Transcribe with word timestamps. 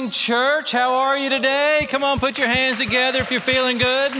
morning, 0.00 0.12
church. 0.12 0.72
How 0.72 0.94
are 0.94 1.18
you 1.18 1.28
today? 1.28 1.86
Come 1.90 2.02
on, 2.02 2.20
put 2.20 2.38
your 2.38 2.48
hands 2.48 2.78
together 2.78 3.18
if 3.18 3.30
you're 3.30 3.38
feeling 3.38 3.76
good. 3.76 4.14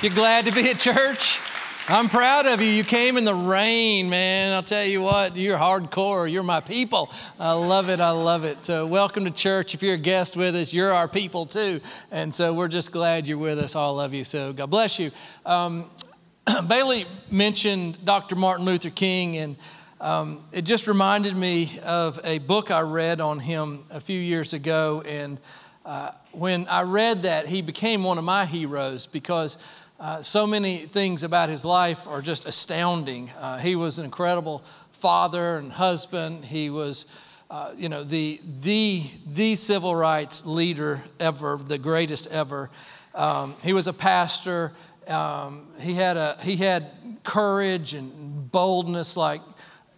You're 0.00 0.14
glad 0.14 0.46
to 0.46 0.50
be 0.50 0.70
at 0.70 0.78
church. 0.78 1.38
I'm 1.88 2.08
proud 2.08 2.46
of 2.46 2.62
you. 2.62 2.68
You 2.68 2.84
came 2.84 3.18
in 3.18 3.24
the 3.24 3.34
rain, 3.34 4.08
man. 4.08 4.54
I'll 4.54 4.62
tell 4.62 4.82
you 4.82 5.02
what, 5.02 5.36
you're 5.36 5.58
hardcore. 5.58 6.30
You're 6.30 6.42
my 6.42 6.60
people. 6.60 7.10
I 7.38 7.52
love 7.52 7.90
it. 7.90 8.00
I 8.00 8.12
love 8.12 8.44
it. 8.44 8.64
So, 8.64 8.86
welcome 8.86 9.26
to 9.26 9.30
church. 9.30 9.74
If 9.74 9.82
you're 9.82 9.96
a 9.96 9.98
guest 9.98 10.38
with 10.38 10.54
us, 10.54 10.72
you're 10.72 10.90
our 10.90 11.08
people 11.08 11.44
too. 11.44 11.82
And 12.10 12.34
so, 12.34 12.54
we're 12.54 12.68
just 12.68 12.90
glad 12.90 13.26
you're 13.26 13.36
with 13.36 13.58
us. 13.58 13.76
All 13.76 14.00
of 14.00 14.14
you. 14.14 14.24
So, 14.24 14.54
God 14.54 14.70
bless 14.70 14.98
you. 14.98 15.10
Um, 15.44 15.90
Bailey 16.66 17.04
mentioned 17.30 18.02
Dr. 18.06 18.36
Martin 18.36 18.64
Luther 18.64 18.88
King, 18.88 19.36
and 19.36 19.56
um, 20.00 20.40
it 20.50 20.62
just 20.62 20.88
reminded 20.88 21.36
me 21.36 21.78
of 21.84 22.18
a 22.24 22.38
book 22.38 22.70
I 22.70 22.80
read 22.80 23.20
on 23.20 23.38
him 23.38 23.84
a 23.90 24.00
few 24.00 24.18
years 24.18 24.54
ago. 24.54 25.02
And 25.06 25.38
uh, 25.84 26.12
when 26.32 26.66
I 26.68 26.82
read 26.82 27.24
that, 27.24 27.46
he 27.46 27.60
became 27.60 28.02
one 28.02 28.16
of 28.16 28.24
my 28.24 28.46
heroes 28.46 29.06
because 29.06 29.58
uh, 29.98 30.22
so 30.22 30.46
many 30.46 30.78
things 30.78 31.22
about 31.22 31.50
his 31.50 31.66
life 31.66 32.08
are 32.08 32.22
just 32.22 32.46
astounding. 32.46 33.28
Uh, 33.38 33.58
he 33.58 33.76
was 33.76 33.98
an 33.98 34.06
incredible 34.06 34.64
father 34.92 35.58
and 35.58 35.70
husband. 35.70 36.46
He 36.46 36.70
was, 36.70 37.04
uh, 37.50 37.72
you 37.76 37.90
know, 37.90 38.02
the, 38.02 38.40
the, 38.62 39.02
the 39.26 39.54
civil 39.54 39.94
rights 39.94 40.46
leader 40.46 41.02
ever, 41.18 41.58
the 41.58 41.76
greatest 41.76 42.26
ever. 42.28 42.70
Um, 43.14 43.54
he 43.62 43.74
was 43.74 43.86
a 43.86 43.92
pastor. 43.92 44.72
Um, 45.08 45.66
he, 45.78 45.92
had 45.92 46.16
a, 46.16 46.38
he 46.40 46.56
had 46.56 46.90
courage 47.22 47.92
and 47.92 48.50
boldness 48.50 49.16
like 49.16 49.49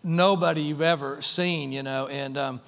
nobody 0.05 0.62
you've 0.62 0.83
ever 0.83 1.22
seen, 1.22 1.72
you 1.72 1.83
know. 1.83 2.06
And, 2.08 2.36
um, 2.36 2.61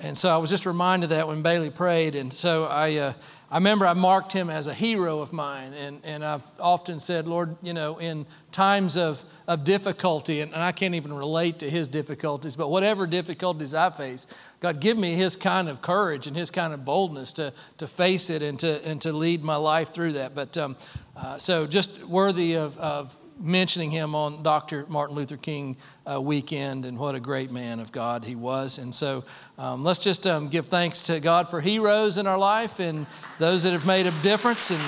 and 0.00 0.16
so 0.16 0.28
I 0.28 0.38
was 0.38 0.50
just 0.50 0.66
reminded 0.66 1.06
of 1.06 1.10
that 1.16 1.28
when 1.28 1.42
Bailey 1.42 1.70
prayed. 1.70 2.14
And 2.14 2.32
so 2.32 2.64
I, 2.64 2.96
uh, 2.96 3.12
I 3.50 3.58
remember 3.58 3.86
I 3.86 3.92
marked 3.92 4.32
him 4.32 4.50
as 4.50 4.66
a 4.66 4.74
hero 4.74 5.20
of 5.20 5.32
mine. 5.32 5.72
And, 5.74 6.00
and 6.02 6.24
I've 6.24 6.44
often 6.58 6.98
said, 6.98 7.28
Lord, 7.28 7.56
you 7.62 7.72
know, 7.72 7.98
in 7.98 8.26
times 8.50 8.96
of, 8.96 9.24
of 9.46 9.62
difficulty, 9.62 10.40
and, 10.40 10.52
and 10.52 10.62
I 10.62 10.72
can't 10.72 10.94
even 10.94 11.12
relate 11.12 11.60
to 11.60 11.70
his 11.70 11.86
difficulties, 11.86 12.56
but 12.56 12.70
whatever 12.70 13.06
difficulties 13.06 13.74
I 13.74 13.90
face, 13.90 14.26
God, 14.58 14.80
give 14.80 14.98
me 14.98 15.14
his 15.14 15.36
kind 15.36 15.68
of 15.68 15.82
courage 15.82 16.26
and 16.26 16.36
his 16.36 16.50
kind 16.50 16.74
of 16.74 16.84
boldness 16.84 17.32
to, 17.34 17.52
to 17.78 17.86
face 17.86 18.28
it 18.28 18.42
and 18.42 18.58
to, 18.60 18.84
and 18.84 19.00
to 19.02 19.12
lead 19.12 19.44
my 19.44 19.56
life 19.56 19.90
through 19.90 20.12
that. 20.12 20.34
But 20.34 20.58
um, 20.58 20.76
uh, 21.16 21.38
so 21.38 21.66
just 21.66 22.02
worthy 22.04 22.54
of, 22.54 22.76
of 22.78 23.16
mentioning 23.38 23.90
him 23.90 24.14
on 24.14 24.42
Dr. 24.42 24.86
Martin 24.88 25.16
Luther 25.16 25.36
King 25.36 25.76
uh, 26.06 26.20
weekend 26.20 26.84
and 26.84 26.98
what 26.98 27.14
a 27.14 27.20
great 27.20 27.50
man 27.50 27.80
of 27.80 27.92
God 27.92 28.24
he 28.24 28.34
was. 28.34 28.78
And 28.78 28.94
so 28.94 29.24
um, 29.58 29.82
let's 29.82 29.98
just 29.98 30.26
um, 30.26 30.48
give 30.48 30.66
thanks 30.66 31.02
to 31.04 31.20
God 31.20 31.48
for 31.48 31.60
heroes 31.60 32.18
in 32.18 32.26
our 32.26 32.38
life 32.38 32.80
and 32.80 33.06
those 33.38 33.64
that 33.64 33.72
have 33.72 33.86
made 33.86 34.06
a 34.06 34.12
difference 34.22 34.70
and 34.70 34.80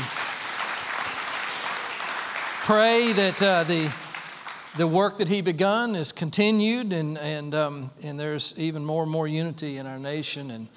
pray 2.66 3.12
that 3.12 3.42
uh, 3.42 3.64
the, 3.64 3.92
the 4.76 4.86
work 4.86 5.18
that 5.18 5.28
he 5.28 5.40
begun 5.40 5.96
is 5.96 6.12
continued 6.12 6.92
and, 6.92 7.18
and, 7.18 7.54
um, 7.54 7.90
and 8.04 8.18
there's 8.18 8.58
even 8.58 8.84
more 8.84 9.02
and 9.02 9.12
more 9.12 9.28
unity 9.28 9.76
in 9.76 9.86
our 9.86 9.98
nation. 9.98 10.50
And, 10.50 10.68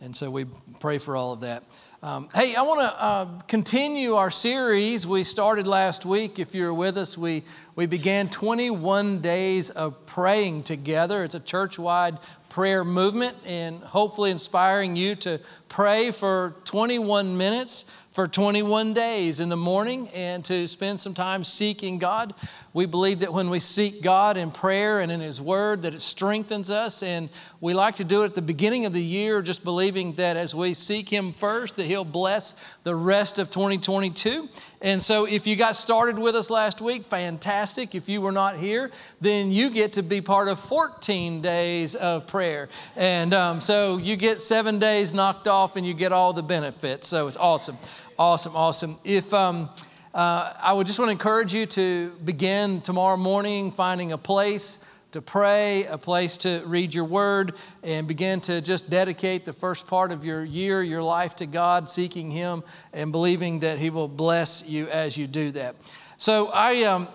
and 0.00 0.14
so 0.14 0.30
we 0.30 0.44
pray 0.80 0.98
for 0.98 1.16
all 1.16 1.32
of 1.32 1.40
that. 1.40 1.62
Um, 2.06 2.28
hey, 2.32 2.54
I 2.54 2.62
want 2.62 2.78
to 2.82 3.02
uh, 3.02 3.24
continue 3.48 4.14
our 4.14 4.30
series 4.30 5.08
we 5.08 5.24
started 5.24 5.66
last 5.66 6.06
week. 6.06 6.38
If 6.38 6.54
you're 6.54 6.72
with 6.72 6.96
us, 6.96 7.18
we, 7.18 7.42
we 7.74 7.86
began 7.86 8.28
21 8.28 9.18
days 9.18 9.70
of 9.70 10.06
praying 10.06 10.62
together. 10.62 11.24
It's 11.24 11.34
a 11.34 11.40
church 11.40 11.80
wide 11.80 12.18
prayer 12.48 12.84
movement 12.84 13.36
and 13.44 13.82
hopefully 13.82 14.30
inspiring 14.30 14.94
you 14.94 15.16
to 15.16 15.40
pray 15.68 16.12
for 16.12 16.54
21 16.62 17.36
minutes 17.36 18.05
for 18.16 18.26
21 18.26 18.94
days 18.94 19.40
in 19.40 19.50
the 19.50 19.58
morning 19.58 20.08
and 20.14 20.42
to 20.42 20.66
spend 20.66 20.98
some 20.98 21.12
time 21.12 21.44
seeking 21.44 21.98
God. 21.98 22.32
We 22.72 22.86
believe 22.86 23.20
that 23.20 23.30
when 23.30 23.50
we 23.50 23.60
seek 23.60 24.02
God 24.02 24.38
in 24.38 24.50
prayer 24.50 25.00
and 25.00 25.12
in 25.12 25.20
His 25.20 25.38
Word, 25.38 25.82
that 25.82 25.92
it 25.92 26.00
strengthens 26.00 26.70
us. 26.70 27.02
And 27.02 27.28
we 27.60 27.74
like 27.74 27.96
to 27.96 28.04
do 28.04 28.22
it 28.22 28.26
at 28.28 28.34
the 28.34 28.40
beginning 28.40 28.86
of 28.86 28.94
the 28.94 29.02
year, 29.02 29.42
just 29.42 29.64
believing 29.64 30.14
that 30.14 30.38
as 30.38 30.54
we 30.54 30.72
seek 30.72 31.10
Him 31.10 31.34
first, 31.34 31.76
that 31.76 31.84
He'll 31.84 32.06
bless 32.06 32.74
the 32.84 32.94
rest 32.94 33.38
of 33.38 33.50
2022. 33.50 34.48
And 34.82 35.02
so, 35.02 35.26
if 35.26 35.46
you 35.46 35.56
got 35.56 35.74
started 35.74 36.18
with 36.18 36.34
us 36.34 36.50
last 36.50 36.82
week, 36.82 37.04
fantastic. 37.04 37.94
If 37.94 38.10
you 38.10 38.20
were 38.20 38.30
not 38.30 38.56
here, 38.56 38.90
then 39.22 39.50
you 39.50 39.70
get 39.70 39.94
to 39.94 40.02
be 40.02 40.20
part 40.20 40.48
of 40.48 40.60
14 40.60 41.40
days 41.40 41.94
of 41.94 42.26
prayer. 42.26 42.68
And 42.94 43.32
um, 43.32 43.60
so, 43.62 43.96
you 43.96 44.16
get 44.16 44.40
seven 44.40 44.78
days 44.78 45.14
knocked 45.14 45.48
off 45.48 45.76
and 45.76 45.86
you 45.86 45.94
get 45.94 46.12
all 46.12 46.34
the 46.34 46.42
benefits. 46.42 47.08
So, 47.08 47.26
it's 47.26 47.38
awesome. 47.38 47.76
Awesome, 48.18 48.56
awesome. 48.56 48.96
If 49.04 49.34
um, 49.34 49.68
uh, 50.14 50.50
I 50.62 50.72
would 50.72 50.86
just 50.86 50.98
want 50.98 51.10
to 51.10 51.12
encourage 51.12 51.52
you 51.52 51.66
to 51.66 52.12
begin 52.24 52.80
tomorrow 52.80 53.18
morning 53.18 53.70
finding 53.70 54.12
a 54.12 54.16
place 54.16 54.90
to 55.12 55.20
pray, 55.20 55.84
a 55.84 55.98
place 55.98 56.38
to 56.38 56.62
read 56.64 56.94
your 56.94 57.04
word, 57.04 57.52
and 57.82 58.08
begin 58.08 58.40
to 58.42 58.62
just 58.62 58.88
dedicate 58.88 59.44
the 59.44 59.52
first 59.52 59.86
part 59.86 60.12
of 60.12 60.24
your 60.24 60.42
year, 60.42 60.82
your 60.82 61.02
life 61.02 61.36
to 61.36 61.46
God, 61.46 61.90
seeking 61.90 62.30
Him 62.30 62.62
and 62.94 63.12
believing 63.12 63.60
that 63.60 63.78
He 63.78 63.90
will 63.90 64.08
bless 64.08 64.66
you 64.66 64.88
as 64.88 65.18
you 65.18 65.26
do 65.26 65.50
that. 65.50 65.76
So, 66.16 66.48
I, 66.54 66.84
um, 66.84 67.08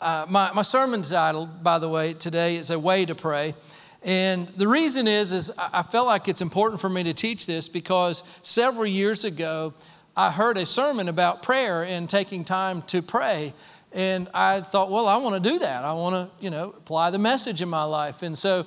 uh, 0.00 0.26
my, 0.28 0.50
my 0.54 0.62
sermon 0.62 1.02
title, 1.02 1.46
by 1.46 1.78
the 1.78 1.88
way, 1.88 2.14
today 2.14 2.56
is 2.56 2.72
A 2.72 2.80
Way 2.80 3.04
to 3.04 3.14
Pray. 3.14 3.54
And 4.02 4.48
the 4.48 4.66
reason 4.66 5.06
is, 5.06 5.30
is 5.32 5.52
I 5.56 5.82
felt 5.82 6.08
like 6.08 6.26
it's 6.26 6.40
important 6.40 6.80
for 6.80 6.88
me 6.88 7.04
to 7.04 7.14
teach 7.14 7.46
this 7.46 7.68
because 7.68 8.24
several 8.42 8.86
years 8.86 9.24
ago, 9.24 9.74
I 10.18 10.32
heard 10.32 10.58
a 10.58 10.66
sermon 10.66 11.08
about 11.08 11.44
prayer 11.44 11.84
and 11.84 12.10
taking 12.10 12.44
time 12.44 12.82
to 12.88 13.02
pray. 13.02 13.54
And 13.92 14.28
I 14.34 14.62
thought, 14.62 14.90
well, 14.90 15.06
I 15.06 15.16
want 15.18 15.40
to 15.40 15.50
do 15.50 15.60
that. 15.60 15.84
I 15.84 15.92
want 15.92 16.16
to, 16.16 16.44
you 16.44 16.50
know, 16.50 16.74
apply 16.76 17.10
the 17.10 17.20
message 17.20 17.62
in 17.62 17.68
my 17.68 17.84
life. 17.84 18.24
And 18.24 18.36
so 18.36 18.66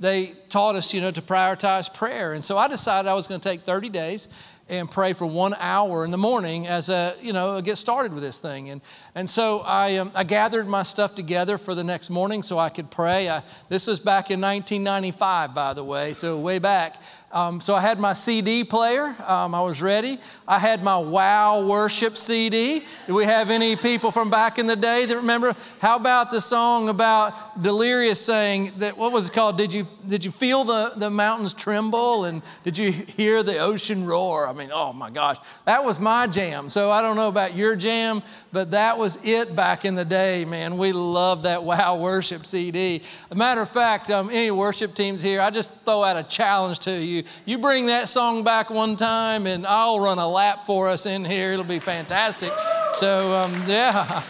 they 0.00 0.32
taught 0.48 0.76
us, 0.76 0.94
you 0.94 1.02
know, 1.02 1.10
to 1.10 1.20
prioritize 1.20 1.92
prayer. 1.92 2.32
And 2.32 2.42
so 2.42 2.56
I 2.56 2.68
decided 2.68 3.06
I 3.06 3.12
was 3.12 3.26
going 3.26 3.38
to 3.38 3.46
take 3.46 3.60
30 3.60 3.90
days 3.90 4.28
and 4.70 4.90
pray 4.90 5.12
for 5.12 5.26
one 5.26 5.54
hour 5.60 6.06
in 6.06 6.10
the 6.10 6.16
morning 6.16 6.66
as 6.66 6.88
a, 6.88 7.14
you 7.20 7.34
know, 7.34 7.60
get 7.60 7.76
started 7.76 8.14
with 8.14 8.22
this 8.22 8.38
thing. 8.38 8.70
And, 8.70 8.80
and 9.18 9.28
so 9.28 9.64
I, 9.66 9.96
um, 9.96 10.12
I 10.14 10.22
gathered 10.22 10.68
my 10.68 10.84
stuff 10.84 11.16
together 11.16 11.58
for 11.58 11.74
the 11.74 11.82
next 11.82 12.08
morning 12.08 12.44
so 12.44 12.56
I 12.56 12.68
could 12.68 12.88
pray. 12.88 13.28
I, 13.28 13.42
this 13.68 13.88
was 13.88 13.98
back 13.98 14.30
in 14.30 14.40
1995, 14.40 15.56
by 15.56 15.74
the 15.74 15.82
way, 15.82 16.14
so 16.14 16.38
way 16.38 16.60
back. 16.60 17.02
Um, 17.30 17.60
so 17.60 17.74
I 17.74 17.82
had 17.82 17.98
my 17.98 18.14
CD 18.14 18.64
player. 18.64 19.14
Um, 19.26 19.54
I 19.54 19.60
was 19.60 19.82
ready. 19.82 20.18
I 20.46 20.58
had 20.58 20.82
my 20.82 20.96
Wow 20.96 21.66
Worship 21.68 22.16
CD. 22.16 22.82
Do 23.06 23.14
we 23.14 23.24
have 23.24 23.50
any 23.50 23.76
people 23.76 24.10
from 24.10 24.30
back 24.30 24.58
in 24.58 24.66
the 24.66 24.76
day 24.76 25.04
that 25.04 25.14
remember? 25.14 25.54
How 25.78 25.96
about 25.96 26.30
the 26.30 26.40
song 26.40 26.88
about 26.88 27.62
Delirious 27.62 28.24
saying 28.24 28.72
that? 28.78 28.96
What 28.96 29.12
was 29.12 29.28
it 29.28 29.34
called? 29.34 29.58
Did 29.58 29.74
you 29.74 29.86
did 30.08 30.24
you 30.24 30.30
feel 30.30 30.64
the 30.64 30.92
the 30.96 31.10
mountains 31.10 31.52
tremble 31.52 32.24
and 32.24 32.40
did 32.64 32.78
you 32.78 32.92
hear 32.92 33.42
the 33.42 33.58
ocean 33.58 34.06
roar? 34.06 34.48
I 34.48 34.54
mean, 34.54 34.70
oh 34.72 34.94
my 34.94 35.10
gosh, 35.10 35.36
that 35.66 35.84
was 35.84 36.00
my 36.00 36.28
jam. 36.28 36.70
So 36.70 36.90
I 36.90 37.02
don't 37.02 37.16
know 37.16 37.28
about 37.28 37.54
your 37.54 37.76
jam, 37.76 38.22
but 38.52 38.70
that 38.70 38.96
was 38.96 39.07
it 39.24 39.56
back 39.56 39.84
in 39.84 39.94
the 39.94 40.04
day, 40.04 40.44
man. 40.44 40.76
We 40.76 40.92
loved 40.92 41.44
that 41.44 41.64
Wow 41.64 41.96
Worship 41.96 42.44
CD. 42.44 43.02
a 43.30 43.34
matter 43.34 43.62
of 43.62 43.70
fact, 43.70 44.10
um, 44.10 44.30
any 44.30 44.50
worship 44.50 44.94
teams 44.94 45.22
here, 45.22 45.40
I 45.40 45.50
just 45.50 45.74
throw 45.84 46.04
out 46.04 46.16
a 46.16 46.22
challenge 46.22 46.80
to 46.80 46.92
you. 46.92 47.24
You 47.46 47.58
bring 47.58 47.86
that 47.86 48.08
song 48.08 48.44
back 48.44 48.70
one 48.70 48.96
time, 48.96 49.46
and 49.46 49.66
I'll 49.66 50.00
run 50.00 50.18
a 50.18 50.28
lap 50.28 50.64
for 50.64 50.88
us 50.88 51.06
in 51.06 51.24
here. 51.24 51.52
It'll 51.52 51.64
be 51.64 51.78
fantastic. 51.78 52.52
So, 52.94 53.32
um, 53.32 53.64
yeah. 53.66 54.22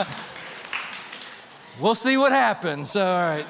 we'll 1.81 1.95
see 1.95 2.17
what 2.17 2.33
happens. 2.33 2.95
All 2.97 3.23
right. 3.23 3.47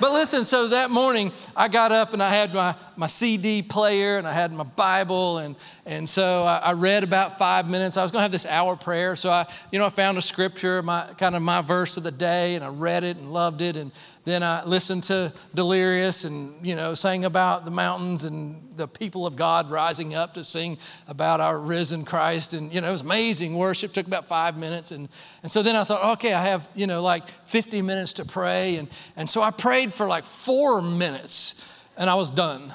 But 0.00 0.12
listen, 0.12 0.44
so 0.44 0.68
that 0.68 0.90
morning 0.90 1.32
I 1.56 1.68
got 1.68 1.90
up 1.90 2.12
and 2.12 2.22
I 2.22 2.30
had 2.30 2.54
my, 2.54 2.74
my 2.96 3.08
CD 3.08 3.62
player 3.62 4.18
and 4.18 4.28
I 4.28 4.32
had 4.32 4.52
my 4.52 4.64
Bible 4.64 5.38
and, 5.38 5.56
and 5.86 6.08
so 6.08 6.44
I, 6.44 6.58
I 6.58 6.72
read 6.72 7.02
about 7.02 7.38
five 7.38 7.68
minutes. 7.68 7.96
I 7.96 8.02
was 8.02 8.12
going 8.12 8.20
to 8.20 8.22
have 8.22 8.32
this 8.32 8.46
hour 8.46 8.76
prayer. 8.76 9.16
So 9.16 9.30
I, 9.30 9.46
you 9.72 9.78
know, 9.78 9.86
I 9.86 9.90
found 9.90 10.16
a 10.16 10.22
scripture, 10.22 10.82
my 10.82 11.04
kind 11.18 11.34
of 11.34 11.42
my 11.42 11.62
verse 11.62 11.96
of 11.96 12.04
the 12.04 12.12
day 12.12 12.54
and 12.54 12.64
I 12.64 12.68
read 12.68 13.02
it 13.02 13.16
and 13.16 13.32
loved 13.32 13.60
it. 13.60 13.76
And 13.76 13.90
then 14.28 14.42
I 14.42 14.64
listened 14.64 15.04
to 15.04 15.32
Delirious 15.54 16.24
and, 16.24 16.66
you 16.66 16.74
know, 16.74 16.94
sang 16.94 17.24
about 17.24 17.64
the 17.64 17.70
mountains 17.70 18.24
and 18.24 18.60
the 18.76 18.88
people 18.88 19.26
of 19.26 19.36
God 19.36 19.70
rising 19.70 20.14
up 20.14 20.34
to 20.34 20.44
sing 20.44 20.78
about 21.06 21.40
our 21.40 21.58
risen 21.58 22.04
Christ. 22.04 22.54
And, 22.54 22.72
you 22.72 22.80
know, 22.80 22.88
it 22.88 22.92
was 22.92 23.02
amazing 23.02 23.54
worship, 23.54 23.92
took 23.92 24.06
about 24.06 24.24
five 24.24 24.58
minutes. 24.58 24.90
And, 24.90 25.08
and 25.42 25.50
so 25.50 25.62
then 25.62 25.76
I 25.76 25.84
thought, 25.84 26.18
okay, 26.18 26.34
I 26.34 26.42
have, 26.46 26.68
you 26.74 26.86
know, 26.86 27.02
like 27.02 27.28
50 27.46 27.82
minutes 27.82 28.14
to 28.14 28.24
pray. 28.24 28.76
And, 28.76 28.88
and 29.16 29.28
so 29.28 29.40
I 29.40 29.50
prayed 29.50 29.92
for 29.94 30.06
like 30.06 30.24
four 30.24 30.82
minutes 30.82 31.72
and 31.96 32.10
I 32.10 32.14
was 32.14 32.30
done. 32.30 32.72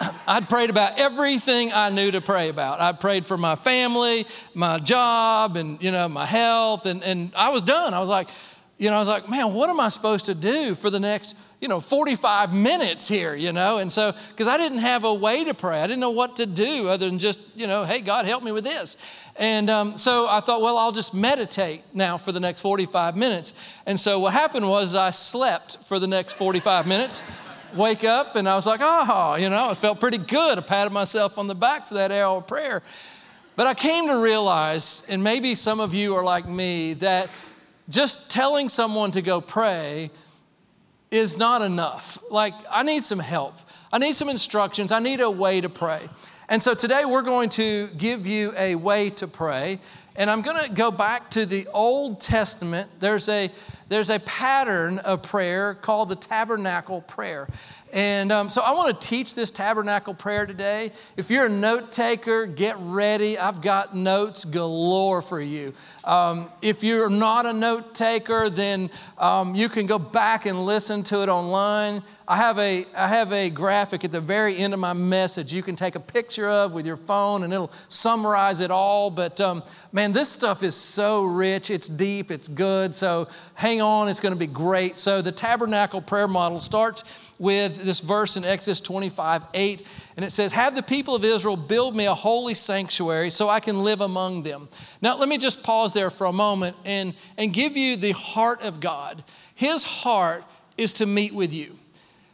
I'd 0.26 0.48
prayed 0.48 0.70
about 0.70 0.98
everything 0.98 1.70
I 1.72 1.90
knew 1.90 2.10
to 2.10 2.20
pray 2.20 2.48
about. 2.48 2.80
I 2.80 2.92
prayed 2.92 3.26
for 3.26 3.36
my 3.36 3.54
family, 3.54 4.26
my 4.54 4.78
job, 4.78 5.56
and, 5.56 5.82
you 5.82 5.90
know, 5.90 6.08
my 6.08 6.26
health. 6.26 6.86
And, 6.86 7.02
and 7.02 7.32
I 7.36 7.50
was 7.50 7.62
done. 7.62 7.94
I 7.94 8.00
was 8.00 8.08
like, 8.08 8.28
you 8.82 8.90
know, 8.90 8.96
I 8.96 8.98
was 8.98 9.06
like, 9.06 9.30
man, 9.30 9.54
what 9.54 9.70
am 9.70 9.78
I 9.78 9.90
supposed 9.90 10.26
to 10.26 10.34
do 10.34 10.74
for 10.74 10.90
the 10.90 10.98
next, 10.98 11.36
you 11.60 11.68
know, 11.68 11.78
45 11.78 12.52
minutes 12.52 13.06
here, 13.06 13.32
you 13.36 13.52
know? 13.52 13.78
And 13.78 13.92
so, 13.92 14.12
because 14.30 14.48
I 14.48 14.56
didn't 14.56 14.78
have 14.78 15.04
a 15.04 15.14
way 15.14 15.44
to 15.44 15.54
pray, 15.54 15.80
I 15.80 15.86
didn't 15.86 16.00
know 16.00 16.10
what 16.10 16.34
to 16.38 16.46
do 16.46 16.88
other 16.88 17.08
than 17.08 17.20
just, 17.20 17.38
you 17.54 17.68
know, 17.68 17.84
hey, 17.84 18.00
God, 18.00 18.26
help 18.26 18.42
me 18.42 18.50
with 18.50 18.64
this. 18.64 18.96
And 19.36 19.70
um, 19.70 19.96
so 19.96 20.26
I 20.28 20.40
thought, 20.40 20.62
well, 20.62 20.78
I'll 20.78 20.90
just 20.90 21.14
meditate 21.14 21.82
now 21.94 22.18
for 22.18 22.32
the 22.32 22.40
next 22.40 22.60
45 22.62 23.14
minutes. 23.14 23.52
And 23.86 24.00
so 24.00 24.18
what 24.18 24.32
happened 24.32 24.68
was 24.68 24.96
I 24.96 25.12
slept 25.12 25.76
for 25.84 26.00
the 26.00 26.08
next 26.08 26.32
45 26.32 26.84
minutes. 26.88 27.22
Wake 27.76 28.02
up 28.02 28.34
and 28.34 28.48
I 28.48 28.56
was 28.56 28.66
like, 28.66 28.80
oh, 28.82 29.36
you 29.36 29.48
know, 29.48 29.70
it 29.70 29.76
felt 29.76 30.00
pretty 30.00 30.18
good. 30.18 30.58
I 30.58 30.60
patted 30.60 30.92
myself 30.92 31.38
on 31.38 31.46
the 31.46 31.54
back 31.54 31.86
for 31.86 31.94
that 31.94 32.10
hour 32.10 32.38
of 32.38 32.48
prayer. 32.48 32.82
But 33.54 33.68
I 33.68 33.74
came 33.74 34.08
to 34.08 34.16
realize, 34.16 35.06
and 35.08 35.22
maybe 35.22 35.54
some 35.54 35.78
of 35.78 35.94
you 35.94 36.16
are 36.16 36.24
like 36.24 36.48
me, 36.48 36.94
that 36.94 37.28
just 37.88 38.30
telling 38.30 38.68
someone 38.68 39.10
to 39.12 39.22
go 39.22 39.40
pray 39.40 40.10
is 41.10 41.38
not 41.38 41.62
enough. 41.62 42.18
Like, 42.30 42.54
I 42.70 42.82
need 42.82 43.04
some 43.04 43.18
help. 43.18 43.54
I 43.92 43.98
need 43.98 44.14
some 44.14 44.28
instructions. 44.28 44.92
I 44.92 44.98
need 44.98 45.20
a 45.20 45.30
way 45.30 45.60
to 45.60 45.68
pray. 45.68 46.00
And 46.48 46.62
so 46.62 46.74
today 46.74 47.04
we're 47.04 47.22
going 47.22 47.50
to 47.50 47.88
give 47.98 48.26
you 48.26 48.54
a 48.56 48.74
way 48.74 49.10
to 49.10 49.26
pray. 49.26 49.78
And 50.16 50.30
I'm 50.30 50.42
going 50.42 50.64
to 50.64 50.72
go 50.72 50.90
back 50.90 51.30
to 51.30 51.46
the 51.46 51.66
Old 51.72 52.20
Testament. 52.20 52.90
There's 53.00 53.28
a, 53.28 53.50
there's 53.88 54.10
a 54.10 54.20
pattern 54.20 54.98
of 54.98 55.22
prayer 55.22 55.74
called 55.74 56.08
the 56.08 56.16
tabernacle 56.16 57.00
prayer. 57.02 57.48
And 57.92 58.32
um, 58.32 58.48
so 58.48 58.62
I 58.64 58.72
want 58.72 58.98
to 58.98 59.06
teach 59.06 59.34
this 59.34 59.50
tabernacle 59.50 60.14
prayer 60.14 60.46
today. 60.46 60.92
If 61.18 61.30
you're 61.30 61.46
a 61.46 61.50
note 61.50 61.92
taker, 61.92 62.46
get 62.46 62.76
ready. 62.78 63.38
I've 63.38 63.60
got 63.60 63.94
notes 63.94 64.46
galore 64.46 65.20
for 65.20 65.40
you. 65.40 65.74
Um, 66.04 66.48
if 66.62 66.82
you're 66.82 67.10
not 67.10 67.44
a 67.44 67.52
note 67.52 67.94
taker, 67.94 68.48
then 68.48 68.90
um, 69.18 69.54
you 69.54 69.68
can 69.68 69.84
go 69.84 69.98
back 69.98 70.46
and 70.46 70.64
listen 70.64 71.02
to 71.04 71.22
it 71.22 71.28
online. 71.28 72.02
I 72.26 72.36
have, 72.36 72.58
a, 72.58 72.86
I 72.96 73.08
have 73.08 73.30
a 73.30 73.50
graphic 73.50 74.04
at 74.04 74.12
the 74.12 74.20
very 74.20 74.56
end 74.56 74.72
of 74.72 74.80
my 74.80 74.94
message 74.94 75.52
you 75.52 75.62
can 75.62 75.76
take 75.76 75.96
a 75.96 76.00
picture 76.00 76.48
of 76.48 76.72
with 76.72 76.86
your 76.86 76.96
phone 76.96 77.42
and 77.42 77.52
it'll 77.52 77.72
summarize 77.88 78.60
it 78.60 78.70
all. 78.70 79.10
But 79.10 79.38
um, 79.40 79.62
man, 79.92 80.12
this 80.12 80.30
stuff 80.30 80.62
is 80.62 80.74
so 80.74 81.24
rich, 81.24 81.68
it's 81.68 81.88
deep, 81.88 82.30
it's 82.30 82.48
good. 82.48 82.94
So 82.94 83.28
hang 83.54 83.82
on, 83.82 84.08
it's 84.08 84.20
going 84.20 84.32
to 84.32 84.38
be 84.38 84.46
great. 84.46 84.96
So 84.96 85.20
the 85.20 85.32
tabernacle 85.32 86.00
prayer 86.00 86.28
model 86.28 86.58
starts 86.58 87.21
with 87.38 87.84
this 87.84 88.00
verse 88.00 88.36
in 88.36 88.44
Exodus 88.44 88.80
25 88.80 89.44
8. 89.52 89.86
And 90.16 90.24
it 90.24 90.30
says, 90.30 90.52
Have 90.52 90.76
the 90.76 90.82
people 90.82 91.14
of 91.14 91.24
Israel 91.24 91.56
build 91.56 91.96
me 91.96 92.06
a 92.06 92.14
holy 92.14 92.54
sanctuary 92.54 93.30
so 93.30 93.48
I 93.48 93.60
can 93.60 93.82
live 93.82 94.00
among 94.00 94.42
them. 94.42 94.68
Now, 95.00 95.16
let 95.16 95.28
me 95.28 95.38
just 95.38 95.62
pause 95.62 95.92
there 95.92 96.10
for 96.10 96.26
a 96.26 96.32
moment 96.32 96.76
and, 96.84 97.14
and 97.38 97.52
give 97.52 97.76
you 97.76 97.96
the 97.96 98.12
heart 98.12 98.62
of 98.62 98.80
God. 98.80 99.24
His 99.54 99.84
heart 99.84 100.44
is 100.76 100.92
to 100.94 101.06
meet 101.06 101.32
with 101.32 101.52
you. 101.54 101.76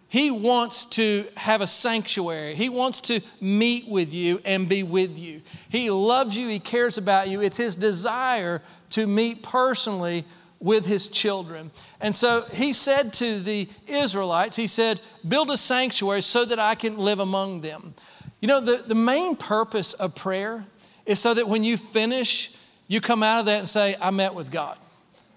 He 0.08 0.30
wants 0.30 0.86
to 0.86 1.26
have 1.36 1.60
a 1.60 1.66
sanctuary. 1.66 2.54
He 2.54 2.70
wants 2.70 3.02
to 3.02 3.20
meet 3.42 3.86
with 3.86 4.14
you 4.14 4.40
and 4.44 4.66
be 4.66 4.82
with 4.82 5.18
you. 5.18 5.42
He 5.68 5.90
loves 5.90 6.36
you. 6.36 6.48
He 6.48 6.58
cares 6.58 6.96
about 6.96 7.28
you. 7.28 7.42
It's 7.42 7.58
His 7.58 7.76
desire 7.76 8.62
to 8.90 9.06
meet 9.06 9.42
personally 9.42 10.24
with 10.60 10.86
his 10.86 11.08
children. 11.08 11.70
And 12.00 12.14
so 12.14 12.44
he 12.52 12.72
said 12.72 13.12
to 13.14 13.38
the 13.38 13.68
Israelites, 13.86 14.56
he 14.56 14.66
said, 14.66 15.00
Build 15.26 15.50
a 15.50 15.56
sanctuary 15.56 16.22
so 16.22 16.44
that 16.44 16.58
I 16.58 16.74
can 16.74 16.98
live 16.98 17.20
among 17.20 17.60
them. 17.60 17.94
You 18.40 18.48
know, 18.48 18.60
the, 18.60 18.82
the 18.86 18.94
main 18.94 19.36
purpose 19.36 19.94
of 19.94 20.14
prayer 20.14 20.64
is 21.06 21.18
so 21.18 21.34
that 21.34 21.48
when 21.48 21.64
you 21.64 21.76
finish, 21.76 22.56
you 22.86 23.00
come 23.00 23.22
out 23.22 23.40
of 23.40 23.46
that 23.46 23.58
and 23.58 23.68
say, 23.68 23.96
I 24.00 24.10
met 24.10 24.34
with 24.34 24.50
God. 24.50 24.78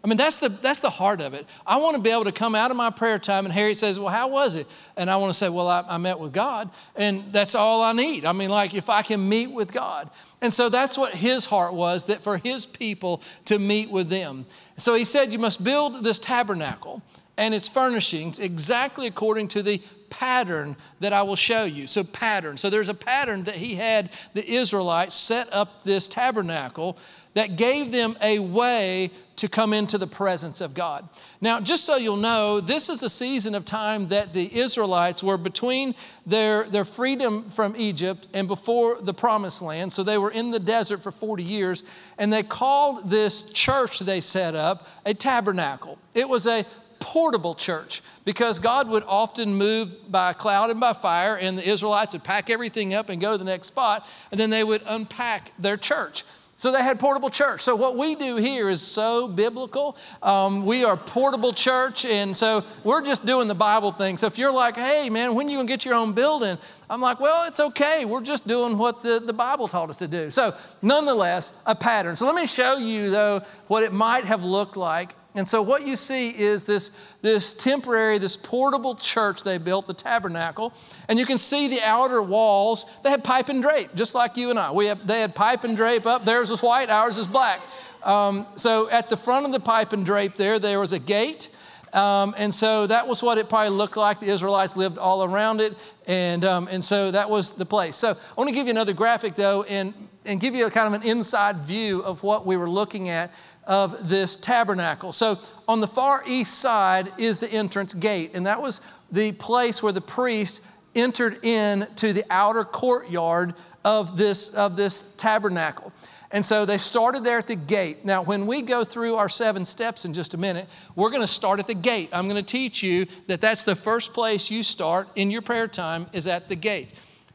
I 0.03 0.07
mean, 0.07 0.17
that's 0.17 0.39
the, 0.39 0.49
that's 0.49 0.79
the 0.79 0.89
heart 0.89 1.21
of 1.21 1.35
it. 1.35 1.45
I 1.65 1.77
want 1.77 1.95
to 1.95 2.01
be 2.01 2.09
able 2.09 2.23
to 2.23 2.31
come 2.31 2.55
out 2.55 2.71
of 2.71 2.77
my 2.77 2.89
prayer 2.89 3.19
time 3.19 3.45
and 3.45 3.53
Harriet 3.53 3.77
says, 3.77 3.99
Well, 3.99 4.09
how 4.09 4.29
was 4.29 4.55
it? 4.55 4.65
And 4.97 5.11
I 5.11 5.17
want 5.17 5.29
to 5.29 5.37
say, 5.37 5.47
Well, 5.47 5.67
I, 5.67 5.83
I 5.87 5.97
met 5.97 6.19
with 6.19 6.33
God. 6.33 6.71
And 6.95 7.31
that's 7.31 7.53
all 7.53 7.83
I 7.83 7.93
need. 7.93 8.25
I 8.25 8.31
mean, 8.31 8.49
like 8.49 8.73
if 8.73 8.89
I 8.89 9.03
can 9.03 9.29
meet 9.29 9.51
with 9.51 9.71
God. 9.71 10.09
And 10.41 10.51
so 10.51 10.69
that's 10.69 10.97
what 10.97 11.13
his 11.13 11.45
heart 11.45 11.75
was 11.75 12.05
that 12.05 12.19
for 12.19 12.37
his 12.37 12.65
people 12.65 13.21
to 13.45 13.59
meet 13.59 13.91
with 13.91 14.09
them. 14.09 14.47
So 14.81 14.95
he 14.95 15.05
said, 15.05 15.31
You 15.31 15.39
must 15.39 15.63
build 15.63 16.03
this 16.03 16.19
tabernacle 16.19 17.01
and 17.37 17.53
its 17.53 17.69
furnishings 17.69 18.39
exactly 18.39 19.07
according 19.07 19.47
to 19.49 19.63
the 19.63 19.81
pattern 20.09 20.75
that 20.99 21.13
I 21.13 21.21
will 21.21 21.35
show 21.35 21.63
you. 21.63 21.87
So, 21.87 22.03
pattern. 22.03 22.57
So, 22.57 22.69
there's 22.69 22.89
a 22.89 22.93
pattern 22.93 23.43
that 23.43 23.55
he 23.55 23.75
had 23.75 24.09
the 24.33 24.47
Israelites 24.47 25.15
set 25.15 25.51
up 25.53 25.83
this 25.83 26.07
tabernacle 26.07 26.97
that 27.33 27.55
gave 27.55 27.91
them 27.91 28.17
a 28.21 28.39
way 28.39 29.11
to 29.41 29.49
come 29.49 29.73
into 29.73 29.97
the 29.97 30.05
presence 30.05 30.61
of 30.61 30.75
God. 30.75 31.09
Now, 31.41 31.59
just 31.59 31.83
so 31.83 31.95
you'll 31.95 32.15
know, 32.15 32.59
this 32.61 32.89
is 32.89 33.01
a 33.01 33.09
season 33.09 33.55
of 33.55 33.65
time 33.65 34.09
that 34.09 34.35
the 34.35 34.55
Israelites 34.55 35.23
were 35.23 35.35
between 35.35 35.95
their, 36.27 36.65
their 36.65 36.85
freedom 36.85 37.49
from 37.49 37.73
Egypt 37.75 38.27
and 38.35 38.47
before 38.47 39.01
the 39.01 39.15
promised 39.15 39.63
land. 39.63 39.93
So 39.93 40.03
they 40.03 40.19
were 40.19 40.29
in 40.29 40.51
the 40.51 40.59
desert 40.59 40.99
for 40.99 41.09
40 41.09 41.41
years, 41.41 41.83
and 42.19 42.31
they 42.31 42.43
called 42.43 43.09
this 43.09 43.51
church 43.51 43.97
they 43.97 44.21
set 44.21 44.53
up 44.53 44.87
a 45.07 45.15
tabernacle. 45.15 45.97
It 46.13 46.29
was 46.29 46.45
a 46.45 46.63
portable 46.99 47.55
church 47.55 48.03
because 48.25 48.59
God 48.59 48.87
would 48.89 49.01
often 49.07 49.55
move 49.55 50.11
by 50.11 50.33
cloud 50.33 50.69
and 50.69 50.79
by 50.79 50.93
fire, 50.93 51.35
and 51.35 51.57
the 51.57 51.67
Israelites 51.67 52.13
would 52.13 52.23
pack 52.23 52.51
everything 52.51 52.93
up 52.93 53.09
and 53.09 53.19
go 53.19 53.31
to 53.31 53.39
the 53.39 53.43
next 53.43 53.69
spot, 53.69 54.07
and 54.29 54.39
then 54.39 54.51
they 54.51 54.63
would 54.63 54.83
unpack 54.85 55.51
their 55.57 55.77
church. 55.77 56.25
So 56.61 56.71
they 56.71 56.83
had 56.83 56.99
portable 56.99 57.31
church. 57.31 57.61
So 57.61 57.75
what 57.75 57.97
we 57.97 58.13
do 58.13 58.35
here 58.35 58.69
is 58.69 58.83
so 58.83 59.27
biblical. 59.27 59.97
Um, 60.21 60.63
we 60.63 60.85
are 60.85 60.95
portable 60.95 61.53
church, 61.53 62.05
and 62.05 62.37
so 62.37 62.63
we're 62.83 63.01
just 63.01 63.25
doing 63.25 63.47
the 63.47 63.55
Bible 63.55 63.91
thing. 63.91 64.15
So 64.15 64.27
if 64.27 64.37
you're 64.37 64.53
like, 64.53 64.75
hey 64.75 65.09
man, 65.09 65.33
when 65.33 65.49
you 65.49 65.57
gonna 65.57 65.67
get 65.67 65.85
your 65.85 65.95
own 65.95 66.13
building? 66.13 66.59
I'm 66.87 67.01
like, 67.01 67.19
well, 67.19 67.47
it's 67.47 67.59
okay. 67.59 68.05
We're 68.05 68.21
just 68.21 68.47
doing 68.47 68.77
what 68.77 69.01
the, 69.01 69.19
the 69.25 69.33
Bible 69.33 69.69
taught 69.69 69.89
us 69.89 69.97
to 69.97 70.07
do. 70.07 70.29
So 70.29 70.53
nonetheless, 70.83 71.59
a 71.65 71.73
pattern. 71.73 72.15
So 72.15 72.27
let 72.27 72.35
me 72.35 72.45
show 72.45 72.77
you 72.77 73.09
though 73.09 73.41
what 73.65 73.81
it 73.81 73.91
might 73.91 74.25
have 74.25 74.43
looked 74.43 74.77
like 74.77 75.15
and 75.33 75.47
so 75.47 75.61
what 75.61 75.87
you 75.87 75.95
see 75.95 76.29
is 76.29 76.65
this, 76.65 77.15
this 77.21 77.53
temporary, 77.53 78.17
this 78.17 78.35
portable 78.35 78.95
church 78.95 79.43
they 79.43 79.57
built, 79.57 79.87
the 79.87 79.93
tabernacle. 79.93 80.73
And 81.07 81.17
you 81.17 81.25
can 81.25 81.37
see 81.37 81.69
the 81.69 81.79
outer 81.83 82.21
walls. 82.21 82.99
They 83.03 83.09
had 83.09 83.23
pipe 83.23 83.47
and 83.47 83.61
drape, 83.61 83.95
just 83.95 84.13
like 84.13 84.35
you 84.35 84.49
and 84.49 84.59
I. 84.59 84.71
We 84.71 84.87
have, 84.87 85.07
they 85.07 85.21
had 85.21 85.33
pipe 85.33 85.63
and 85.63 85.77
drape 85.77 86.05
up. 86.05 86.25
Theirs 86.25 86.51
was 86.51 86.61
white, 86.61 86.89
ours 86.89 87.17
is 87.17 87.27
black. 87.27 87.61
Um, 88.03 88.45
so 88.55 88.89
at 88.89 89.09
the 89.09 89.15
front 89.15 89.45
of 89.45 89.53
the 89.53 89.59
pipe 89.59 89.93
and 89.93 90.05
drape 90.05 90.35
there, 90.35 90.59
there 90.59 90.79
was 90.81 90.91
a 90.91 90.99
gate. 90.99 91.47
Um, 91.93 92.35
and 92.37 92.53
so 92.53 92.87
that 92.87 93.07
was 93.07 93.23
what 93.23 93.37
it 93.37 93.47
probably 93.47 93.69
looked 93.69 93.97
like. 93.97 94.19
The 94.19 94.27
Israelites 94.27 94.75
lived 94.75 94.97
all 94.97 95.23
around 95.23 95.61
it. 95.61 95.75
And, 96.07 96.43
um, 96.43 96.67
and 96.69 96.83
so 96.83 97.11
that 97.11 97.29
was 97.29 97.53
the 97.53 97.65
place. 97.65 97.95
So 97.95 98.09
I 98.09 98.33
want 98.35 98.49
to 98.49 98.55
give 98.55 98.67
you 98.67 98.71
another 98.71 98.93
graphic, 98.93 99.35
though, 99.35 99.63
and, 99.63 99.93
and 100.25 100.41
give 100.41 100.55
you 100.55 100.67
a 100.67 100.71
kind 100.71 100.93
of 100.93 101.01
an 101.01 101.07
inside 101.07 101.57
view 101.57 102.01
of 102.03 102.23
what 102.23 102.45
we 102.45 102.57
were 102.57 102.69
looking 102.69 103.07
at 103.09 103.31
of 103.65 104.09
this 104.09 104.35
tabernacle. 104.35 105.13
So 105.13 105.39
on 105.67 105.81
the 105.81 105.87
far 105.87 106.23
east 106.27 106.59
side 106.59 107.09
is 107.17 107.39
the 107.39 107.51
entrance 107.51 107.93
gate, 107.93 108.31
and 108.33 108.45
that 108.45 108.61
was 108.61 108.81
the 109.11 109.31
place 109.33 109.83
where 109.83 109.93
the 109.93 110.01
priest 110.01 110.65
entered 110.95 111.43
in 111.43 111.87
to 111.97 112.13
the 112.13 112.23
outer 112.29 112.63
courtyard 112.63 113.53
of 113.83 114.17
this, 114.17 114.53
of 114.55 114.77
this 114.77 115.15
tabernacle. 115.15 115.93
And 116.33 116.45
so 116.45 116.65
they 116.65 116.77
started 116.77 117.23
there 117.23 117.39
at 117.39 117.47
the 117.47 117.57
gate. 117.57 118.05
Now, 118.05 118.23
when 118.23 118.47
we 118.47 118.61
go 118.61 118.85
through 118.85 119.15
our 119.15 119.27
seven 119.27 119.65
steps 119.65 120.05
in 120.05 120.13
just 120.13 120.33
a 120.33 120.37
minute, 120.37 120.67
we're 120.95 121.09
going 121.09 121.21
to 121.21 121.27
start 121.27 121.59
at 121.59 121.67
the 121.67 121.73
gate. 121.73 122.09
I'm 122.13 122.29
going 122.29 122.41
to 122.41 122.51
teach 122.51 122.81
you 122.81 123.05
that 123.27 123.41
that's 123.41 123.63
the 123.63 123.75
first 123.75 124.13
place 124.13 124.49
you 124.49 124.63
start 124.63 125.09
in 125.15 125.29
your 125.29 125.41
prayer 125.41 125.67
time 125.67 126.07
is 126.13 126.27
at 126.27 126.47
the 126.47 126.55
gate. 126.55 126.89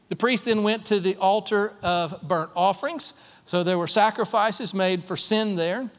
The 0.09 0.15
priest 0.15 0.45
then 0.45 0.63
went 0.63 0.85
to 0.87 0.99
the 0.99 1.15
altar 1.17 1.73
of 1.83 2.21
burnt 2.23 2.49
offerings. 2.55 3.13
So 3.45 3.63
there 3.63 3.77
were 3.77 3.87
sacrifices 3.87 4.73
made 4.73 5.03
for 5.03 5.15
sin 5.15 5.57
there. 5.57 5.89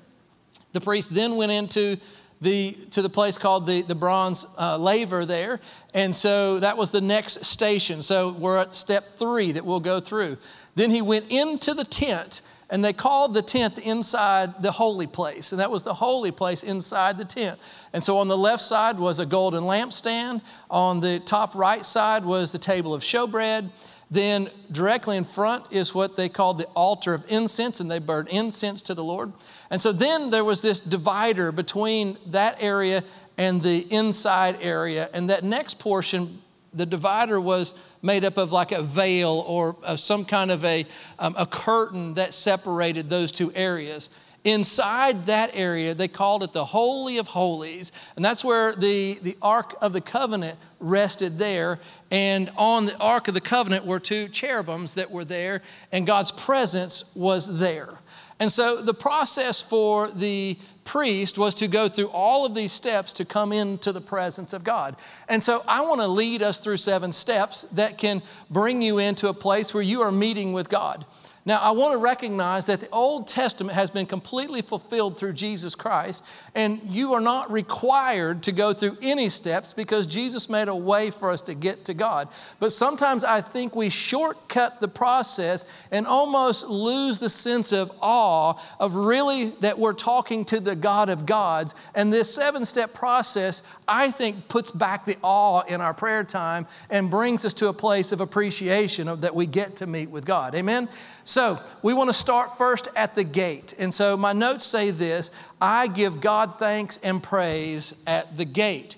The 0.73 0.81
priest 0.81 1.15
then 1.15 1.37
went 1.37 1.53
into 1.53 1.97
the, 2.41 2.77
to 2.91 3.03
the 3.03 3.09
place 3.09 3.39
called 3.39 3.67
the, 3.67 3.83
the 3.83 3.95
bronze 3.95 4.47
uh, 4.59 4.79
laver 4.79 5.25
there. 5.25 5.61
And 5.95 6.15
so 6.15 6.61
that 6.61 6.77
was 6.77 6.91
the 6.91 7.01
next 7.01 7.45
station. 7.45 8.03
So 8.03 8.33
we're 8.33 8.59
at 8.59 8.75
step 8.75 9.05
three 9.05 9.53
that 9.53 9.65
we'll 9.65 9.81
go 9.81 10.01
through. 10.01 10.39
Then 10.75 10.91
he 10.91 11.03
went 11.03 11.31
into 11.33 11.75
the 11.75 11.85
tent, 11.85 12.41
and 12.71 12.85
they 12.85 12.93
called 12.93 13.35
the 13.35 13.43
tent 13.43 13.79
inside 13.79 14.63
the 14.63 14.71
holy 14.73 15.07
place. 15.07 15.53
And 15.53 15.61
that 15.61 15.71
was 15.71 15.83
the 15.83 15.95
holy 15.95 16.31
place 16.31 16.63
inside 16.63 17.19
the 17.19 17.25
tent. 17.25 17.59
And 17.93 18.05
so 18.05 18.19
on 18.19 18.29
the 18.29 18.37
left 18.37 18.63
side 18.63 18.99
was 18.99 19.19
a 19.19 19.27
golden 19.27 19.65
lampstand. 19.65 20.43
On 20.71 21.01
the 21.01 21.19
top 21.19 21.55
right 21.55 21.85
side 21.85 22.25
was 22.25 22.53
the 22.53 22.59
table 22.59 22.95
of 22.95 23.03
showbread. 23.03 23.71
Then 24.11 24.49
directly 24.73 25.17
in 25.17 25.25
front 25.25 25.65
is 25.71 25.95
what 25.95 26.17
they 26.17 26.29
called 26.29 26.59
the 26.59 26.65
altar 26.75 27.13
of 27.13 27.27
incense, 27.29 27.81
and 27.81 27.91
they 27.91 27.99
burned 27.99 28.29
incense 28.29 28.81
to 28.83 28.95
the 28.95 29.05
Lord. 29.05 29.33
And 29.71 29.83
so 29.83 29.93
then 29.93 30.31
there 30.31 30.45
was 30.45 30.63
this 30.63 30.81
divider 30.81 31.53
between 31.53 32.17
that 32.27 32.57
area 32.63 33.05
and 33.37 33.63
the 33.63 33.87
inside 33.91 34.57
area. 34.63 35.11
And 35.13 35.29
that 35.31 35.45
next 35.45 35.79
portion, 35.79 36.41
the 36.73 36.87
divider 36.87 37.41
was 37.41 37.75
made 38.03 38.25
up 38.25 38.39
of 38.39 38.51
like 38.51 38.73
a 38.73 38.83
veil 38.83 39.45
or 39.47 39.77
some 39.97 40.25
kind 40.25 40.51
of 40.51 40.65
a, 40.65 40.87
um, 41.19 41.35
a 41.39 41.47
curtain 41.47 42.15
that 42.15 42.33
separated 42.33 43.11
those 43.11 43.31
two 43.31 43.53
areas. 43.55 44.09
Inside 44.51 45.27
that 45.27 45.51
area, 45.55 45.95
they 45.95 46.09
called 46.09 46.43
it 46.43 46.53
the 46.53 46.65
Holy 46.65 47.19
of 47.19 47.29
Holies. 47.29 47.93
And 48.17 48.25
that's 48.25 48.45
where 48.45 48.75
the, 48.75 49.19
the 49.23 49.37
Ark 49.43 49.75
of 49.81 49.93
the 49.93 50.01
Covenant 50.01 50.59
rested 50.81 51.39
there. 51.39 51.79
And 52.11 52.51
on 52.57 52.87
the 52.87 52.97
Ark 52.99 53.29
of 53.29 53.35
the 53.35 53.41
Covenant 53.41 53.85
were 53.85 54.01
two 54.01 54.29
cherubims 54.29 54.95
that 54.95 55.11
were 55.11 55.25
there, 55.25 55.63
and 55.93 56.07
God's 56.07 56.33
presence 56.33 57.15
was 57.15 57.59
there. 57.59 57.99
And 58.41 58.53
so 58.53 58.81
the 58.81 58.95
process 58.95 59.61
for 59.61 60.11
the 60.11 60.57
priest 60.85 61.37
was 61.37 61.55
to 61.57 61.69
go 61.69 61.87
through 61.89 62.09
all 62.09 62.47
of 62.47 62.55
these 62.55 62.73
steps 62.73 63.13
to 63.13 63.25
come 63.25 63.53
into 63.53 63.93
the 63.93 64.01
presence 64.01 64.55
of 64.55 64.65
God. 64.65 64.97
And 65.29 65.43
so 65.43 65.63
I 65.69 65.83
want 65.83 66.01
to 66.01 66.07
lead 66.07 66.43
us 66.43 66.59
through 66.59 66.79
seven 66.79 67.13
steps 67.13 67.63
that 67.73 67.99
can 67.99 68.23
bring 68.49 68.81
you 68.81 68.97
into 68.99 69.29
a 69.29 69.35
place 69.35 69.75
where 69.75 69.83
you 69.83 70.01
are 70.01 70.13
meeting 70.13 70.55
with 70.55 70.71
God. 70.71 71.05
Now, 71.49 71.61
I 71.63 71.71
want 71.71 71.95
to 71.95 71.99
recognize 71.99 72.67
that 72.67 72.81
the 72.81 72.91
Old 72.91 73.27
Testament 73.27 73.75
has 73.75 73.89
been 73.89 74.05
completely 74.05 74.61
fulfilled 74.61 75.17
through 75.17 75.33
Jesus 75.33 75.75
Christ, 75.75 76.23
and 76.55 76.79
you 76.85 77.15
are 77.15 77.23
not 77.23 77.51
required 77.51 78.43
to 78.43 78.53
go 78.53 78.75
through 78.75 78.99
any 79.01 79.31
steps 79.31 79.73
because 79.73 80.07
Jesus 80.07 80.51
made 80.51 80.69
a 80.69 80.77
way 80.77 81.11
for 81.11 81.31
us 81.31 81.41
to 81.41 81.55
get 81.55 81.87
to 81.87 81.95
God. 81.95 82.29
But 82.61 82.71
sometimes 82.71 83.25
I 83.25 83.41
think 83.41 83.75
we 83.75 83.89
shortcut 83.89 84.83
the 84.83 84.89
process 84.89 85.65
and 85.91 86.07
almost 86.07 86.69
lose 86.69 87.19
the 87.19 87.31
sense 87.31 87.73
of 87.73 87.93
awe 88.03 88.53
of 88.79 88.95
really 88.95 89.49
that 89.63 89.79
we're 89.79 89.95
talking 89.95 90.45
to 90.45 90.61
the 90.61 90.77
God 90.77 91.09
of 91.09 91.25
gods. 91.25 91.75
And 91.95 92.13
this 92.13 92.35
seven 92.35 92.67
step 92.67 92.93
process, 92.93 93.63
I 93.89 94.11
think, 94.11 94.49
puts 94.49 94.71
back 94.71 95.05
the 95.05 95.17
awe 95.23 95.63
in 95.63 95.81
our 95.81 95.95
prayer 95.95 96.23
time 96.23 96.67
and 96.91 97.11
brings 97.11 97.45
us 97.45 97.55
to 97.55 97.69
a 97.69 97.73
place 97.73 98.13
of 98.13 98.21
appreciation 98.21 99.09
of 99.09 99.23
that 99.23 99.35
we 99.35 99.47
get 99.47 99.77
to 99.77 99.87
meet 99.87 100.11
with 100.11 100.27
God. 100.27 100.55
Amen? 100.55 100.89
So 101.25 101.59
we 101.83 101.95
want 101.95 102.09
to 102.09 102.15
start 102.15 102.57
first 102.57 102.89
at 102.95 103.15
the 103.15 103.25
gate. 103.25 103.75
And 103.79 103.93
so 103.93 104.17
my 104.17 104.33
notes 104.33 104.67
say 104.67 104.91
this 104.91 105.31
I 105.61 105.87
give 105.87 106.21
God 106.21 106.59
thanks 106.59 106.99
and 106.99 107.23
praise 107.23 108.03
at 108.07 108.37
the 108.37 108.45
gate. 108.45 108.97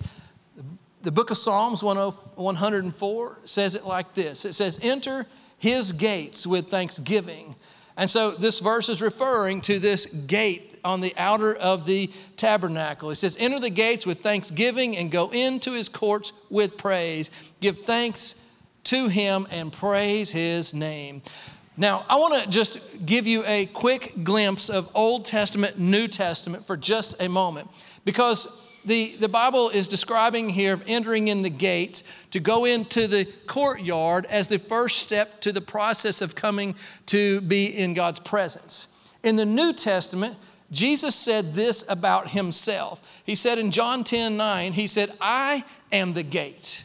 The 1.02 1.12
book 1.12 1.30
of 1.30 1.38
Psalms 1.38 1.82
104 1.82 3.38
says 3.44 3.74
it 3.74 3.86
like 3.86 4.14
this 4.14 4.44
it 4.44 4.52
says, 4.52 4.78
Enter 4.82 5.26
his 5.58 5.92
gates 5.92 6.46
with 6.46 6.68
thanksgiving. 6.68 7.54
And 7.96 8.08
so 8.08 8.30
this 8.30 8.60
verse 8.60 8.88
is 8.88 9.02
referring 9.02 9.60
to 9.62 9.78
this 9.78 10.06
gate 10.06 10.69
on 10.84 11.00
the 11.00 11.14
outer 11.16 11.54
of 11.54 11.86
the 11.86 12.10
tabernacle. 12.36 13.10
It 13.10 13.16
says, 13.16 13.36
Enter 13.40 13.60
the 13.60 13.70
gates 13.70 14.06
with 14.06 14.20
thanksgiving 14.20 14.96
and 14.96 15.10
go 15.10 15.30
into 15.30 15.72
his 15.72 15.88
courts 15.88 16.32
with 16.50 16.78
praise. 16.78 17.30
Give 17.60 17.78
thanks 17.78 18.50
to 18.84 19.08
him 19.08 19.46
and 19.50 19.72
praise 19.72 20.32
his 20.32 20.74
name. 20.74 21.22
Now, 21.76 22.04
I 22.08 22.16
want 22.16 22.42
to 22.42 22.50
just 22.50 23.06
give 23.06 23.26
you 23.26 23.42
a 23.46 23.66
quick 23.66 24.12
glimpse 24.22 24.68
of 24.68 24.90
Old 24.94 25.24
Testament, 25.24 25.78
New 25.78 26.08
Testament 26.08 26.66
for 26.66 26.76
just 26.76 27.20
a 27.22 27.28
moment 27.28 27.68
because 28.04 28.68
the, 28.84 29.14
the 29.16 29.28
Bible 29.28 29.68
is 29.68 29.88
describing 29.88 30.50
here 30.50 30.72
of 30.72 30.82
entering 30.86 31.28
in 31.28 31.42
the 31.42 31.50
gate 31.50 32.02
to 32.30 32.40
go 32.40 32.64
into 32.64 33.06
the 33.06 33.26
courtyard 33.46 34.26
as 34.26 34.48
the 34.48 34.58
first 34.58 34.98
step 34.98 35.40
to 35.42 35.52
the 35.52 35.60
process 35.60 36.22
of 36.22 36.34
coming 36.34 36.74
to 37.06 37.40
be 37.42 37.66
in 37.66 37.94
God's 37.94 38.20
presence. 38.20 39.14
In 39.22 39.36
the 39.36 39.46
New 39.46 39.72
Testament, 39.72 40.36
Jesus 40.70 41.14
said 41.14 41.54
this 41.54 41.84
about 41.88 42.30
himself. 42.30 43.22
He 43.24 43.34
said 43.34 43.58
in 43.58 43.70
John 43.70 44.04
10 44.04 44.36
9, 44.36 44.72
He 44.72 44.86
said, 44.86 45.10
I 45.20 45.64
am 45.92 46.12
the 46.12 46.22
gate. 46.22 46.84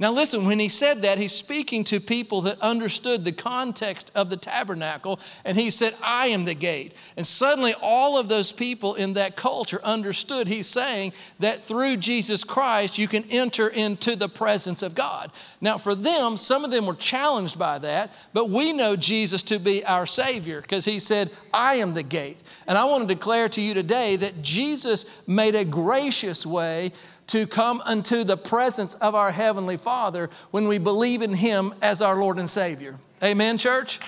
Now, 0.00 0.12
listen, 0.12 0.46
when 0.46 0.60
he 0.60 0.68
said 0.68 1.02
that, 1.02 1.18
he's 1.18 1.32
speaking 1.32 1.82
to 1.84 1.98
people 1.98 2.42
that 2.42 2.60
understood 2.60 3.24
the 3.24 3.32
context 3.32 4.12
of 4.14 4.30
the 4.30 4.36
tabernacle, 4.36 5.18
and 5.44 5.58
he 5.58 5.72
said, 5.72 5.92
I 6.04 6.28
am 6.28 6.44
the 6.44 6.54
gate. 6.54 6.94
And 7.16 7.26
suddenly, 7.26 7.74
all 7.82 8.16
of 8.16 8.28
those 8.28 8.52
people 8.52 8.94
in 8.94 9.14
that 9.14 9.34
culture 9.34 9.80
understood 9.82 10.46
he's 10.46 10.68
saying 10.68 11.14
that 11.40 11.64
through 11.64 11.96
Jesus 11.96 12.44
Christ, 12.44 12.96
you 12.96 13.08
can 13.08 13.24
enter 13.28 13.66
into 13.66 14.14
the 14.14 14.28
presence 14.28 14.82
of 14.84 14.94
God. 14.94 15.32
Now, 15.60 15.78
for 15.78 15.96
them, 15.96 16.36
some 16.36 16.64
of 16.64 16.70
them 16.70 16.86
were 16.86 16.94
challenged 16.94 17.58
by 17.58 17.80
that, 17.80 18.12
but 18.32 18.50
we 18.50 18.72
know 18.72 18.94
Jesus 18.94 19.42
to 19.44 19.58
be 19.58 19.84
our 19.84 20.06
Savior 20.06 20.60
because 20.60 20.84
he 20.84 21.00
said, 21.00 21.28
I 21.52 21.74
am 21.76 21.94
the 21.94 22.04
gate. 22.04 22.40
And 22.68 22.78
I 22.78 22.84
want 22.84 23.08
to 23.08 23.12
declare 23.12 23.48
to 23.48 23.60
you 23.60 23.74
today 23.74 24.14
that 24.14 24.42
Jesus 24.42 25.26
made 25.26 25.56
a 25.56 25.64
gracious 25.64 26.46
way 26.46 26.92
to 27.28 27.46
come 27.46 27.80
unto 27.84 28.24
the 28.24 28.36
presence 28.36 28.94
of 28.96 29.14
our 29.14 29.30
Heavenly 29.30 29.76
Father 29.76 30.28
when 30.50 30.66
we 30.66 30.78
believe 30.78 31.22
in 31.22 31.34
Him 31.34 31.74
as 31.80 32.02
our 32.02 32.16
Lord 32.16 32.38
and 32.38 32.50
Savior. 32.50 32.96
Amen, 33.22 33.58
church? 33.58 34.00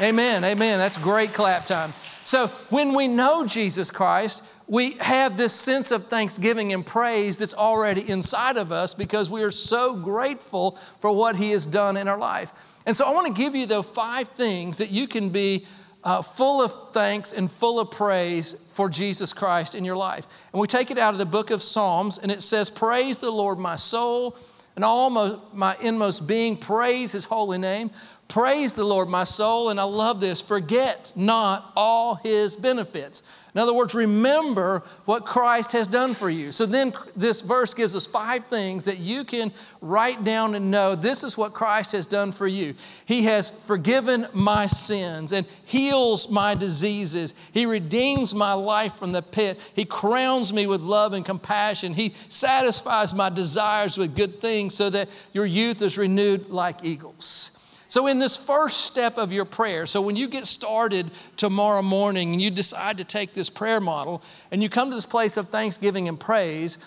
Amen. 0.00 0.44
Amen. 0.44 0.78
That's 0.78 0.98
great 0.98 1.32
clap 1.32 1.64
time. 1.64 1.92
So 2.24 2.48
when 2.70 2.94
we 2.94 3.08
know 3.08 3.46
Jesus 3.46 3.90
Christ, 3.90 4.52
we 4.66 4.92
have 4.98 5.36
this 5.36 5.52
sense 5.52 5.92
of 5.92 6.06
thanksgiving 6.06 6.72
and 6.72 6.84
praise 6.84 7.38
that's 7.38 7.54
already 7.54 8.08
inside 8.08 8.56
of 8.56 8.72
us 8.72 8.94
because 8.94 9.30
we 9.30 9.42
are 9.42 9.52
so 9.52 9.96
grateful 9.96 10.72
for 10.72 11.14
what 11.14 11.36
He 11.36 11.52
has 11.52 11.66
done 11.66 11.96
in 11.96 12.08
our 12.08 12.18
life. 12.18 12.52
And 12.84 12.96
so 12.96 13.06
I 13.06 13.12
want 13.12 13.28
to 13.28 13.32
give 13.32 13.54
you 13.54 13.66
the 13.66 13.82
five 13.82 14.28
things 14.28 14.78
that 14.78 14.90
you 14.90 15.06
can 15.06 15.30
be 15.30 15.66
uh, 16.06 16.22
full 16.22 16.62
of 16.62 16.92
thanks 16.92 17.32
and 17.32 17.50
full 17.50 17.80
of 17.80 17.90
praise 17.90 18.52
for 18.70 18.88
Jesus 18.88 19.32
Christ 19.32 19.74
in 19.74 19.84
your 19.84 19.96
life. 19.96 20.24
And 20.52 20.60
we 20.60 20.68
take 20.68 20.92
it 20.92 20.98
out 20.98 21.12
of 21.12 21.18
the 21.18 21.26
book 21.26 21.50
of 21.50 21.60
Psalms, 21.62 22.16
and 22.16 22.30
it 22.30 22.44
says, 22.44 22.70
Praise 22.70 23.18
the 23.18 23.32
Lord, 23.32 23.58
my 23.58 23.74
soul, 23.74 24.36
and 24.76 24.84
all 24.84 25.10
my 25.52 25.76
inmost 25.82 26.28
being, 26.28 26.56
praise 26.56 27.10
his 27.10 27.24
holy 27.24 27.58
name. 27.58 27.90
Praise 28.28 28.76
the 28.76 28.84
Lord, 28.84 29.08
my 29.08 29.24
soul, 29.24 29.68
and 29.68 29.80
I 29.80 29.82
love 29.82 30.20
this, 30.20 30.40
forget 30.40 31.12
not 31.16 31.72
all 31.76 32.14
his 32.14 32.54
benefits. 32.54 33.22
In 33.56 33.62
other 33.62 33.72
words, 33.72 33.94
remember 33.94 34.82
what 35.06 35.24
Christ 35.24 35.72
has 35.72 35.88
done 35.88 36.12
for 36.12 36.28
you. 36.28 36.52
So 36.52 36.66
then 36.66 36.92
this 37.16 37.40
verse 37.40 37.72
gives 37.72 37.96
us 37.96 38.06
five 38.06 38.44
things 38.44 38.84
that 38.84 38.98
you 38.98 39.24
can 39.24 39.50
write 39.80 40.24
down 40.24 40.54
and 40.54 40.70
know 40.70 40.94
this 40.94 41.24
is 41.24 41.38
what 41.38 41.54
Christ 41.54 41.92
has 41.92 42.06
done 42.06 42.32
for 42.32 42.46
you. 42.46 42.74
He 43.06 43.24
has 43.24 43.50
forgiven 43.50 44.26
my 44.34 44.66
sins 44.66 45.32
and 45.32 45.46
heals 45.64 46.30
my 46.30 46.54
diseases. 46.54 47.34
He 47.54 47.64
redeems 47.64 48.34
my 48.34 48.52
life 48.52 48.96
from 48.96 49.12
the 49.12 49.22
pit. 49.22 49.58
He 49.74 49.86
crowns 49.86 50.52
me 50.52 50.66
with 50.66 50.82
love 50.82 51.14
and 51.14 51.24
compassion. 51.24 51.94
He 51.94 52.12
satisfies 52.28 53.14
my 53.14 53.30
desires 53.30 53.96
with 53.96 54.14
good 54.14 54.38
things 54.38 54.74
so 54.74 54.90
that 54.90 55.08
your 55.32 55.46
youth 55.46 55.80
is 55.80 55.96
renewed 55.96 56.50
like 56.50 56.84
eagles. 56.84 57.55
So, 57.88 58.08
in 58.08 58.18
this 58.18 58.36
first 58.36 58.84
step 58.84 59.16
of 59.16 59.32
your 59.32 59.44
prayer, 59.44 59.86
so 59.86 60.02
when 60.02 60.16
you 60.16 60.28
get 60.28 60.46
started 60.46 61.10
tomorrow 61.36 61.82
morning 61.82 62.32
and 62.32 62.42
you 62.42 62.50
decide 62.50 62.98
to 62.98 63.04
take 63.04 63.34
this 63.34 63.48
prayer 63.48 63.80
model 63.80 64.22
and 64.50 64.62
you 64.62 64.68
come 64.68 64.90
to 64.90 64.94
this 64.94 65.06
place 65.06 65.36
of 65.36 65.48
thanksgiving 65.48 66.08
and 66.08 66.18
praise, 66.18 66.78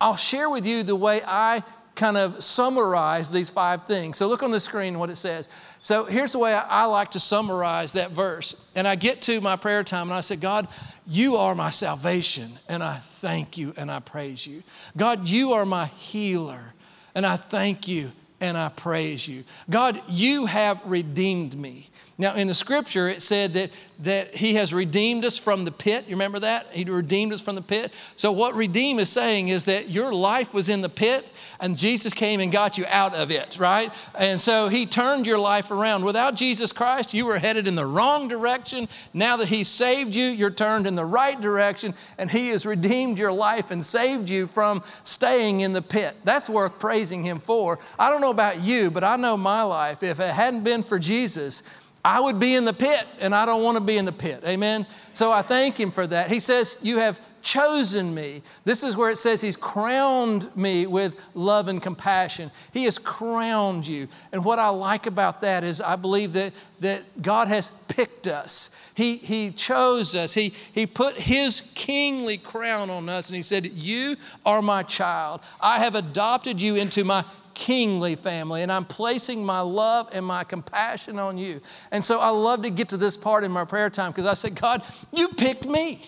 I'll 0.00 0.16
share 0.16 0.48
with 0.48 0.64
you 0.64 0.84
the 0.84 0.94
way 0.94 1.22
I 1.26 1.64
kind 1.96 2.16
of 2.16 2.44
summarize 2.44 3.30
these 3.30 3.50
five 3.50 3.86
things. 3.86 4.16
So, 4.16 4.28
look 4.28 4.44
on 4.44 4.52
the 4.52 4.60
screen 4.60 5.00
what 5.00 5.10
it 5.10 5.16
says. 5.16 5.48
So, 5.80 6.04
here's 6.04 6.32
the 6.32 6.38
way 6.38 6.54
I, 6.54 6.84
like 6.84 7.10
to 7.12 7.20
summarize 7.20 7.94
that 7.94 8.12
verse. 8.12 8.70
And 8.76 8.86
I 8.86 8.94
get 8.94 9.20
to 9.22 9.40
my 9.40 9.56
prayer 9.56 9.82
time 9.82 10.08
and 10.08 10.14
I 10.14 10.20
say, 10.20 10.36
God, 10.36 10.68
you 11.04 11.36
are 11.36 11.54
my 11.54 11.70
salvation, 11.70 12.50
and 12.68 12.82
I 12.82 12.96
thank 12.96 13.56
you 13.56 13.72
and 13.76 13.90
I 13.90 14.00
praise 14.00 14.46
you. 14.46 14.62
God, 14.96 15.26
you 15.26 15.52
are 15.52 15.64
my 15.64 15.86
healer, 15.86 16.74
and 17.14 17.26
I 17.26 17.36
thank 17.36 17.88
you 17.88 18.12
and 18.40 18.56
I 18.56 18.68
praise 18.68 19.26
you. 19.28 19.44
God, 19.68 20.00
you 20.08 20.46
have 20.46 20.84
redeemed 20.86 21.58
me. 21.58 21.88
Now, 22.20 22.34
in 22.34 22.48
the 22.48 22.54
scripture, 22.54 23.08
it 23.08 23.22
said 23.22 23.52
that, 23.52 23.70
that 24.00 24.34
He 24.34 24.54
has 24.54 24.74
redeemed 24.74 25.24
us 25.24 25.38
from 25.38 25.64
the 25.64 25.70
pit. 25.70 26.04
You 26.08 26.16
remember 26.16 26.40
that? 26.40 26.66
He 26.72 26.82
redeemed 26.84 27.32
us 27.32 27.40
from 27.40 27.54
the 27.54 27.62
pit. 27.62 27.92
So, 28.16 28.32
what 28.32 28.54
redeem 28.54 28.98
is 28.98 29.08
saying 29.08 29.48
is 29.48 29.66
that 29.66 29.88
your 29.88 30.12
life 30.12 30.52
was 30.52 30.68
in 30.68 30.80
the 30.80 30.88
pit 30.88 31.30
and 31.60 31.76
Jesus 31.76 32.14
came 32.14 32.40
and 32.40 32.52
got 32.52 32.78
you 32.78 32.84
out 32.88 33.14
of 33.14 33.30
it, 33.30 33.58
right? 33.58 33.92
And 34.16 34.40
so 34.40 34.68
He 34.68 34.86
turned 34.86 35.26
your 35.26 35.38
life 35.38 35.70
around. 35.70 36.04
Without 36.04 36.36
Jesus 36.36 36.72
Christ, 36.72 37.14
you 37.14 37.26
were 37.26 37.38
headed 37.38 37.66
in 37.66 37.74
the 37.74 37.86
wrong 37.86 38.28
direction. 38.28 38.88
Now 39.12 39.36
that 39.36 39.48
He 39.48 39.64
saved 39.64 40.14
you, 40.14 40.24
you're 40.24 40.50
turned 40.50 40.86
in 40.86 40.94
the 40.94 41.04
right 41.04 41.40
direction 41.40 41.94
and 42.16 42.30
He 42.30 42.48
has 42.50 42.64
redeemed 42.64 43.18
your 43.18 43.32
life 43.32 43.70
and 43.70 43.84
saved 43.84 44.30
you 44.30 44.46
from 44.46 44.82
staying 45.04 45.60
in 45.60 45.72
the 45.72 45.82
pit. 45.82 46.14
That's 46.24 46.48
worth 46.48 46.78
praising 46.78 47.24
Him 47.24 47.38
for. 47.38 47.78
I 47.98 48.10
don't 48.10 48.20
know 48.20 48.30
about 48.30 48.60
you, 48.60 48.90
but 48.90 49.02
I 49.02 49.16
know 49.16 49.36
my 49.36 49.62
life. 49.62 50.02
If 50.02 50.20
it 50.20 50.32
hadn't 50.32 50.62
been 50.62 50.82
for 50.82 50.98
Jesus, 50.98 51.62
I 52.08 52.20
would 52.20 52.40
be 52.40 52.54
in 52.54 52.64
the 52.64 52.72
pit, 52.72 53.04
and 53.20 53.34
I 53.34 53.44
don't 53.44 53.62
want 53.62 53.76
to 53.76 53.82
be 53.82 53.98
in 53.98 54.06
the 54.06 54.12
pit. 54.12 54.42
Amen? 54.46 54.86
So 55.12 55.30
I 55.30 55.42
thank 55.42 55.78
Him 55.78 55.90
for 55.90 56.06
that. 56.06 56.30
He 56.30 56.40
says, 56.40 56.78
You 56.82 57.00
have 57.00 57.20
chosen 57.42 58.14
me. 58.14 58.40
This 58.64 58.82
is 58.82 58.96
where 58.96 59.10
it 59.10 59.18
says 59.18 59.42
He's 59.42 59.58
crowned 59.58 60.48
me 60.56 60.86
with 60.86 61.22
love 61.34 61.68
and 61.68 61.82
compassion. 61.82 62.50
He 62.72 62.84
has 62.84 62.96
crowned 62.96 63.86
you. 63.86 64.08
And 64.32 64.42
what 64.42 64.58
I 64.58 64.70
like 64.70 65.06
about 65.06 65.42
that 65.42 65.64
is 65.64 65.82
I 65.82 65.96
believe 65.96 66.32
that, 66.32 66.54
that 66.80 67.20
God 67.20 67.48
has 67.48 67.68
picked 67.88 68.26
us. 68.26 68.90
He, 68.96 69.18
he 69.18 69.50
chose 69.50 70.16
us. 70.16 70.32
He, 70.32 70.54
he 70.72 70.86
put 70.86 71.18
His 71.18 71.72
kingly 71.74 72.38
crown 72.38 72.88
on 72.88 73.10
us, 73.10 73.28
and 73.28 73.36
He 73.36 73.42
said, 73.42 73.66
You 73.66 74.16
are 74.46 74.62
my 74.62 74.82
child. 74.82 75.42
I 75.60 75.80
have 75.80 75.94
adopted 75.94 76.58
you 76.58 76.74
into 76.76 77.04
my 77.04 77.26
kingly 77.58 78.14
family, 78.14 78.62
and 78.62 78.70
I'm 78.70 78.84
placing 78.84 79.44
my 79.44 79.60
love 79.60 80.08
and 80.12 80.24
my 80.24 80.44
compassion 80.44 81.18
on 81.18 81.36
you. 81.36 81.60
And 81.90 82.04
so 82.04 82.20
I 82.20 82.28
love 82.28 82.62
to 82.62 82.70
get 82.70 82.90
to 82.90 82.96
this 82.96 83.16
part 83.16 83.42
in 83.42 83.50
my 83.50 83.64
prayer 83.64 83.90
time 83.90 84.12
because 84.12 84.26
I 84.26 84.34
said, 84.34 84.58
God, 84.58 84.82
you 85.12 85.28
picked 85.28 85.66
me. 85.66 86.00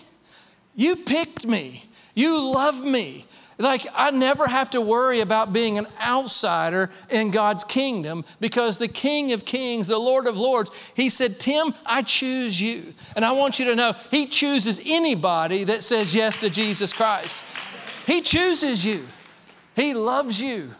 You 0.75 0.95
picked 0.95 1.45
me. 1.45 1.85
You 2.15 2.53
love 2.53 2.83
me. 2.85 3.25
Like, 3.57 3.85
I 3.93 4.11
never 4.11 4.47
have 4.47 4.69
to 4.71 4.81
worry 4.81 5.19
about 5.19 5.51
being 5.51 5.77
an 5.77 5.87
outsider 6.01 6.89
in 7.09 7.31
God's 7.31 7.65
kingdom 7.65 8.23
because 8.39 8.77
the 8.77 8.87
King 8.87 9.33
of 9.33 9.43
Kings, 9.43 9.87
the 9.87 9.99
Lord 9.99 10.27
of 10.27 10.37
Lords, 10.37 10.71
He 10.95 11.09
said, 11.09 11.37
Tim, 11.37 11.73
I 11.85 12.01
choose 12.01 12.61
you. 12.61 12.93
And 13.15 13.25
I 13.25 13.33
want 13.33 13.59
you 13.59 13.65
to 13.65 13.75
know, 13.75 13.93
He 14.09 14.25
chooses 14.25 14.81
anybody 14.85 15.65
that 15.65 15.83
says 15.83 16.15
yes 16.15 16.37
to 16.37 16.49
Jesus 16.49 16.93
Christ. 16.93 17.43
He 18.07 18.21
chooses 18.21 18.85
you, 18.85 19.05
He 19.75 19.93
loves 19.93 20.41
you, 20.41 20.71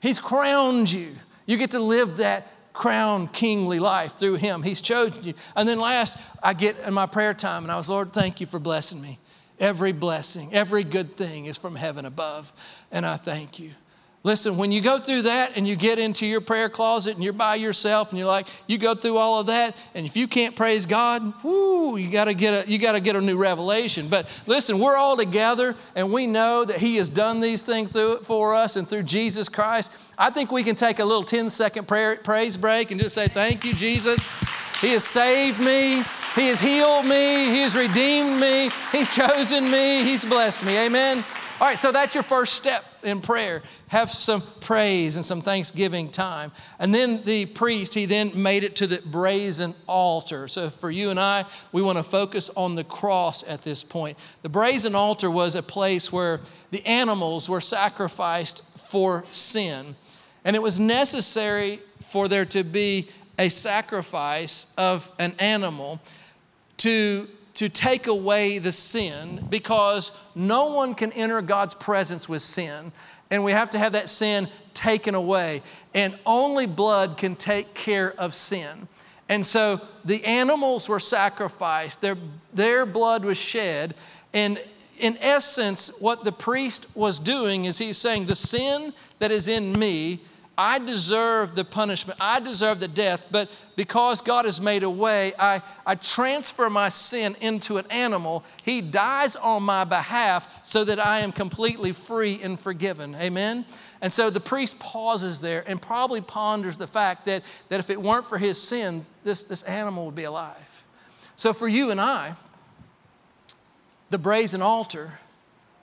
He's 0.00 0.18
crowned 0.18 0.92
you. 0.92 1.08
You 1.46 1.56
get 1.56 1.72
to 1.72 1.80
live 1.80 2.18
that 2.18 2.46
crown 2.72 3.26
kingly 3.26 3.80
life 3.80 4.12
through 4.12 4.36
Him. 4.36 4.62
He's 4.62 4.80
chosen 4.80 5.24
you. 5.24 5.34
And 5.56 5.68
then 5.68 5.80
last, 5.80 6.18
I 6.42 6.54
get 6.54 6.76
in 6.86 6.94
my 6.94 7.06
prayer 7.06 7.34
time 7.34 7.64
and 7.64 7.72
I 7.72 7.76
was, 7.76 7.90
Lord, 7.90 8.12
thank 8.12 8.40
you 8.40 8.46
for 8.46 8.58
blessing 8.58 9.02
me. 9.02 9.18
Every 9.58 9.90
blessing, 9.90 10.54
every 10.54 10.84
good 10.84 11.16
thing 11.16 11.46
is 11.46 11.58
from 11.58 11.74
heaven 11.74 12.04
above. 12.04 12.52
And 12.92 13.04
I 13.04 13.16
thank 13.16 13.58
you. 13.58 13.72
Listen, 14.24 14.56
when 14.56 14.72
you 14.72 14.80
go 14.80 14.98
through 14.98 15.22
that 15.22 15.56
and 15.56 15.66
you 15.66 15.76
get 15.76 15.98
into 15.98 16.26
your 16.26 16.40
prayer 16.40 16.68
closet 16.68 17.14
and 17.14 17.22
you're 17.22 17.32
by 17.32 17.54
yourself 17.54 18.10
and 18.10 18.18
you're 18.18 18.26
like, 18.26 18.48
you 18.66 18.76
go 18.76 18.94
through 18.94 19.16
all 19.16 19.40
of 19.40 19.46
that, 19.46 19.76
and 19.94 20.04
if 20.04 20.16
you 20.16 20.26
can't 20.26 20.56
praise 20.56 20.86
God, 20.86 21.32
whoo, 21.44 21.96
you 21.96 22.10
gotta 22.10 22.34
get 22.34 22.66
a 22.66 22.70
you 22.70 22.78
gotta 22.78 22.98
get 22.98 23.14
a 23.14 23.20
new 23.20 23.36
revelation. 23.36 24.08
But 24.08 24.28
listen, 24.46 24.80
we're 24.80 24.96
all 24.96 25.16
together 25.16 25.76
and 25.94 26.12
we 26.12 26.26
know 26.26 26.64
that 26.64 26.78
He 26.78 26.96
has 26.96 27.08
done 27.08 27.40
these 27.40 27.62
things 27.62 27.90
through 27.90 28.14
it 28.14 28.26
for 28.26 28.54
us 28.54 28.74
and 28.74 28.88
through 28.88 29.04
Jesus 29.04 29.48
Christ. 29.48 29.92
I 30.18 30.30
think 30.30 30.50
we 30.50 30.64
can 30.64 30.74
take 30.74 30.98
a 30.98 31.04
little 31.04 31.22
10 31.22 31.48
second 31.48 31.86
prayer, 31.86 32.16
praise 32.16 32.56
break 32.56 32.90
and 32.90 33.00
just 33.00 33.14
say, 33.14 33.28
Thank 33.28 33.64
you, 33.64 33.72
Jesus. 33.72 34.26
He 34.80 34.92
has 34.92 35.04
saved 35.04 35.60
me. 35.60 36.02
He 36.34 36.48
has 36.48 36.60
healed 36.60 37.04
me. 37.04 37.46
He 37.50 37.62
has 37.62 37.74
redeemed 37.74 38.40
me. 38.40 38.70
He's 38.92 39.14
chosen 39.14 39.70
me. 39.70 40.04
He's 40.04 40.24
blessed 40.24 40.64
me. 40.64 40.78
Amen. 40.78 41.24
All 41.60 41.66
right, 41.66 41.78
so 41.78 41.90
that's 41.90 42.14
your 42.14 42.22
first 42.22 42.54
step 42.54 42.84
in 43.02 43.20
prayer. 43.20 43.62
Have 43.88 44.10
some 44.10 44.42
praise 44.60 45.16
and 45.16 45.24
some 45.24 45.40
thanksgiving 45.40 46.08
time. 46.08 46.52
And 46.78 46.94
then 46.94 47.24
the 47.24 47.46
priest, 47.46 47.94
he 47.94 48.04
then 48.04 48.30
made 48.40 48.62
it 48.62 48.76
to 48.76 48.86
the 48.86 49.02
brazen 49.04 49.74
altar. 49.88 50.46
So 50.46 50.70
for 50.70 50.88
you 50.88 51.10
and 51.10 51.18
I, 51.18 51.46
we 51.72 51.82
want 51.82 51.98
to 51.98 52.04
focus 52.04 52.48
on 52.56 52.76
the 52.76 52.84
cross 52.84 53.48
at 53.48 53.62
this 53.62 53.82
point. 53.82 54.16
The 54.42 54.48
brazen 54.48 54.94
altar 54.94 55.28
was 55.28 55.56
a 55.56 55.62
place 55.62 56.12
where 56.12 56.38
the 56.70 56.86
animals 56.86 57.48
were 57.48 57.60
sacrificed 57.60 58.62
for 58.78 59.24
sin. 59.32 59.96
And 60.44 60.54
it 60.54 60.62
was 60.62 60.78
necessary 60.78 61.80
for 62.00 62.28
there 62.28 62.44
to 62.46 62.62
be 62.62 63.08
a 63.36 63.48
sacrifice 63.48 64.74
of 64.78 65.10
an 65.18 65.34
animal 65.40 66.00
to, 66.78 67.26
to 67.58 67.68
take 67.68 68.06
away 68.06 68.58
the 68.58 68.70
sin 68.70 69.44
because 69.50 70.12
no 70.36 70.66
one 70.74 70.94
can 70.94 71.10
enter 71.14 71.42
God's 71.42 71.74
presence 71.74 72.28
with 72.28 72.40
sin. 72.40 72.92
And 73.32 73.42
we 73.42 73.50
have 73.50 73.70
to 73.70 73.80
have 73.80 73.94
that 73.94 74.08
sin 74.08 74.46
taken 74.74 75.16
away. 75.16 75.62
And 75.92 76.16
only 76.24 76.66
blood 76.66 77.16
can 77.16 77.34
take 77.34 77.74
care 77.74 78.12
of 78.12 78.32
sin. 78.32 78.86
And 79.28 79.44
so 79.44 79.80
the 80.04 80.24
animals 80.24 80.88
were 80.88 81.00
sacrificed, 81.00 82.00
their, 82.00 82.16
their 82.54 82.86
blood 82.86 83.24
was 83.24 83.36
shed. 83.36 83.96
And 84.32 84.62
in 85.00 85.16
essence, 85.20 85.90
what 86.00 86.22
the 86.22 86.30
priest 86.30 86.96
was 86.96 87.18
doing 87.18 87.64
is 87.64 87.78
he's 87.78 87.98
saying, 87.98 88.26
The 88.26 88.36
sin 88.36 88.92
that 89.18 89.32
is 89.32 89.48
in 89.48 89.76
me 89.76 90.20
I 90.60 90.80
deserve 90.80 91.54
the 91.54 91.64
punishment, 91.64 92.18
I 92.20 92.40
deserve 92.40 92.80
the 92.80 92.88
death, 92.88 93.28
but 93.30 93.48
because 93.76 94.20
God 94.20 94.44
has 94.44 94.60
made 94.60 94.82
a 94.82 94.90
way, 94.90 95.32
I, 95.38 95.62
I 95.86 95.94
transfer 95.94 96.68
my 96.68 96.88
sin 96.88 97.36
into 97.40 97.76
an 97.76 97.84
animal. 97.92 98.44
He 98.64 98.80
dies 98.80 99.36
on 99.36 99.62
my 99.62 99.84
behalf 99.84 100.66
so 100.66 100.82
that 100.82 100.98
I 100.98 101.20
am 101.20 101.30
completely 101.30 101.92
free 101.92 102.40
and 102.42 102.58
forgiven. 102.58 103.14
Amen? 103.14 103.66
And 104.02 104.12
so 104.12 104.30
the 104.30 104.40
priest 104.40 104.80
pauses 104.80 105.40
there 105.40 105.62
and 105.64 105.80
probably 105.80 106.20
ponders 106.20 106.76
the 106.76 106.88
fact 106.88 107.26
that, 107.26 107.44
that 107.68 107.78
if 107.78 107.88
it 107.88 108.02
weren't 108.02 108.26
for 108.26 108.36
his 108.36 108.60
sin, 108.60 109.06
this, 109.22 109.44
this 109.44 109.62
animal 109.62 110.06
would 110.06 110.16
be 110.16 110.24
alive. 110.24 110.84
So 111.36 111.52
for 111.52 111.68
you 111.68 111.92
and 111.92 112.00
I, 112.00 112.34
the 114.10 114.18
brazen 114.18 114.60
altar 114.60 115.20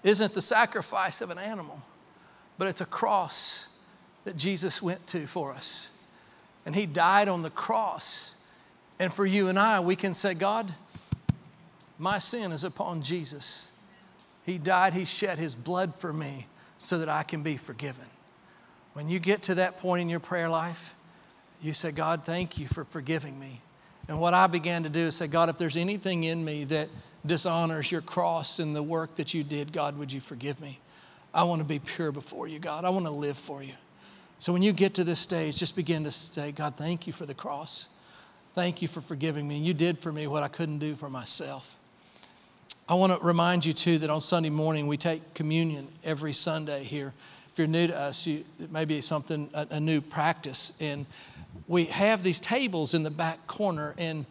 isn't 0.04 0.34
the 0.34 0.42
sacrifice 0.42 1.22
of 1.22 1.30
an 1.30 1.38
animal, 1.38 1.80
but 2.58 2.68
it's 2.68 2.82
a 2.82 2.86
cross 2.86 3.70
that 4.26 4.36
Jesus 4.36 4.82
went 4.82 5.08
to 5.08 5.20
for 5.26 5.52
us. 5.52 5.98
And 6.66 6.76
He 6.76 6.86
died 6.86 7.30
on 7.30 7.44
the 7.44 7.50
cross. 7.50 8.36
And 9.00 9.14
for 9.14 9.26
you 9.26 9.48
and 9.48 9.58
I, 9.58 9.80
we 9.80 9.96
can 9.96 10.14
say, 10.14 10.34
God, 10.34 10.74
my 11.98 12.20
sin 12.20 12.52
is 12.52 12.64
upon 12.64 13.02
Jesus. 13.02 13.72
He 14.46 14.58
died, 14.58 14.94
He 14.94 15.06
shed 15.06 15.38
His 15.38 15.56
blood 15.56 15.96
for 15.96 16.12
me 16.12 16.48
so 16.78 16.98
that 16.98 17.10
I 17.10 17.24
can 17.24 17.42
be 17.42 17.56
forgiven. 17.56 18.06
When 18.94 19.10
you 19.10 19.20
get 19.20 19.44
to 19.44 19.56
that 19.56 19.80
point 19.80 20.02
in 20.02 20.10
your 20.10 20.20
prayer 20.20 20.50
life, 20.50 20.96
you 21.62 21.74
say, 21.74 21.92
God, 21.92 22.26
thank 22.26 22.58
you 22.58 22.68
for 22.68 22.84
forgiving 22.84 23.40
me. 23.40 23.62
And 24.08 24.20
what 24.20 24.34
I 24.34 24.48
began 24.48 24.84
to 24.84 24.90
do 24.90 25.02
is 25.02 25.16
say, 25.16 25.28
God, 25.28 25.50
if 25.50 25.58
there's 25.58 25.78
anything 25.78 26.24
in 26.24 26.46
me 26.46 26.64
that 26.66 26.90
dishonors 27.26 27.92
your 27.92 28.02
cross 28.02 28.60
and 28.60 28.76
the 28.76 28.84
work 28.84 29.16
that 29.16 29.34
you 29.34 29.44
did, 29.44 29.74
God, 29.74 29.98
would 29.98 30.14
you 30.14 30.22
forgive 30.22 30.62
me? 30.62 30.80
I 31.34 31.44
want 31.44 31.62
to 31.62 31.68
be 31.68 31.80
pure 31.80 32.12
before 32.12 32.48
you, 32.48 32.60
God. 32.60 32.86
I 32.86 32.90
want 32.90 33.06
to 33.06 33.12
live 33.12 33.38
for 33.38 33.64
you. 33.64 33.74
So 34.40 34.54
when 34.54 34.62
you 34.62 34.74
get 34.74 34.94
to 34.96 35.04
this 35.04 35.20
stage, 35.20 35.58
just 35.58 35.76
begin 35.76 36.04
to 36.04 36.12
say, 36.12 36.52
God, 36.52 36.76
thank 36.76 37.08
you 37.08 37.14
for 37.14 37.26
the 37.26 37.34
cross. 37.34 37.90
Thank 38.54 38.82
you 38.82 38.88
for 38.88 39.02
forgiving 39.02 39.48
me. 39.48 39.58
You 39.58 39.74
did 39.74 39.98
for 39.98 40.12
me 40.12 40.28
what 40.28 40.44
I 40.44 40.48
couldn't 40.48 40.80
do 40.80 40.96
for 40.96 41.10
myself. 41.10 41.78
I 42.88 42.94
want 42.94 43.18
to 43.18 43.26
remind 43.26 43.66
you, 43.66 43.74
too, 43.74 43.98
that 43.98 44.10
on 44.10 44.22
Sunday 44.22 44.52
morning 44.52 44.88
we 44.88 44.98
take 44.98 45.34
communion 45.34 45.88
every 46.04 46.34
Sunday 46.34 46.84
here. 46.84 47.14
If 47.52 47.58
you're 47.58 47.68
new 47.68 47.88
to 47.88 47.98
us, 47.98 48.28
you, 48.28 48.44
it 48.60 48.72
may 48.72 48.86
be 48.86 49.02
something, 49.02 49.50
a, 49.54 49.68
a 49.72 49.80
new 49.80 50.02
practice. 50.02 50.78
And 50.80 51.06
we 51.68 51.86
have 51.86 52.22
these 52.22 52.40
tables 52.40 52.94
in 52.94 53.04
the 53.04 53.10
back 53.10 53.48
corner. 53.48 53.96
And 53.98 54.26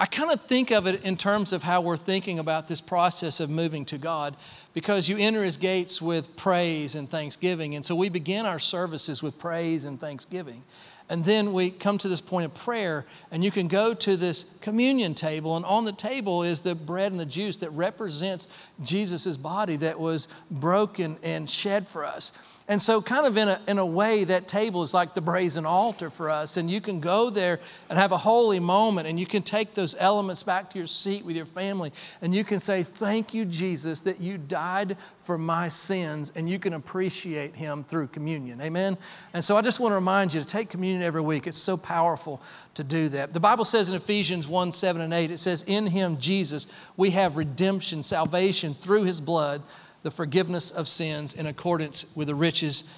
I 0.00 0.06
kind 0.06 0.30
of 0.30 0.40
think 0.40 0.70
of 0.70 0.86
it 0.86 1.02
in 1.02 1.16
terms 1.16 1.52
of 1.52 1.64
how 1.64 1.80
we're 1.80 1.96
thinking 1.96 2.38
about 2.38 2.68
this 2.68 2.80
process 2.80 3.40
of 3.40 3.50
moving 3.50 3.84
to 3.86 3.98
God 3.98 4.36
because 4.72 5.08
you 5.08 5.16
enter 5.18 5.42
his 5.42 5.56
gates 5.56 6.00
with 6.00 6.36
praise 6.36 6.94
and 6.94 7.08
thanksgiving. 7.08 7.74
And 7.74 7.84
so 7.84 7.96
we 7.96 8.08
begin 8.08 8.46
our 8.46 8.60
services 8.60 9.24
with 9.24 9.40
praise 9.40 9.84
and 9.84 10.00
thanksgiving. 10.00 10.62
And 11.10 11.24
then 11.24 11.52
we 11.52 11.70
come 11.70 11.98
to 11.98 12.08
this 12.08 12.20
point 12.20 12.44
of 12.44 12.54
prayer, 12.54 13.06
and 13.32 13.42
you 13.42 13.50
can 13.50 13.66
go 13.66 13.94
to 13.94 14.16
this 14.16 14.58
communion 14.60 15.14
table, 15.14 15.56
and 15.56 15.64
on 15.64 15.86
the 15.86 15.92
table 15.92 16.42
is 16.42 16.60
the 16.60 16.74
bread 16.74 17.12
and 17.12 17.20
the 17.20 17.26
juice 17.26 17.56
that 17.58 17.70
represents 17.70 18.46
Jesus' 18.82 19.38
body 19.38 19.76
that 19.76 19.98
was 19.98 20.28
broken 20.50 21.16
and 21.22 21.48
shed 21.48 21.88
for 21.88 22.04
us. 22.04 22.57
And 22.70 22.82
so, 22.82 23.00
kind 23.00 23.26
of 23.26 23.34
in 23.38 23.48
a, 23.48 23.58
in 23.66 23.78
a 23.78 23.86
way, 23.86 24.24
that 24.24 24.46
table 24.46 24.82
is 24.82 24.92
like 24.92 25.14
the 25.14 25.22
brazen 25.22 25.64
altar 25.64 26.10
for 26.10 26.28
us. 26.28 26.58
And 26.58 26.70
you 26.70 26.82
can 26.82 27.00
go 27.00 27.30
there 27.30 27.60
and 27.88 27.98
have 27.98 28.12
a 28.12 28.18
holy 28.18 28.60
moment, 28.60 29.06
and 29.08 29.18
you 29.18 29.24
can 29.24 29.42
take 29.42 29.72
those 29.72 29.96
elements 29.98 30.42
back 30.42 30.68
to 30.70 30.78
your 30.78 30.86
seat 30.86 31.24
with 31.24 31.34
your 31.34 31.46
family, 31.46 31.92
and 32.20 32.34
you 32.34 32.44
can 32.44 32.60
say, 32.60 32.82
Thank 32.82 33.32
you, 33.32 33.46
Jesus, 33.46 34.02
that 34.02 34.20
you 34.20 34.36
died 34.36 34.98
for 35.18 35.38
my 35.38 35.70
sins, 35.70 36.30
and 36.36 36.48
you 36.48 36.58
can 36.58 36.74
appreciate 36.74 37.56
Him 37.56 37.84
through 37.84 38.08
communion. 38.08 38.60
Amen? 38.60 38.98
And 39.32 39.42
so, 39.42 39.56
I 39.56 39.62
just 39.62 39.80
want 39.80 39.92
to 39.92 39.96
remind 39.96 40.34
you 40.34 40.40
to 40.40 40.46
take 40.46 40.68
communion 40.68 41.02
every 41.02 41.22
week. 41.22 41.46
It's 41.46 41.56
so 41.56 41.78
powerful 41.78 42.42
to 42.74 42.84
do 42.84 43.08
that. 43.08 43.32
The 43.32 43.40
Bible 43.40 43.64
says 43.64 43.88
in 43.88 43.96
Ephesians 43.96 44.46
1 44.46 44.72
7 44.72 45.00
and 45.00 45.14
8, 45.14 45.30
it 45.30 45.38
says, 45.38 45.62
In 45.62 45.86
Him, 45.86 46.18
Jesus, 46.18 46.66
we 46.98 47.12
have 47.12 47.38
redemption, 47.38 48.02
salvation 48.02 48.74
through 48.74 49.04
His 49.04 49.22
blood 49.22 49.62
the 50.02 50.10
forgiveness 50.10 50.70
of 50.70 50.88
sins 50.88 51.34
in 51.34 51.46
accordance 51.46 52.14
with 52.16 52.28
the 52.28 52.34
riches 52.34 52.94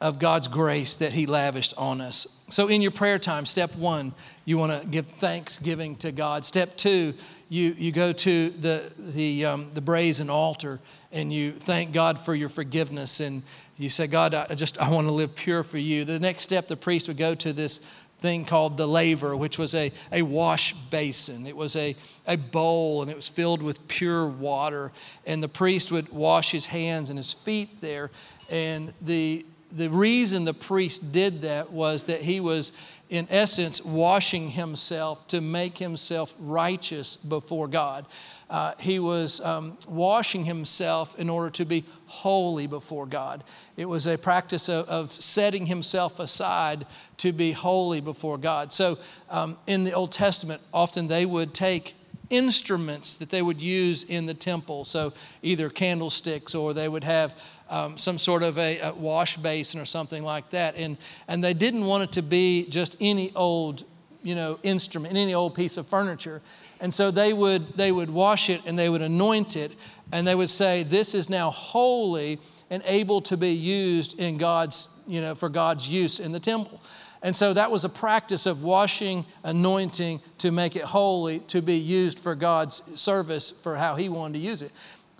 of 0.00 0.18
God's 0.18 0.48
grace 0.48 0.96
that 0.96 1.12
He 1.12 1.26
lavished 1.26 1.74
on 1.76 2.00
us. 2.00 2.44
So, 2.48 2.68
in 2.68 2.82
your 2.82 2.90
prayer 2.90 3.18
time, 3.18 3.46
step 3.46 3.74
one, 3.76 4.12
you 4.44 4.58
want 4.58 4.80
to 4.80 4.88
give 4.88 5.06
thanksgiving 5.06 5.96
to 5.96 6.12
God. 6.12 6.44
Step 6.44 6.76
two, 6.76 7.14
you, 7.48 7.74
you 7.76 7.92
go 7.92 8.12
to 8.12 8.50
the, 8.50 8.92
the, 8.98 9.46
um, 9.46 9.70
the 9.74 9.80
brazen 9.80 10.30
altar 10.30 10.80
and 11.10 11.32
you 11.32 11.52
thank 11.52 11.92
God 11.92 12.18
for 12.18 12.34
your 12.34 12.48
forgiveness 12.48 13.20
and 13.20 13.42
you 13.78 13.88
say, 13.88 14.06
God, 14.06 14.34
I 14.34 14.54
just 14.54 14.78
I 14.78 14.90
want 14.90 15.06
to 15.06 15.12
live 15.12 15.34
pure 15.36 15.62
for 15.62 15.78
you. 15.78 16.04
The 16.04 16.18
next 16.18 16.42
step, 16.42 16.66
the 16.66 16.76
priest 16.76 17.06
would 17.08 17.16
go 17.16 17.34
to 17.36 17.52
this 17.52 17.80
thing 18.18 18.44
called 18.44 18.76
the 18.76 18.86
laver, 18.86 19.36
which 19.36 19.58
was 19.58 19.74
a, 19.74 19.92
a 20.12 20.22
wash 20.22 20.72
basin. 20.72 21.46
It 21.46 21.56
was 21.56 21.76
a, 21.76 21.94
a 22.26 22.36
bowl 22.36 23.02
and 23.02 23.10
it 23.10 23.16
was 23.16 23.28
filled 23.28 23.62
with 23.62 23.86
pure 23.88 24.26
water. 24.26 24.92
And 25.26 25.42
the 25.42 25.48
priest 25.48 25.92
would 25.92 26.12
wash 26.12 26.50
his 26.50 26.66
hands 26.66 27.10
and 27.10 27.18
his 27.18 27.32
feet 27.32 27.80
there. 27.80 28.10
And 28.50 28.92
the, 29.00 29.46
the 29.70 29.88
reason 29.88 30.44
the 30.44 30.54
priest 30.54 31.12
did 31.12 31.42
that 31.42 31.70
was 31.70 32.04
that 32.04 32.22
he 32.22 32.40
was, 32.40 32.72
in 33.08 33.28
essence, 33.30 33.84
washing 33.84 34.48
himself 34.48 35.26
to 35.28 35.40
make 35.40 35.78
himself 35.78 36.34
righteous 36.40 37.16
before 37.16 37.68
God. 37.68 38.04
Uh, 38.50 38.72
he 38.78 38.98
was 38.98 39.40
um, 39.42 39.76
washing 39.88 40.44
himself 40.44 41.18
in 41.18 41.28
order 41.28 41.50
to 41.50 41.64
be 41.64 41.84
holy 42.06 42.66
before 42.66 43.06
God. 43.06 43.44
It 43.76 43.86
was 43.86 44.06
a 44.06 44.16
practice 44.16 44.68
of, 44.68 44.88
of 44.88 45.12
setting 45.12 45.66
himself 45.66 46.18
aside 46.18 46.86
to 47.18 47.32
be 47.32 47.52
holy 47.52 48.00
before 48.00 48.38
God. 48.38 48.72
So 48.72 48.98
um, 49.28 49.58
in 49.66 49.84
the 49.84 49.92
Old 49.92 50.12
Testament, 50.12 50.62
often 50.72 51.08
they 51.08 51.26
would 51.26 51.52
take 51.52 51.94
instruments 52.30 53.16
that 53.16 53.30
they 53.30 53.42
would 53.42 53.60
use 53.60 54.04
in 54.04 54.26
the 54.26 54.34
temple. 54.34 54.84
So 54.84 55.12
either 55.42 55.68
candlesticks 55.68 56.54
or 56.54 56.74
they 56.74 56.88
would 56.88 57.04
have 57.04 57.38
um, 57.70 57.96
some 57.98 58.18
sort 58.18 58.42
of 58.42 58.58
a, 58.58 58.80
a, 58.80 58.94
wash 58.94 59.36
basin 59.36 59.80
or 59.80 59.84
something 59.84 60.22
like 60.22 60.50
that. 60.50 60.74
And, 60.76 60.96
and 61.26 61.44
they 61.44 61.54
didn't 61.54 61.84
want 61.84 62.04
it 62.04 62.12
to 62.12 62.22
be 62.22 62.66
just 62.68 62.96
any 63.00 63.32
old, 63.34 63.84
you 64.22 64.34
know, 64.34 64.58
instrument, 64.62 65.14
any 65.14 65.34
old 65.34 65.54
piece 65.54 65.76
of 65.76 65.86
furniture. 65.86 66.40
And 66.80 66.92
so 66.94 67.10
they 67.10 67.32
would, 67.32 67.76
they 67.76 67.92
would 67.92 68.10
wash 68.10 68.50
it 68.50 68.62
and 68.66 68.78
they 68.78 68.88
would 68.88 69.02
anoint 69.02 69.56
it 69.56 69.72
and 70.12 70.26
they 70.26 70.34
would 70.34 70.50
say, 70.50 70.82
this 70.82 71.14
is 71.14 71.28
now 71.28 71.50
holy 71.50 72.38
and 72.70 72.82
able 72.86 73.20
to 73.22 73.36
be 73.36 73.50
used 73.50 74.18
in 74.18 74.38
God's, 74.38 75.02
you 75.06 75.20
know, 75.20 75.34
for 75.34 75.48
God's 75.48 75.88
use 75.88 76.20
in 76.20 76.32
the 76.32 76.40
temple. 76.40 76.80
And 77.22 77.34
so 77.34 77.52
that 77.52 77.70
was 77.70 77.84
a 77.84 77.88
practice 77.88 78.46
of 78.46 78.62
washing, 78.62 79.26
anointing 79.42 80.20
to 80.38 80.52
make 80.52 80.76
it 80.76 80.84
holy, 80.84 81.40
to 81.40 81.60
be 81.60 81.74
used 81.74 82.18
for 82.18 82.34
God's 82.34 82.76
service 83.00 83.50
for 83.50 83.76
how 83.76 83.96
He 83.96 84.08
wanted 84.08 84.34
to 84.34 84.38
use 84.40 84.62
it. 84.62 84.70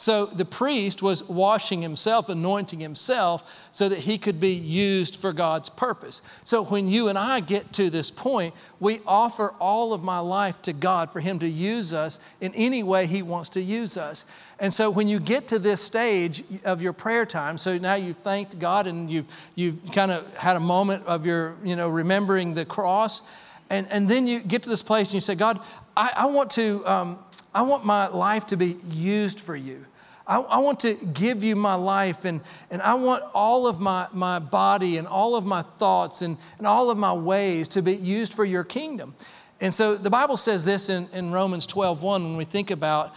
So 0.01 0.27
the 0.27 0.45
priest 0.45 1.03
was 1.03 1.29
washing 1.29 1.83
himself, 1.83 2.29
anointing 2.29 2.79
himself, 2.79 3.69
so 3.73 3.89
that 3.89 3.99
he 3.99 4.17
could 4.17 4.39
be 4.39 4.53
used 4.53 5.17
for 5.17 5.33
God's 5.33 5.71
purpose. 5.71 6.23
So 6.45 6.63
when 6.65 6.89
you 6.89 7.09
and 7.09 7.19
I 7.19 7.41
get 7.41 7.73
to 7.75 7.91
this 7.91 8.09
point, 8.09 8.55
we 8.79 9.01
offer 9.05 9.55
all 9.59 9.93
of 9.93 10.05
my 10.05 10.21
life 10.21 10.63
to 10.63 10.73
God 10.73 11.11
for 11.11 11.19
Him 11.19 11.41
to 11.41 11.49
use 11.49 11.93
us 11.93 12.21
in 12.41 12.55
any 12.55 12.85
way 12.85 13.07
He 13.07 13.23
wants 13.23 13.49
to 13.51 13.61
use 13.61 13.99
us. 13.99 14.25
And 14.61 14.73
so 14.73 14.89
when 14.89 15.09
you 15.09 15.19
get 15.19 15.49
to 15.49 15.59
this 15.59 15.83
stage 15.83 16.45
of 16.65 16.81
your 16.81 16.93
prayer 16.93 17.27
time, 17.27 17.59
so 17.59 17.77
now 17.77 17.97
you've 17.97 18.19
thanked 18.19 18.61
God 18.61 18.87
and 18.87 19.11
you've, 19.11 19.27
you've 19.57 19.81
kind 19.93 20.13
of 20.13 20.33
had 20.37 20.57
a 20.57 20.61
moment 20.61 21.07
of 21.07 21.27
your, 21.27 21.57
you 21.65 21.75
know, 21.75 21.89
remembering 21.89 22.55
the 22.55 22.65
cross, 22.65 23.29
and, 23.71 23.87
and 23.91 24.09
then 24.09 24.27
you 24.27 24.41
get 24.41 24.63
to 24.63 24.71
this 24.71 24.83
place 24.83 25.09
and 25.09 25.15
you 25.15 25.21
say, 25.21 25.35
God, 25.35 25.61
I, 25.99 26.13
I 26.17 26.27
want 26.27 26.53
to, 26.53 26.87
um, 26.87 27.19
I 27.53 27.63
want 27.63 27.85
my 27.85 28.07
life 28.07 28.47
to 28.47 28.57
be 28.57 28.77
used 28.89 29.41
for 29.41 29.57
you. 29.57 29.85
I, 30.29 30.39
I, 30.39 30.59
want 30.59 30.79
to 30.81 30.95
give 31.13 31.43
you 31.43 31.57
my 31.57 31.75
life 31.75 32.25
and, 32.25 32.41
and 32.71 32.81
I 32.81 32.95
want 32.95 33.25
all 33.35 33.67
of 33.67 33.81
my, 33.81 34.07
my 34.13 34.39
body 34.39 34.97
and 34.97 35.09
all 35.09 35.35
of 35.35 35.45
my 35.45 35.63
thoughts 35.63 36.23
and, 36.23 36.37
and 36.59 36.69
all 36.69 36.91
of 36.91 36.99
my 36.99 37.13
ways 37.13 37.69
to 37.71 37.83
be 37.83 37.97
used 37.97 38.33
for 38.33 38.45
your 38.45 38.63
kingdom. 38.63 39.17
And 39.61 39.75
so 39.75 39.97
the 39.97 40.11
Bible 40.11 40.37
says 40.37 40.65
this 40.65 40.89
in, 40.89 41.09
in 41.13 41.33
Romans 41.33 41.67
12 41.67 42.01
1 42.01 42.23
when 42.23 42.37
we 42.37 42.45
think 42.45 42.71
about 42.71 43.13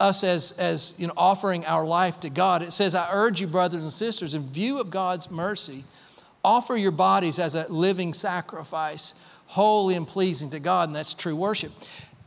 us 0.00 0.24
as, 0.24 0.52
as 0.58 0.94
you 0.98 1.08
know, 1.08 1.12
offering 1.18 1.66
our 1.66 1.84
life 1.84 2.18
to 2.20 2.30
God. 2.30 2.62
It 2.62 2.72
says, 2.72 2.94
I 2.94 3.10
urge 3.12 3.42
you, 3.42 3.46
brothers 3.46 3.82
and 3.82 3.92
sisters, 3.92 4.34
in 4.34 4.42
view 4.42 4.80
of 4.80 4.88
God's 4.88 5.30
mercy, 5.30 5.84
offer 6.42 6.76
your 6.76 6.92
bodies 6.92 7.38
as 7.38 7.54
a 7.54 7.70
living 7.70 8.14
sacrifice, 8.14 9.22
holy 9.48 9.94
and 9.94 10.08
pleasing 10.08 10.48
to 10.50 10.58
God, 10.58 10.88
and 10.88 10.96
that's 10.96 11.12
true 11.12 11.36
worship. 11.36 11.72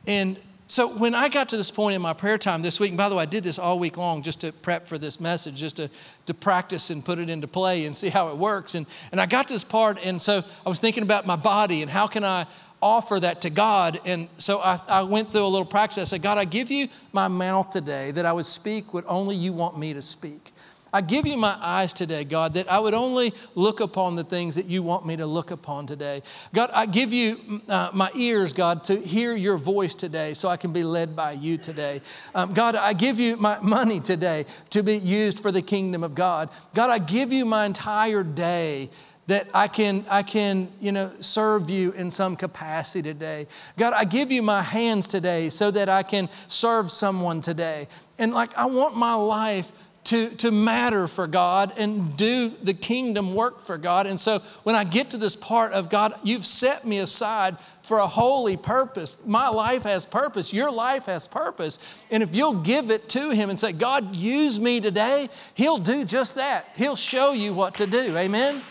And 0.07 0.37
so 0.67 0.89
when 0.97 1.13
I 1.13 1.29
got 1.29 1.49
to 1.49 1.57
this 1.57 1.69
point 1.69 1.95
in 1.95 2.01
my 2.01 2.13
prayer 2.13 2.39
time 2.39 2.63
this 2.63 2.79
week, 2.79 2.89
and 2.89 2.97
by 2.97 3.07
the 3.07 3.15
way, 3.15 3.23
I 3.23 3.27
did 3.27 3.43
this 3.43 3.59
all 3.59 3.77
week 3.77 3.97
long 3.97 4.23
just 4.23 4.41
to 4.41 4.51
prep 4.51 4.87
for 4.87 4.97
this 4.97 5.19
message, 5.19 5.57
just 5.57 5.77
to, 5.77 5.89
to 6.25 6.33
practice 6.33 6.89
and 6.89 7.05
put 7.05 7.19
it 7.19 7.29
into 7.29 7.47
play 7.47 7.85
and 7.85 7.95
see 7.95 8.09
how 8.09 8.29
it 8.29 8.37
works. 8.37 8.73
And, 8.73 8.87
and 9.11 9.21
I 9.21 9.27
got 9.27 9.47
to 9.49 9.53
this 9.53 9.63
part, 9.63 10.03
and 10.03 10.19
so 10.21 10.41
I 10.65 10.69
was 10.69 10.79
thinking 10.79 11.03
about 11.03 11.27
my 11.27 11.35
body 11.35 11.81
and 11.83 11.91
how 11.91 12.07
can 12.07 12.23
I 12.23 12.47
offer 12.81 13.19
that 13.19 13.41
to 13.41 13.49
God. 13.49 13.99
And 14.05 14.27
so 14.37 14.59
I, 14.59 14.79
I 14.87 15.03
went 15.03 15.29
through 15.29 15.45
a 15.45 15.47
little 15.47 15.65
practice. 15.65 15.97
I 15.99 16.03
said, 16.03 16.21
God, 16.21 16.37
I 16.37 16.45
give 16.45 16.71
you 16.71 16.87
my 17.13 17.27
mouth 17.27 17.69
today 17.69 18.11
that 18.11 18.25
I 18.25 18.33
would 18.33 18.45
speak 18.45 18.93
what 18.93 19.05
only 19.07 19.35
you 19.35 19.53
want 19.53 19.77
me 19.77 19.93
to 19.93 20.01
speak. 20.01 20.51
I 20.95 21.01
give 21.01 21.27
you 21.27 21.35
my 21.35 21.57
eyes 21.59 21.93
today, 21.93 22.23
God, 22.23 22.53
that 22.53 22.71
I 22.71 22.79
would 22.79 22.93
only 22.93 23.33
look 23.53 23.81
upon 23.81 24.15
the 24.15 24.23
things 24.23 24.55
that 24.55 24.67
you 24.67 24.81
want 24.81 25.05
me 25.05 25.17
to 25.17 25.25
look 25.25 25.51
upon 25.51 25.87
today. 25.87 26.21
God, 26.53 26.69
I 26.73 26.85
give 26.85 27.11
you 27.11 27.61
uh, 27.67 27.89
my 27.93 28.09
ears, 28.15 28.53
God, 28.53 28.85
to 28.85 28.95
hear 28.95 29.35
your 29.35 29.57
voice 29.57 29.93
today 29.93 30.33
so 30.33 30.47
I 30.47 30.55
can 30.55 30.71
be 30.71 30.85
led 30.85 31.13
by 31.13 31.33
you 31.33 31.57
today. 31.57 31.99
Um, 32.33 32.53
God, 32.53 32.75
I 32.77 32.93
give 32.93 33.19
you 33.19 33.35
my 33.35 33.59
money 33.59 33.99
today 33.99 34.45
to 34.69 34.83
be 34.83 34.95
used 34.95 35.41
for 35.41 35.51
the 35.51 35.61
kingdom 35.61 36.01
of 36.01 36.15
God. 36.15 36.49
God, 36.73 36.89
I 36.89 36.99
give 36.99 37.33
you 37.33 37.43
my 37.43 37.65
entire 37.65 38.23
day 38.23 38.89
that 39.27 39.49
I 39.53 39.67
can, 39.67 40.05
I 40.09 40.23
can, 40.23 40.69
you 40.79 40.93
know, 40.93 41.11
serve 41.19 41.69
you 41.69 41.91
in 41.91 42.09
some 42.09 42.37
capacity 42.37 43.11
today. 43.11 43.47
God, 43.77 43.91
I 43.91 44.05
give 44.05 44.31
you 44.31 44.41
my 44.41 44.61
hands 44.61 45.07
today 45.07 45.49
so 45.49 45.71
that 45.71 45.89
I 45.89 46.03
can 46.03 46.29
serve 46.47 46.89
someone 46.89 47.41
today. 47.41 47.89
And 48.17 48.33
like, 48.33 48.57
I 48.57 48.67
want 48.67 48.95
my 48.95 49.15
life 49.15 49.73
to, 50.05 50.29
to 50.37 50.51
matter 50.51 51.07
for 51.07 51.27
God 51.27 51.73
and 51.77 52.15
do 52.15 52.49
the 52.49 52.73
kingdom 52.73 53.33
work 53.33 53.59
for 53.59 53.77
God. 53.77 54.07
And 54.07 54.19
so 54.19 54.39
when 54.63 54.75
I 54.75 54.83
get 54.83 55.11
to 55.11 55.17
this 55.17 55.35
part 55.35 55.73
of 55.73 55.89
God, 55.89 56.13
you've 56.23 56.45
set 56.45 56.85
me 56.85 56.99
aside 56.99 57.57
for 57.81 57.99
a 57.99 58.07
holy 58.07 58.55
purpose. 58.55 59.17
My 59.25 59.49
life 59.49 59.83
has 59.83 60.05
purpose. 60.05 60.53
Your 60.53 60.71
life 60.71 61.05
has 61.05 61.27
purpose. 61.27 61.79
And 62.11 62.21
if 62.23 62.35
you'll 62.35 62.61
give 62.61 62.91
it 62.91 63.09
to 63.09 63.31
Him 63.31 63.49
and 63.49 63.59
say, 63.59 63.73
God, 63.73 64.15
use 64.15 64.59
me 64.59 64.79
today, 64.79 65.29
He'll 65.55 65.79
do 65.79 66.05
just 66.05 66.35
that. 66.35 66.65
He'll 66.75 66.95
show 66.95 67.33
you 67.33 67.53
what 67.53 67.75
to 67.75 67.87
do. 67.87 68.15
Amen? 68.17 68.61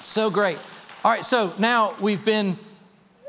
So 0.00 0.30
great. 0.30 0.58
All 1.04 1.10
right, 1.10 1.24
so 1.24 1.52
now 1.58 1.94
we've 2.00 2.24
been 2.24 2.56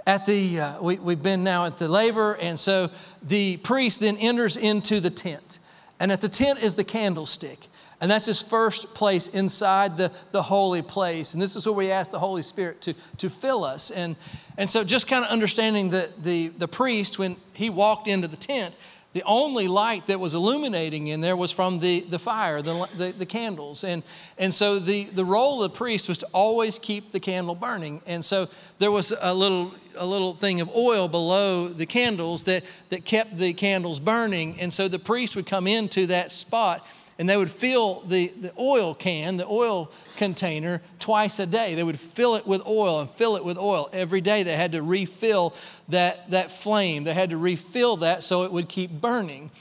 at 0.08 0.26
the, 0.26 0.60
uh, 0.60 0.82
we, 0.82 0.98
we've 0.98 1.22
been 1.22 1.44
now 1.44 1.66
at 1.66 1.78
the 1.78 1.88
laver, 1.88 2.36
and 2.36 2.60
so 2.60 2.90
the 3.22 3.58
priest 3.58 4.02
then 4.02 4.18
enters 4.18 4.58
into 4.58 5.00
the 5.00 5.10
tent. 5.10 5.60
And 6.02 6.12
at 6.12 6.20
the 6.20 6.28
tent 6.28 6.64
is 6.64 6.74
the 6.74 6.84
candlestick. 6.84 7.60
And 8.02 8.10
that's 8.10 8.26
his 8.26 8.42
first 8.42 8.96
place 8.96 9.28
inside 9.28 9.98
the, 9.98 10.12
the 10.32 10.42
holy 10.42 10.82
place. 10.82 11.36
And 11.36 11.42
this 11.42 11.56
is 11.56 11.68
where 11.68 11.76
we 11.76 11.92
ask 11.92 12.10
the 12.10 12.18
Holy 12.18 12.42
Spirit 12.42 12.82
to, 12.82 12.96
to 13.18 13.30
fill 13.30 13.64
us. 13.64 13.92
And, 13.92 14.16
and 14.58 14.68
so 14.68 14.84
just 14.84 15.08
kind 15.08 15.24
of 15.24 15.30
understanding 15.30 15.92
the, 15.92 16.12
the, 16.18 16.48
the 16.48 16.68
priest, 16.68 17.20
when 17.20 17.36
he 17.54 17.70
walked 17.70 18.08
into 18.08 18.28
the 18.28 18.36
tent, 18.36 18.76
the 19.14 19.24
only 19.24 19.68
light 19.68 20.08
that 20.08 20.20
was 20.20 20.34
illuminating 20.34 21.08
in 21.08 21.20
there 21.20 21.36
was 21.36 21.52
from 21.52 21.80
the, 21.80 22.02
the 22.02 22.20
fire, 22.20 22.62
the, 22.62 22.88
the, 22.96 23.12
the, 23.12 23.26
candles. 23.26 23.84
And, 23.84 24.04
and 24.38 24.54
so 24.54 24.80
the, 24.80 25.06
the 25.06 25.26
role 25.26 25.64
of 25.64 25.72
the 25.72 25.78
priest 25.78 26.08
was 26.08 26.18
to 26.20 26.28
always 26.34 26.80
keep 26.80 27.12
the 27.12 27.20
candle 27.20 27.56
burning. 27.56 28.02
And 28.06 28.24
so 28.24 28.48
there 28.80 28.92
was 28.92 29.14
a 29.22 29.34
little, 29.34 29.74
a 29.98 30.06
little 30.06 30.34
thing 30.34 30.62
of 30.62 30.74
oil 30.74 31.10
below 31.10 31.68
the 31.68 31.86
candles 31.86 32.46
that, 32.46 32.64
that 32.90 33.04
kept 33.04 33.38
the 33.38 33.54
candles 33.54 34.00
burning. 34.00 34.60
And 34.62 34.72
so 34.72 34.88
the 34.88 35.00
priest 35.00 35.36
would 35.36 35.46
come 35.46 35.68
into 35.68 36.08
that 36.08 36.32
spot 36.32 36.88
and 37.22 37.30
they 37.30 37.38
would 37.38 37.52
fill 37.52 38.00
the, 38.00 38.30
the 38.30 38.52
oil 38.58 38.96
can, 38.96 39.38
the 39.38 39.46
oil 39.46 39.92
container, 40.18 40.82
twice 40.98 41.38
a 41.38 41.46
day. 41.46 41.76
They 41.76 41.84
would 41.84 42.00
fill 42.00 42.34
it 42.34 42.48
with 42.48 42.66
oil 42.66 43.00
and 43.00 43.08
fill 43.08 43.36
it 43.36 43.46
with 43.46 43.60
oil. 43.60 43.92
Every 43.94 44.22
day 44.22 44.42
they 44.42 44.56
had 44.56 44.72
to 44.72 44.82
refill 44.82 45.54
that, 45.90 46.32
that 46.32 46.52
flame. 46.52 47.04
They 47.04 47.14
had 47.14 47.30
to 47.30 47.38
refill 47.38 47.98
that 47.98 48.24
so 48.24 48.42
it 48.42 48.52
would 48.52 48.68
keep 48.68 48.90
burning. 48.90 49.52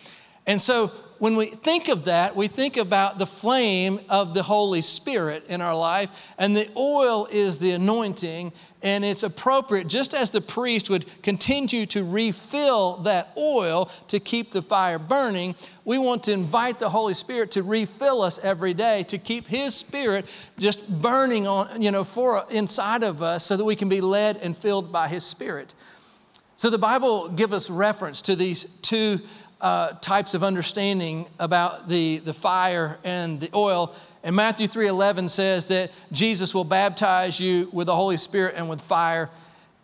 And 0.46 0.58
so 0.58 0.86
when 1.18 1.36
we 1.36 1.48
think 1.48 1.88
of 1.88 2.06
that, 2.06 2.34
we 2.34 2.48
think 2.48 2.78
about 2.78 3.18
the 3.18 3.26
flame 3.26 4.00
of 4.08 4.32
the 4.32 4.42
Holy 4.42 4.80
Spirit 4.80 5.44
in 5.50 5.60
our 5.60 5.76
life, 5.76 6.10
and 6.38 6.56
the 6.56 6.66
oil 6.78 7.28
is 7.30 7.58
the 7.58 7.72
anointing, 7.72 8.54
and 8.82 9.04
it's 9.04 9.22
appropriate, 9.22 9.88
just 9.88 10.14
as 10.14 10.30
the 10.30 10.40
priest 10.40 10.88
would 10.88 11.04
continue 11.22 11.86
to 11.86 12.02
refill 12.02 12.96
that 12.98 13.32
oil 13.36 13.90
to 14.08 14.18
keep 14.18 14.52
the 14.52 14.62
fire 14.62 14.98
burning, 14.98 15.54
we 15.84 15.98
want 15.98 16.24
to 16.24 16.32
invite 16.32 16.78
the 16.78 16.88
Holy 16.88 17.14
Spirit 17.14 17.50
to 17.52 17.62
refill 17.62 18.22
us 18.22 18.38
every 18.44 18.72
day, 18.72 19.02
to 19.04 19.18
keep 19.18 19.46
His 19.46 19.74
Spirit 19.74 20.26
just 20.58 21.02
burning 21.02 21.46
on, 21.46 21.82
you 21.82 21.90
know, 21.90 22.04
for 22.04 22.44
inside 22.50 23.02
of 23.02 23.22
us 23.22 23.44
so 23.44 23.56
that 23.56 23.64
we 23.64 23.76
can 23.76 23.88
be 23.88 24.00
led 24.00 24.36
and 24.38 24.56
filled 24.56 24.90
by 24.90 25.08
His 25.08 25.24
Spirit. 25.24 25.74
So 26.56 26.70
the 26.70 26.78
Bible 26.78 27.28
gives 27.28 27.52
us 27.52 27.70
reference 27.70 28.22
to 28.22 28.36
these 28.36 28.64
two 28.80 29.18
uh, 29.60 29.88
types 30.00 30.34
of 30.34 30.42
understanding 30.42 31.26
about 31.38 31.88
the, 31.88 32.18
the 32.18 32.32
fire 32.32 32.98
and 33.04 33.40
the 33.40 33.50
oil. 33.54 33.94
And 34.22 34.36
Matthew 34.36 34.66
3:11 34.66 35.28
says 35.28 35.68
that 35.68 35.90
Jesus 36.12 36.54
will 36.54 36.64
baptize 36.64 37.40
you 37.40 37.68
with 37.72 37.86
the 37.86 37.96
Holy 37.96 38.16
Spirit 38.16 38.54
and 38.56 38.68
with 38.68 38.80
fire. 38.80 39.30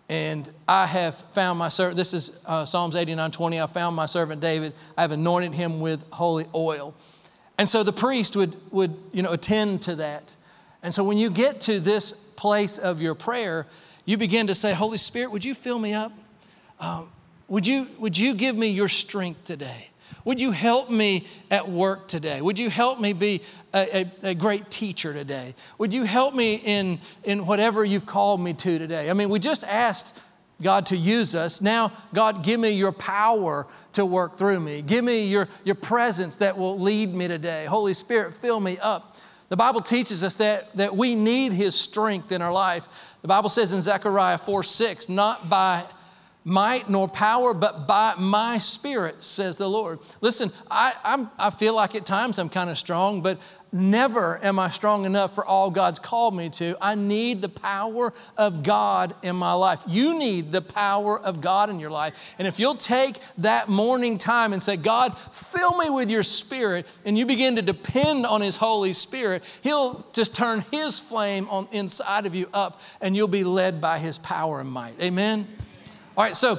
And 0.08 0.48
I 0.68 0.86
have 0.86 1.16
found 1.16 1.58
my 1.58 1.68
servant, 1.68 1.96
this 1.96 2.14
is 2.14 2.44
uh, 2.46 2.64
Psalms 2.64 2.94
89:20. 2.94 3.62
I 3.62 3.66
found 3.66 3.96
my 3.96 4.06
servant 4.06 4.40
David. 4.40 4.72
I 4.96 5.02
have 5.02 5.12
anointed 5.12 5.54
him 5.54 5.80
with 5.80 6.04
holy 6.10 6.46
oil. 6.54 6.94
And 7.58 7.68
so 7.68 7.82
the 7.82 7.92
priest 7.92 8.36
would, 8.36 8.54
would 8.70 8.94
you 9.12 9.22
know, 9.22 9.32
attend 9.32 9.82
to 9.82 9.96
that. 9.96 10.36
And 10.82 10.92
so 10.92 11.02
when 11.02 11.18
you 11.18 11.30
get 11.30 11.60
to 11.62 11.80
this 11.80 12.12
place 12.12 12.78
of 12.78 13.00
your 13.00 13.14
prayer, 13.14 13.66
you 14.04 14.18
begin 14.18 14.46
to 14.48 14.54
say, 14.54 14.74
Holy 14.74 14.98
Spirit, 14.98 15.32
would 15.32 15.44
you 15.44 15.54
fill 15.54 15.78
me 15.78 15.94
up? 15.94 16.12
Um, 16.78 17.08
would 17.48 17.66
you, 17.66 17.88
would 17.98 18.18
you 18.18 18.34
give 18.34 18.56
me 18.56 18.68
your 18.68 18.88
strength 18.88 19.44
today? 19.44 19.88
Would 20.24 20.40
you 20.40 20.50
help 20.50 20.90
me 20.90 21.26
at 21.50 21.68
work 21.68 22.08
today? 22.08 22.40
Would 22.40 22.58
you 22.58 22.68
help 22.68 23.00
me 23.00 23.12
be 23.12 23.42
a, 23.76 24.10
a, 24.24 24.30
a, 24.30 24.34
great 24.34 24.70
teacher 24.70 25.12
today? 25.12 25.54
Would 25.78 25.92
you 25.92 26.04
help 26.04 26.34
me 26.34 26.56
in, 26.56 26.98
in 27.24 27.46
whatever 27.46 27.84
you've 27.84 28.06
called 28.06 28.40
me 28.40 28.54
to 28.54 28.78
today? 28.78 29.10
I 29.10 29.12
mean, 29.12 29.28
we 29.28 29.38
just 29.38 29.64
asked 29.64 30.20
God, 30.62 30.86
to 30.86 30.96
use 30.96 31.34
us. 31.34 31.60
Now, 31.60 31.92
God, 32.14 32.42
give 32.42 32.58
me 32.58 32.70
your 32.70 32.92
power 32.92 33.66
to 33.92 34.06
work 34.06 34.36
through 34.36 34.60
me. 34.60 34.82
Give 34.82 35.04
me 35.04 35.26
your, 35.26 35.48
your 35.64 35.74
presence 35.74 36.36
that 36.36 36.56
will 36.56 36.78
lead 36.78 37.14
me 37.14 37.28
today. 37.28 37.66
Holy 37.66 37.92
Spirit, 37.92 38.32
fill 38.32 38.60
me 38.60 38.78
up. 38.78 39.16
The 39.48 39.56
Bible 39.56 39.80
teaches 39.80 40.24
us 40.24 40.36
that, 40.36 40.72
that 40.74 40.96
we 40.96 41.14
need 41.14 41.52
His 41.52 41.78
strength 41.78 42.32
in 42.32 42.40
our 42.40 42.52
life. 42.52 42.88
The 43.22 43.28
Bible 43.28 43.48
says 43.48 43.72
in 43.72 43.80
Zechariah 43.80 44.38
4 44.38 44.62
6, 44.62 45.08
not 45.08 45.48
by 45.48 45.84
might 46.42 46.88
nor 46.88 47.08
power, 47.08 47.52
but 47.52 47.88
by 47.88 48.14
my 48.16 48.56
spirit, 48.56 49.24
says 49.24 49.56
the 49.56 49.68
Lord. 49.68 49.98
Listen, 50.20 50.50
I, 50.70 50.92
I'm, 51.02 51.28
I 51.40 51.50
feel 51.50 51.74
like 51.74 51.96
at 51.96 52.06
times 52.06 52.38
I'm 52.38 52.48
kind 52.48 52.70
of 52.70 52.78
strong, 52.78 53.20
but 53.20 53.40
never 53.72 54.42
am 54.44 54.58
I 54.58 54.70
strong 54.70 55.04
enough 55.04 55.34
for 55.34 55.44
all 55.44 55.70
God's 55.70 55.98
called 55.98 56.34
me 56.34 56.48
to. 56.50 56.76
I 56.80 56.94
need 56.94 57.42
the 57.42 57.48
power 57.48 58.12
of 58.36 58.62
God 58.62 59.14
in 59.22 59.36
my 59.36 59.52
life. 59.52 59.82
You 59.86 60.18
need 60.18 60.52
the 60.52 60.62
power 60.62 61.18
of 61.18 61.40
God 61.40 61.70
in 61.70 61.80
your 61.80 61.90
life. 61.90 62.34
And 62.38 62.48
if 62.48 62.58
you'll 62.58 62.76
take 62.76 63.16
that 63.38 63.68
morning 63.68 64.18
time 64.18 64.52
and 64.52 64.62
say, 64.62 64.76
God, 64.76 65.16
fill 65.32 65.76
me 65.78 65.90
with 65.90 66.10
your 66.10 66.22
spirit, 66.22 66.86
and 67.04 67.18
you 67.18 67.26
begin 67.26 67.56
to 67.56 67.62
depend 67.62 68.26
on 68.26 68.40
His 68.40 68.56
Holy 68.56 68.92
Spirit, 68.92 69.42
He'll 69.62 70.06
just 70.12 70.34
turn 70.34 70.64
His 70.70 70.98
flame 70.98 71.48
on 71.50 71.68
inside 71.72 72.26
of 72.26 72.34
you 72.34 72.48
up, 72.54 72.80
and 73.00 73.16
you'll 73.16 73.28
be 73.28 73.44
led 73.44 73.80
by 73.80 73.98
His 73.98 74.18
power 74.18 74.60
and 74.60 74.70
might. 74.70 75.00
Amen. 75.00 75.46
All 76.16 76.24
right, 76.24 76.36
so 76.36 76.58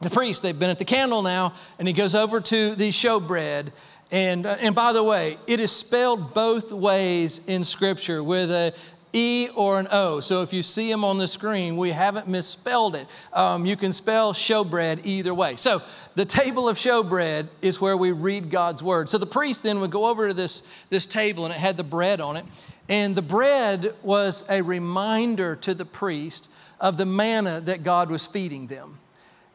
the 0.00 0.10
priest, 0.10 0.42
they've 0.42 0.58
been 0.58 0.70
at 0.70 0.78
the 0.78 0.84
candle 0.84 1.22
now, 1.22 1.54
and 1.78 1.88
he 1.88 1.94
goes 1.94 2.14
over 2.14 2.40
to 2.40 2.74
the 2.74 2.90
showbread. 2.90 3.72
And, 4.10 4.46
uh, 4.46 4.56
and 4.60 4.74
by 4.74 4.92
the 4.92 5.02
way, 5.02 5.36
it 5.46 5.60
is 5.60 5.72
spelled 5.72 6.32
both 6.32 6.72
ways 6.72 7.46
in 7.48 7.64
Scripture 7.64 8.22
with 8.22 8.50
a 8.50 8.72
E 9.12 9.48
or 9.56 9.80
an 9.80 9.88
O. 9.90 10.20
So 10.20 10.42
if 10.42 10.52
you 10.52 10.62
see 10.62 10.90
them 10.90 11.02
on 11.02 11.16
the 11.16 11.26
screen, 11.26 11.76
we 11.78 11.90
haven't 11.90 12.28
misspelled 12.28 12.94
it. 12.94 13.06
Um, 13.32 13.64
you 13.64 13.74
can 13.74 13.94
spell 13.94 14.34
showbread 14.34 15.00
either 15.04 15.32
way. 15.32 15.56
So 15.56 15.80
the 16.16 16.26
table 16.26 16.68
of 16.68 16.76
showbread 16.76 17.48
is 17.62 17.80
where 17.80 17.96
we 17.96 18.12
read 18.12 18.50
God's 18.50 18.82
word. 18.82 19.08
So 19.08 19.16
the 19.16 19.24
priest 19.24 19.62
then 19.62 19.80
would 19.80 19.90
go 19.90 20.10
over 20.10 20.28
to 20.28 20.34
this, 20.34 20.60
this 20.90 21.06
table 21.06 21.46
and 21.46 21.54
it 21.54 21.58
had 21.58 21.78
the 21.78 21.84
bread 21.84 22.20
on 22.20 22.36
it. 22.36 22.44
And 22.90 23.16
the 23.16 23.22
bread 23.22 23.94
was 24.02 24.48
a 24.50 24.62
reminder 24.62 25.56
to 25.56 25.72
the 25.72 25.86
priest 25.86 26.50
of 26.78 26.98
the 26.98 27.06
manna 27.06 27.60
that 27.60 27.82
God 27.82 28.10
was 28.10 28.26
feeding 28.26 28.66
them. 28.66 28.98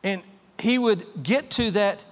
And 0.03 0.23
he 0.59 0.77
would 0.79 1.05
get 1.21 1.51
to 1.51 1.71
that, 1.71 2.03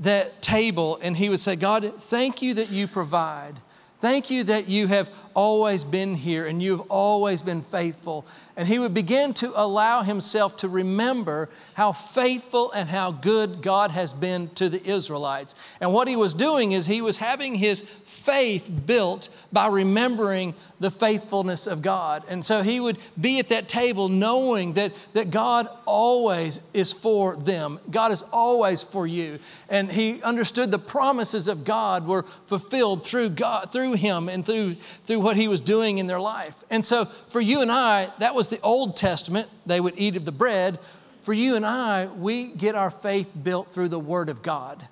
that 0.00 0.42
table 0.42 0.98
and 1.02 1.16
he 1.16 1.28
would 1.28 1.40
say, 1.40 1.56
God, 1.56 1.84
thank 1.94 2.42
you 2.42 2.54
that 2.54 2.70
you 2.70 2.86
provide. 2.86 3.54
Thank 3.98 4.30
you 4.30 4.44
that 4.44 4.68
you 4.68 4.88
have 4.88 5.10
always 5.34 5.82
been 5.82 6.16
here 6.16 6.46
and 6.46 6.62
you've 6.62 6.82
always 6.90 7.40
been 7.40 7.62
faithful. 7.62 8.26
And 8.54 8.68
he 8.68 8.78
would 8.78 8.92
begin 8.92 9.32
to 9.34 9.50
allow 9.54 10.02
himself 10.02 10.58
to 10.58 10.68
remember 10.68 11.48
how 11.74 11.92
faithful 11.92 12.70
and 12.72 12.90
how 12.90 13.10
good 13.10 13.62
God 13.62 13.90
has 13.90 14.12
been 14.12 14.48
to 14.50 14.68
the 14.68 14.84
Israelites. 14.86 15.54
And 15.80 15.94
what 15.94 16.08
he 16.08 16.16
was 16.16 16.34
doing 16.34 16.72
is 16.72 16.86
he 16.86 17.00
was 17.00 17.16
having 17.16 17.54
his 17.54 17.82
faith 18.26 18.68
built 18.86 19.28
by 19.52 19.68
remembering 19.68 20.52
the 20.80 20.90
faithfulness 20.90 21.68
of 21.68 21.80
God. 21.80 22.24
And 22.28 22.44
so 22.44 22.62
he 22.62 22.80
would 22.80 22.98
be 23.18 23.38
at 23.38 23.48
that 23.50 23.68
table 23.68 24.08
knowing 24.08 24.72
that, 24.72 24.92
that 25.12 25.30
God 25.30 25.68
always 25.86 26.68
is 26.74 26.92
for 26.92 27.36
them. 27.36 27.78
God 27.88 28.10
is 28.10 28.24
always 28.32 28.82
for 28.82 29.06
you. 29.06 29.38
And 29.70 29.90
he 29.90 30.20
understood 30.22 30.72
the 30.72 30.78
promises 30.78 31.46
of 31.46 31.64
God 31.64 32.06
were 32.06 32.24
fulfilled 32.46 33.06
through 33.06 33.30
God, 33.30 33.72
through 33.72 33.94
him 33.94 34.28
and 34.28 34.44
through, 34.44 34.74
through 34.74 35.20
what 35.20 35.36
he 35.36 35.46
was 35.46 35.60
doing 35.60 35.98
in 35.98 36.08
their 36.08 36.20
life. 36.20 36.64
And 36.68 36.84
so 36.84 37.04
for 37.04 37.40
you 37.40 37.62
and 37.62 37.70
I, 37.70 38.08
that 38.18 38.34
was 38.34 38.48
the 38.48 38.60
Old 38.60 38.96
Testament. 38.96 39.48
They 39.64 39.80
would 39.80 39.94
eat 39.96 40.16
of 40.16 40.24
the 40.24 40.32
bread. 40.32 40.78
For 41.22 41.32
you 41.32 41.56
and 41.56 41.64
I, 41.64 42.06
we 42.06 42.48
get 42.48 42.74
our 42.74 42.90
faith 42.90 43.32
built 43.40 43.72
through 43.72 43.88
the 43.88 43.98
Word 43.98 44.28
of 44.28 44.42
God. 44.42 44.82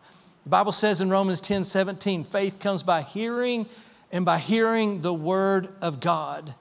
The 0.45 0.51
Bible 0.51 0.73
says 0.73 1.01
in 1.01 1.09
Romans 1.09 1.41
10 1.41 1.65
17, 1.65 2.23
faith 2.23 2.61
comes 2.61 2.83
by 2.83 3.01
hearing 3.01 3.67
and 4.13 4.27
by 4.27 4.39
hearing 4.39 5.01
the 5.01 5.15
word 5.15 5.69
of 5.81 6.01
God. 6.01 6.55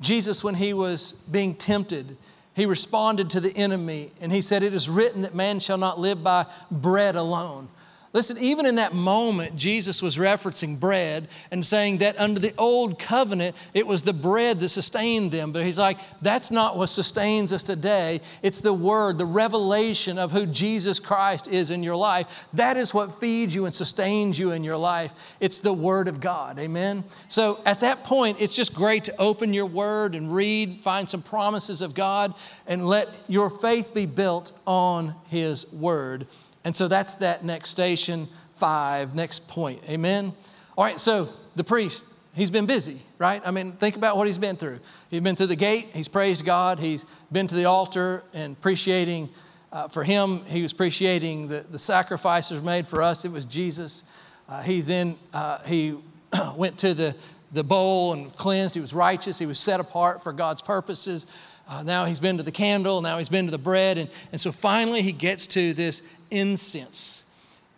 Jesus, 0.00 0.42
when 0.42 0.56
he 0.56 0.74
was 0.74 1.12
being 1.30 1.54
tempted, 1.54 2.16
he 2.56 2.66
responded 2.66 3.30
to 3.30 3.40
the 3.40 3.56
enemy 3.56 4.10
and 4.20 4.32
he 4.32 4.42
said, 4.42 4.64
It 4.64 4.74
is 4.74 4.88
written 4.88 5.22
that 5.22 5.34
man 5.34 5.60
shall 5.60 5.78
not 5.78 6.00
live 6.00 6.24
by 6.24 6.46
bread 6.72 7.14
alone, 7.14 7.68
Listen, 8.14 8.38
even 8.38 8.64
in 8.64 8.76
that 8.76 8.94
moment, 8.94 9.56
Jesus 9.56 10.00
was 10.00 10.18
referencing 10.18 10.78
bread 10.78 11.26
and 11.50 11.64
saying 11.64 11.98
that 11.98 12.16
under 12.16 12.38
the 12.38 12.54
old 12.56 12.96
covenant, 12.96 13.56
it 13.74 13.88
was 13.88 14.04
the 14.04 14.12
bread 14.12 14.60
that 14.60 14.68
sustained 14.68 15.32
them. 15.32 15.50
But 15.50 15.64
he's 15.64 15.80
like, 15.80 15.98
that's 16.22 16.52
not 16.52 16.76
what 16.76 16.86
sustains 16.86 17.52
us 17.52 17.64
today. 17.64 18.20
It's 18.40 18.60
the 18.60 18.72
word, 18.72 19.18
the 19.18 19.26
revelation 19.26 20.16
of 20.16 20.30
who 20.30 20.46
Jesus 20.46 21.00
Christ 21.00 21.48
is 21.48 21.72
in 21.72 21.82
your 21.82 21.96
life. 21.96 22.46
That 22.54 22.76
is 22.76 22.94
what 22.94 23.12
feeds 23.12 23.52
you 23.52 23.64
and 23.64 23.74
sustains 23.74 24.38
you 24.38 24.52
in 24.52 24.62
your 24.62 24.76
life. 24.76 25.36
It's 25.40 25.58
the 25.58 25.72
word 25.72 26.06
of 26.06 26.20
God. 26.20 26.60
Amen. 26.60 27.02
So 27.26 27.58
at 27.66 27.80
that 27.80 28.04
point, 28.04 28.40
it's 28.40 28.54
just 28.54 28.76
great 28.76 29.02
to 29.04 29.16
open 29.18 29.52
your 29.52 29.66
word 29.66 30.14
and 30.14 30.32
read, 30.32 30.82
find 30.82 31.10
some 31.10 31.20
promises 31.20 31.82
of 31.82 31.96
God, 31.96 32.32
and 32.68 32.86
let 32.86 33.24
your 33.26 33.50
faith 33.50 33.92
be 33.92 34.06
built 34.06 34.52
on 34.68 35.16
his 35.30 35.72
word. 35.72 36.28
And 36.64 36.74
so 36.74 36.88
that's 36.88 37.14
that 37.16 37.44
next 37.44 37.70
station, 37.70 38.28
five, 38.52 39.14
next 39.14 39.48
point. 39.48 39.82
Amen? 39.88 40.32
All 40.76 40.84
right, 40.84 40.98
so 40.98 41.28
the 41.56 41.64
priest, 41.64 42.04
he's 42.34 42.50
been 42.50 42.66
busy, 42.66 43.00
right? 43.18 43.42
I 43.44 43.50
mean, 43.50 43.72
think 43.72 43.96
about 43.96 44.16
what 44.16 44.26
he's 44.26 44.38
been 44.38 44.56
through. 44.56 44.80
He's 45.10 45.20
been 45.20 45.36
through 45.36 45.48
the 45.48 45.56
gate, 45.56 45.90
he's 45.92 46.08
praised 46.08 46.44
God, 46.44 46.78
he's 46.78 47.04
been 47.30 47.46
to 47.46 47.54
the 47.54 47.66
altar 47.66 48.24
and 48.32 48.56
appreciating. 48.56 49.28
Uh, 49.72 49.88
for 49.88 50.04
him, 50.04 50.44
he 50.44 50.62
was 50.62 50.70
appreciating 50.72 51.48
the, 51.48 51.64
the 51.68 51.78
sacrifices 51.78 52.62
made 52.62 52.86
for 52.86 53.02
us. 53.02 53.24
It 53.24 53.32
was 53.32 53.44
Jesus. 53.44 54.04
Uh, 54.48 54.62
he 54.62 54.80
then 54.80 55.16
uh, 55.32 55.58
he 55.66 55.96
went 56.56 56.78
to 56.78 56.94
the, 56.94 57.16
the 57.52 57.64
bowl 57.64 58.12
and 58.12 58.34
cleansed. 58.36 58.76
He 58.76 58.80
was 58.80 58.94
righteous. 58.94 59.38
He 59.38 59.46
was 59.46 59.58
set 59.58 59.80
apart 59.80 60.22
for 60.22 60.32
God's 60.32 60.62
purposes. 60.62 61.26
Uh, 61.68 61.82
now 61.82 62.04
he's 62.04 62.20
been 62.20 62.36
to 62.36 62.42
the 62.42 62.52
candle. 62.52 63.00
Now 63.00 63.18
he's 63.18 63.28
been 63.28 63.46
to 63.46 63.50
the 63.50 63.58
bread. 63.58 63.96
And, 63.98 64.10
and 64.32 64.40
so 64.40 64.52
finally 64.52 65.02
he 65.02 65.12
gets 65.12 65.46
to 65.48 65.72
this 65.72 66.02
incense. 66.34 67.24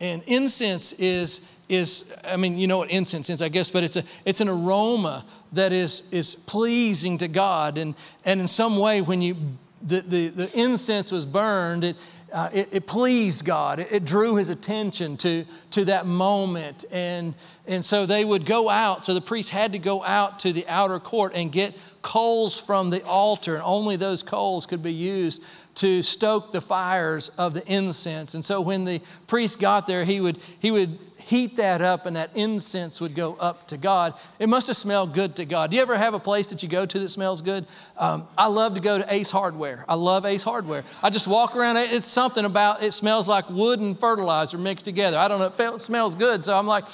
And 0.00 0.22
incense 0.26 0.92
is, 0.94 1.52
is 1.68 2.14
I 2.28 2.36
mean, 2.36 2.56
you 2.56 2.66
know 2.66 2.78
what 2.78 2.90
incense 2.90 3.30
is, 3.30 3.40
I 3.40 3.48
guess, 3.48 3.70
but 3.70 3.82
it's, 3.82 3.96
a, 3.96 4.02
it's 4.24 4.40
an 4.40 4.48
aroma 4.48 5.24
that 5.52 5.72
is, 5.72 6.12
is 6.12 6.34
pleasing 6.34 7.18
to 7.18 7.28
God. 7.28 7.78
And, 7.78 7.94
and 8.24 8.40
in 8.40 8.48
some 8.48 8.78
way, 8.78 9.00
when 9.00 9.22
you, 9.22 9.36
the, 9.82 10.00
the, 10.00 10.28
the 10.28 10.58
incense 10.58 11.12
was 11.12 11.24
burned, 11.24 11.84
it, 11.84 11.96
uh, 12.32 12.50
it, 12.52 12.68
it, 12.72 12.86
pleased 12.86 13.44
God. 13.44 13.78
It, 13.78 13.88
it, 13.90 14.04
drew 14.04 14.36
his 14.36 14.50
attention 14.50 15.16
to, 15.18 15.44
to 15.70 15.84
that 15.86 16.06
moment. 16.06 16.84
And, 16.92 17.34
and 17.66 17.84
so 17.84 18.04
they 18.04 18.24
would 18.24 18.44
go 18.44 18.68
out. 18.68 19.04
So 19.04 19.14
the 19.14 19.20
priest 19.20 19.50
had 19.50 19.72
to 19.72 19.78
go 19.78 20.02
out 20.04 20.40
to 20.40 20.52
the 20.52 20.66
outer 20.68 20.98
court 20.98 21.32
and 21.34 21.50
get 21.50 21.74
coals 22.02 22.60
from 22.60 22.90
the 22.90 23.02
altar. 23.04 23.54
And 23.54 23.62
only 23.64 23.96
those 23.96 24.22
coals 24.22 24.66
could 24.66 24.82
be 24.82 24.92
used 24.92 25.42
to 25.76 26.02
stoke 26.02 26.52
the 26.52 26.60
fires 26.60 27.28
of 27.38 27.54
the 27.54 27.64
incense. 27.72 28.34
And 28.34 28.44
so 28.44 28.60
when 28.60 28.84
the 28.84 29.00
priest 29.26 29.60
got 29.60 29.86
there, 29.86 30.04
he 30.04 30.20
would, 30.20 30.38
he 30.58 30.70
would 30.70 30.98
heat 31.26 31.56
that 31.56 31.82
up 31.82 32.06
and 32.06 32.16
that 32.16 32.30
incense 32.36 33.00
would 33.00 33.14
go 33.14 33.36
up 33.40 33.66
to 33.68 33.76
God. 33.76 34.14
It 34.38 34.48
must 34.48 34.68
have 34.68 34.76
smelled 34.76 35.12
good 35.12 35.36
to 35.36 35.44
God. 35.44 35.70
Do 35.70 35.76
you 35.76 35.82
ever 35.82 35.98
have 35.98 36.14
a 36.14 36.18
place 36.18 36.50
that 36.50 36.62
you 36.62 36.68
go 36.68 36.86
to 36.86 36.98
that 37.00 37.08
smells 37.08 37.40
good? 37.40 37.66
Um, 37.98 38.26
I 38.38 38.46
love 38.46 38.74
to 38.74 38.80
go 38.80 38.98
to 38.98 39.12
Ace 39.12 39.30
Hardware. 39.30 39.84
I 39.88 39.94
love 39.94 40.24
Ace 40.24 40.44
Hardware. 40.44 40.84
I 41.02 41.10
just 41.10 41.26
walk 41.26 41.56
around, 41.56 41.76
it's 41.78 42.06
something 42.06 42.44
about 42.44 42.82
it 42.82 42.92
smells 42.92 43.28
like 43.28 43.50
wood 43.50 43.80
and 43.80 43.98
fertilizer 43.98 44.56
mixed 44.56 44.84
together. 44.84 45.18
I 45.18 45.28
don't 45.28 45.40
know, 45.40 45.74
it 45.74 45.80
smells 45.82 46.14
good. 46.14 46.44
So 46.44 46.56
I'm 46.56 46.66
like, 46.66 46.84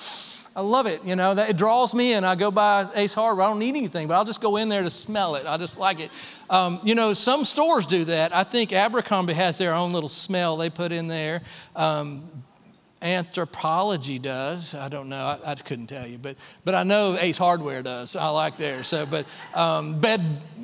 I 0.54 0.60
love 0.60 0.86
it. 0.86 1.02
You 1.04 1.16
know, 1.16 1.34
that 1.34 1.50
it 1.50 1.56
draws 1.56 1.94
me 1.94 2.12
in. 2.12 2.24
I 2.24 2.34
go 2.34 2.50
by 2.50 2.86
Ace 2.94 3.14
Hardware. 3.14 3.46
I 3.46 3.50
don't 3.50 3.58
need 3.58 3.70
anything, 3.70 4.06
but 4.06 4.14
I'll 4.14 4.24
just 4.24 4.42
go 4.42 4.56
in 4.56 4.68
there 4.68 4.82
to 4.82 4.90
smell 4.90 5.36
it. 5.36 5.46
I 5.46 5.56
just 5.56 5.78
like 5.78 5.98
it. 5.98 6.10
Um, 6.50 6.80
you 6.84 6.94
know, 6.94 7.14
some 7.14 7.44
stores 7.44 7.86
do 7.86 8.04
that. 8.04 8.34
I 8.34 8.44
think 8.44 8.72
Abercrombie 8.72 9.32
has 9.32 9.56
their 9.56 9.72
own 9.72 9.92
little 9.92 10.10
smell 10.10 10.58
they 10.58 10.68
put 10.68 10.92
in 10.92 11.08
there. 11.08 11.40
Um, 11.74 12.28
Anthropologie 13.00 14.20
does. 14.22 14.74
I 14.74 14.88
don't 14.88 15.08
know. 15.08 15.24
I, 15.44 15.52
I, 15.52 15.54
couldn't 15.56 15.88
tell 15.88 16.06
you, 16.06 16.18
but 16.18 16.36
but 16.64 16.76
I 16.76 16.84
know 16.84 17.16
Ace 17.18 17.38
Hardware 17.38 17.82
does. 17.82 18.14
I 18.14 18.28
like 18.28 18.58
theirs. 18.58 18.86
So, 18.86 19.06
but 19.06 19.26
um, 19.54 20.00
bed, 20.00 20.20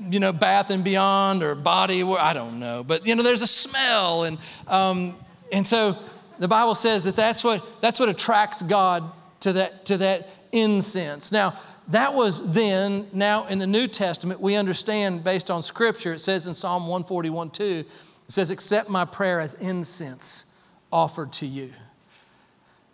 you 0.09 0.21
know, 0.21 0.33
Bath 0.33 0.71
and 0.71 0.85
Beyond 0.85 1.43
or 1.43 1.57
Body, 1.57 2.05
I 2.05 2.35
don't 2.35 2.61
know. 2.61 2.85
But 2.85 3.07
you 3.09 3.17
know, 3.17 3.25
there's 3.25 3.43
a 3.43 3.49
smell, 3.49 4.23
and 4.23 4.39
um, 4.69 5.17
and 5.51 5.67
so 5.67 5.97
the 6.39 6.47
Bible 6.47 6.77
says 6.77 7.03
that 7.05 7.17
that's 7.17 7.43
what 7.43 7.81
that's 7.81 7.99
what 7.99 8.09
attracts 8.09 8.63
God 8.63 9.11
to 9.41 9.53
that, 9.55 9.85
to 9.87 9.97
that 9.99 10.29
incense. 10.53 11.33
Now, 11.33 11.59
that 11.89 12.15
was 12.15 12.53
then. 12.53 13.07
Now, 13.13 13.47
in 13.47 13.59
the 13.59 13.67
New 13.67 13.87
Testament, 13.87 14.41
we 14.41 14.57
understand 14.57 15.25
based 15.25 15.51
on 15.51 15.63
Scripture, 15.63 16.13
it 16.13 16.21
says 16.21 16.47
in 16.47 16.55
Psalm 16.55 16.83
141 16.83 17.51
2, 17.51 17.65
it 17.65 17.87
says, 18.29 18.51
Accept 18.51 18.91
my 18.91 19.05
prayer 19.05 19.41
as 19.41 19.55
incense 19.55 20.61
offered 20.93 21.33
to 21.35 21.47
you. 21.47 21.71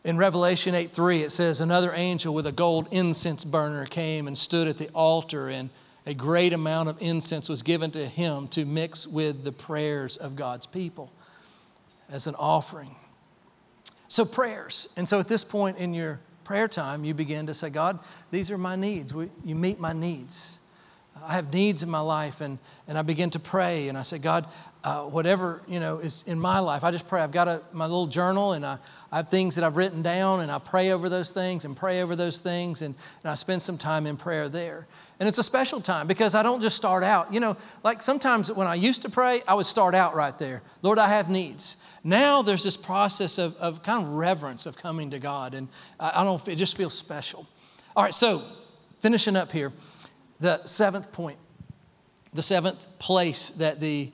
In 0.04 0.16
Revelation 0.16 0.74
8 0.74 0.90
3, 0.90 1.22
it 1.22 1.33
says, 1.33 1.61
Another 1.61 1.92
angel 1.92 2.35
with 2.35 2.46
a 2.46 2.52
gold 2.52 2.88
incense 2.90 3.44
burner 3.44 3.87
came 3.87 4.26
and 4.26 4.38
stood 4.38 4.68
at 4.68 4.78
the 4.78 4.88
altar 4.90 5.48
and, 5.48 5.70
a 6.07 6.14
great 6.14 6.52
amount 6.52 6.88
of 6.88 7.00
incense 7.00 7.48
was 7.48 7.62
given 7.62 7.90
to 7.92 8.07
him 8.07 8.48
to 8.48 8.64
mix 8.64 9.07
with 9.07 9.44
the 9.44 9.52
prayers 9.52 10.16
of 10.16 10.37
God's 10.37 10.66
people 10.66 11.12
as 12.11 12.26
an 12.26 12.35
offering. 12.38 12.94
So, 14.09 14.24
prayers. 14.24 14.92
And 14.96 15.09
so, 15.09 15.18
at 15.18 15.28
this 15.28 15.44
point 15.44 15.78
in 15.78 15.94
your 15.94 16.20
prayer 16.44 16.68
time, 16.68 17.04
you 17.04 17.14
begin 17.14 17.46
to 17.46 17.54
say, 17.54 17.70
God, 17.70 17.98
these 18.30 18.50
are 18.50 18.59
my 18.59 18.76
needs. 18.76 19.12
You 19.44 19.54
meet 19.54 19.80
my 19.80 19.92
needs. 19.92 20.61
I 21.26 21.35
have 21.35 21.52
needs 21.52 21.83
in 21.83 21.90
my 21.90 22.00
life, 22.00 22.40
and, 22.40 22.59
and 22.87 22.98
I 22.98 23.02
begin 23.02 23.30
to 23.30 23.40
pray, 23.40 23.88
and 23.88 23.96
I 23.96 24.02
say, 24.02 24.18
God, 24.18 24.46
uh, 24.85 25.03
whatever 25.05 25.62
you 25.66 25.81
know 25.81 25.99
is 25.99 26.23
in 26.27 26.38
my 26.38 26.59
life, 26.59 26.85
I 26.85 26.90
just 26.90 27.09
pray. 27.09 27.23
I've 27.23 27.33
got 27.33 27.49
a, 27.49 27.62
my 27.73 27.87
little 27.87 28.07
journal, 28.07 28.53
and 28.53 28.64
I, 28.64 28.79
I 29.11 29.16
have 29.16 29.29
things 29.29 29.57
that 29.57 29.64
I've 29.64 29.77
written 29.77 30.03
down, 30.03 30.40
and 30.40 30.53
I 30.53 30.59
pray 30.59 30.92
over 30.92 31.09
those 31.09 31.33
things, 31.33 31.64
and 31.64 31.77
pray 31.77 32.03
over 32.03 32.14
those 32.14 32.38
things, 32.38 32.83
and, 32.83 32.94
and 33.23 33.31
I 33.31 33.35
spend 33.35 33.62
some 33.62 33.79
time 33.79 34.07
in 34.07 34.16
prayer 34.16 34.49
there. 34.49 34.87
And 35.18 35.29
it's 35.29 35.38
a 35.38 35.42
special 35.42 35.81
time 35.81 36.07
because 36.07 36.35
I 36.35 36.42
don't 36.42 36.61
just 36.61 36.77
start 36.77 37.03
out. 37.03 37.33
You 37.33 37.40
know, 37.40 37.57
like 37.83 38.03
sometimes 38.03 38.53
when 38.53 38.66
I 38.66 38.75
used 38.75 39.03
to 39.03 39.11
pray, 39.11 39.42
I 39.49 39.55
would 39.55 39.66
start 39.66 39.94
out 39.94 40.14
right 40.14 40.37
there. 40.38 40.62
Lord, 40.83 40.99
I 40.99 41.09
have 41.09 41.31
needs. 41.31 41.83
Now 42.03 42.42
there's 42.42 42.64
this 42.64 42.77
process 42.77 43.38
of, 43.38 43.57
of 43.57 43.83
kind 43.83 44.03
of 44.03 44.11
reverence 44.11 44.66
of 44.66 44.77
coming 44.77 45.11
to 45.11 45.18
God, 45.18 45.55
and 45.55 45.68
I, 45.99 46.12
I 46.16 46.25
don't. 46.25 46.47
It 46.49 46.57
just 46.57 46.77
feels 46.77 46.94
special. 46.94 47.47
All 47.97 48.05
right, 48.05 48.12
so 48.12 48.42
finishing 48.99 49.37
up 49.37 49.53
here 49.53 49.73
the 50.40 50.62
seventh 50.64 51.12
point, 51.12 51.38
the 52.35 52.42
seventh 52.42 52.99
place 52.99 53.51
that 53.51 53.81
the, 53.81 54.11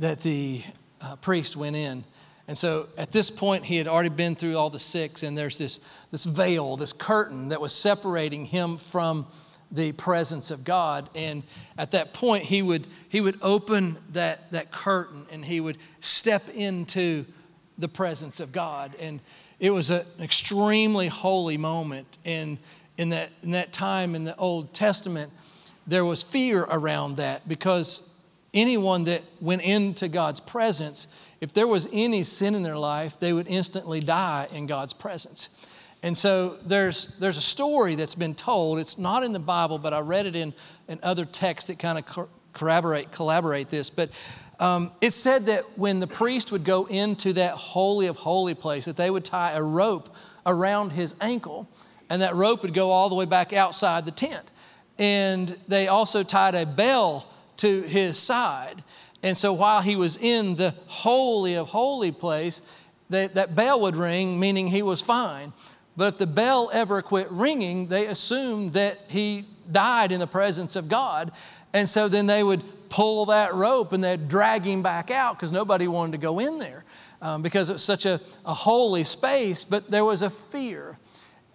that 0.00 0.20
the 0.20 0.62
uh, 1.00 1.14
priest 1.16 1.56
went 1.56 1.76
in. 1.76 2.04
And 2.48 2.58
so 2.58 2.86
at 2.98 3.12
this 3.12 3.30
point, 3.30 3.64
he 3.64 3.76
had 3.76 3.86
already 3.86 4.08
been 4.08 4.34
through 4.34 4.56
all 4.56 4.70
the 4.70 4.80
six, 4.80 5.22
and 5.22 5.38
there's 5.38 5.58
this, 5.58 5.78
this 6.10 6.24
veil, 6.24 6.76
this 6.76 6.92
curtain 6.92 7.50
that 7.50 7.60
was 7.60 7.72
separating 7.72 8.46
him 8.46 8.76
from 8.76 9.26
the 9.70 9.92
presence 9.92 10.50
of 10.50 10.64
God. 10.64 11.08
And 11.14 11.44
at 11.78 11.92
that 11.92 12.12
point, 12.12 12.44
he 12.44 12.60
would, 12.60 12.88
he 13.08 13.20
would 13.20 13.38
open 13.40 13.98
that, 14.12 14.50
that 14.50 14.72
curtain 14.72 15.26
and 15.30 15.44
he 15.44 15.60
would 15.60 15.78
step 16.00 16.42
into 16.52 17.24
the 17.78 17.86
presence 17.86 18.40
of 18.40 18.50
God. 18.50 18.96
And 18.98 19.20
it 19.60 19.70
was 19.70 19.90
an 19.90 20.02
extremely 20.20 21.06
holy 21.06 21.56
moment. 21.56 22.18
And 22.24 22.58
in 22.98 23.10
that, 23.10 23.30
in 23.44 23.52
that 23.52 23.72
time 23.72 24.16
in 24.16 24.24
the 24.24 24.34
Old 24.36 24.74
Testament, 24.74 25.30
there 25.86 26.04
was 26.04 26.22
fear 26.22 26.62
around 26.62 27.18
that 27.18 27.48
because 27.48 28.19
anyone 28.52 29.04
that 29.04 29.22
went 29.40 29.62
into 29.62 30.08
God's 30.08 30.40
presence, 30.40 31.06
if 31.40 31.52
there 31.52 31.66
was 31.66 31.88
any 31.92 32.22
sin 32.22 32.54
in 32.54 32.62
their 32.62 32.78
life, 32.78 33.18
they 33.18 33.32
would 33.32 33.48
instantly 33.48 34.00
die 34.00 34.48
in 34.52 34.66
God's 34.66 34.92
presence. 34.92 35.68
And 36.02 36.16
so 36.16 36.50
there's, 36.64 37.18
there's 37.18 37.36
a 37.36 37.42
story 37.42 37.94
that's 37.94 38.14
been 38.14 38.34
told. 38.34 38.78
It's 38.78 38.98
not 38.98 39.22
in 39.22 39.32
the 39.32 39.38
Bible, 39.38 39.78
but 39.78 39.92
I 39.92 40.00
read 40.00 40.26
it 40.26 40.34
in, 40.34 40.54
in 40.88 40.98
other 41.02 41.24
texts 41.24 41.68
that 41.68 41.78
kind 41.78 41.98
of 41.98 42.28
corroborate, 42.52 43.12
collaborate 43.12 43.70
this. 43.70 43.90
But 43.90 44.10
um, 44.58 44.92
it 45.00 45.12
said 45.12 45.46
that 45.46 45.78
when 45.78 46.00
the 46.00 46.06
priest 46.06 46.52
would 46.52 46.64
go 46.64 46.86
into 46.86 47.34
that 47.34 47.52
holy 47.52 48.06
of 48.06 48.16
holy 48.16 48.54
place, 48.54 48.86
that 48.86 48.96
they 48.96 49.10
would 49.10 49.24
tie 49.24 49.52
a 49.52 49.62
rope 49.62 50.14
around 50.46 50.92
his 50.92 51.14
ankle, 51.20 51.68
and 52.08 52.22
that 52.22 52.34
rope 52.34 52.62
would 52.62 52.74
go 52.74 52.90
all 52.90 53.08
the 53.08 53.14
way 53.14 53.26
back 53.26 53.52
outside 53.52 54.04
the 54.04 54.10
tent 54.10 54.52
and 55.00 55.56
they 55.66 55.88
also 55.88 56.22
tied 56.22 56.54
a 56.54 56.66
bell 56.66 57.26
to 57.60 57.82
his 57.82 58.18
side. 58.18 58.82
And 59.22 59.36
so 59.36 59.52
while 59.52 59.82
he 59.82 59.96
was 59.96 60.16
in 60.16 60.56
the 60.56 60.74
holy 60.86 61.54
of 61.54 61.68
holy 61.68 62.12
place, 62.12 62.62
that, 63.10 63.34
that 63.34 63.54
bell 63.54 63.80
would 63.80 63.96
ring, 63.96 64.40
meaning 64.40 64.68
he 64.68 64.82
was 64.82 65.02
fine. 65.02 65.52
But 65.96 66.14
if 66.14 66.18
the 66.18 66.26
bell 66.26 66.70
ever 66.72 67.02
quit 67.02 67.30
ringing, 67.30 67.88
they 67.88 68.06
assumed 68.06 68.72
that 68.74 68.98
he 69.08 69.44
died 69.70 70.12
in 70.12 70.20
the 70.20 70.26
presence 70.26 70.76
of 70.76 70.88
God. 70.88 71.32
And 71.74 71.88
so 71.88 72.08
then 72.08 72.26
they 72.26 72.42
would 72.42 72.62
pull 72.88 73.26
that 73.26 73.54
rope 73.54 73.92
and 73.92 74.02
they'd 74.02 74.28
drag 74.28 74.62
him 74.62 74.82
back 74.82 75.10
out 75.10 75.36
because 75.36 75.52
nobody 75.52 75.86
wanted 75.86 76.12
to 76.12 76.18
go 76.18 76.38
in 76.38 76.58
there 76.58 76.84
um, 77.20 77.42
because 77.42 77.68
it 77.68 77.74
was 77.74 77.84
such 77.84 78.06
a, 78.06 78.20
a 78.46 78.54
holy 78.54 79.04
space. 79.04 79.64
But 79.64 79.90
there 79.90 80.04
was 80.04 80.22
a 80.22 80.30
fear. 80.30 80.96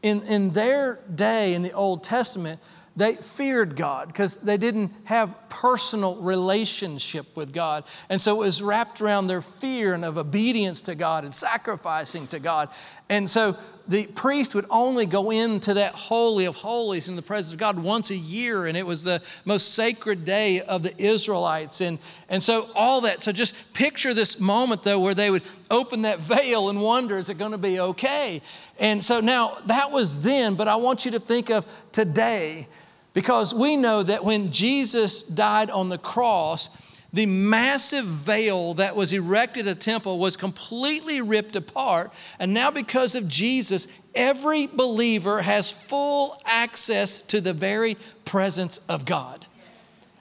In, 0.03 0.21
in 0.23 0.51
their 0.51 0.99
day 1.13 1.55
in 1.55 1.63
the 1.63 1.71
Old 1.71 2.03
Testament, 2.03 2.59
they 2.95 3.15
feared 3.15 3.75
God 3.75 4.07
because 4.07 4.37
they 4.37 4.57
didn't 4.57 4.91
have 5.05 5.37
personal 5.49 6.15
relationship 6.15 7.35
with 7.35 7.53
God. 7.53 7.83
And 8.09 8.21
so 8.21 8.35
it 8.35 8.45
was 8.45 8.61
wrapped 8.61 9.01
around 9.01 9.27
their 9.27 9.41
fear 9.41 9.93
and 9.93 10.05
of 10.05 10.17
obedience 10.17 10.81
to 10.83 10.95
God 10.95 11.25
and 11.25 11.35
sacrificing 11.35 12.27
to 12.27 12.39
God. 12.39 12.69
And 13.09 13.29
so 13.29 13.57
the 13.87 14.07
priest 14.07 14.55
would 14.55 14.65
only 14.69 15.05
go 15.05 15.29
into 15.29 15.75
that 15.75 15.93
holy 15.93 16.45
of 16.45 16.55
holies 16.55 17.07
in 17.07 17.15
the 17.15 17.21
presence 17.21 17.53
of 17.53 17.59
God 17.59 17.77
once 17.77 18.09
a 18.09 18.15
year, 18.15 18.65
and 18.65 18.75
it 18.75 18.85
was 18.85 19.03
the 19.03 19.21
most 19.43 19.75
sacred 19.75 20.25
day 20.25 20.61
of 20.61 20.81
the 20.81 20.95
Israelites. 20.97 21.81
And, 21.81 21.99
and 22.29 22.41
so 22.41 22.67
all 22.75 23.01
that. 23.01 23.21
So 23.21 23.31
just 23.31 23.73
picture 23.73 24.13
this 24.13 24.39
moment 24.39 24.83
though 24.83 24.99
where 24.99 25.13
they 25.13 25.29
would 25.29 25.43
open 25.69 26.03
that 26.03 26.19
veil 26.19 26.69
and 26.69 26.81
wonder, 26.81 27.17
is 27.17 27.29
it 27.29 27.37
going 27.37 27.51
to 27.51 27.57
be 27.57 27.79
okay? 27.79 28.41
And 28.79 29.03
so 29.03 29.19
now 29.19 29.57
that 29.67 29.91
was 29.91 30.23
then, 30.23 30.55
but 30.55 30.67
I 30.67 30.77
want 30.77 31.05
you 31.05 31.11
to 31.11 31.19
think 31.19 31.51
of 31.51 31.65
today 31.91 32.67
because 33.15 33.55
we 33.55 33.77
know 33.77 34.03
that 34.03 34.25
when 34.25 34.51
Jesus 34.51 35.23
died 35.23 35.71
on 35.71 35.87
the 35.87 35.97
cross, 35.97 36.99
the 37.13 37.25
massive 37.25 38.03
veil 38.03 38.73
that 38.73 38.97
was 38.97 39.13
erected 39.13 39.65
at 39.69 39.77
the 39.77 39.81
temple 39.81 40.19
was 40.19 40.35
completely 40.35 41.21
ripped 41.21 41.55
apart. 41.55 42.11
And 42.39 42.53
now, 42.53 42.71
because 42.71 43.15
of 43.15 43.29
Jesus, 43.29 43.87
every 44.13 44.67
believer 44.67 45.41
has 45.41 45.71
full 45.71 46.41
access 46.45 47.25
to 47.27 47.39
the 47.39 47.53
very 47.53 47.95
presence 48.25 48.79
of 48.89 49.05
God. 49.05 49.45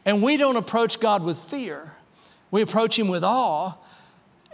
And 0.04 0.22
we 0.22 0.36
don't 0.36 0.56
approach 0.56 1.00
God 1.00 1.24
with 1.24 1.36
fear, 1.36 1.90
we 2.52 2.62
approach 2.62 2.96
Him 2.96 3.08
with 3.08 3.24
awe, 3.24 3.76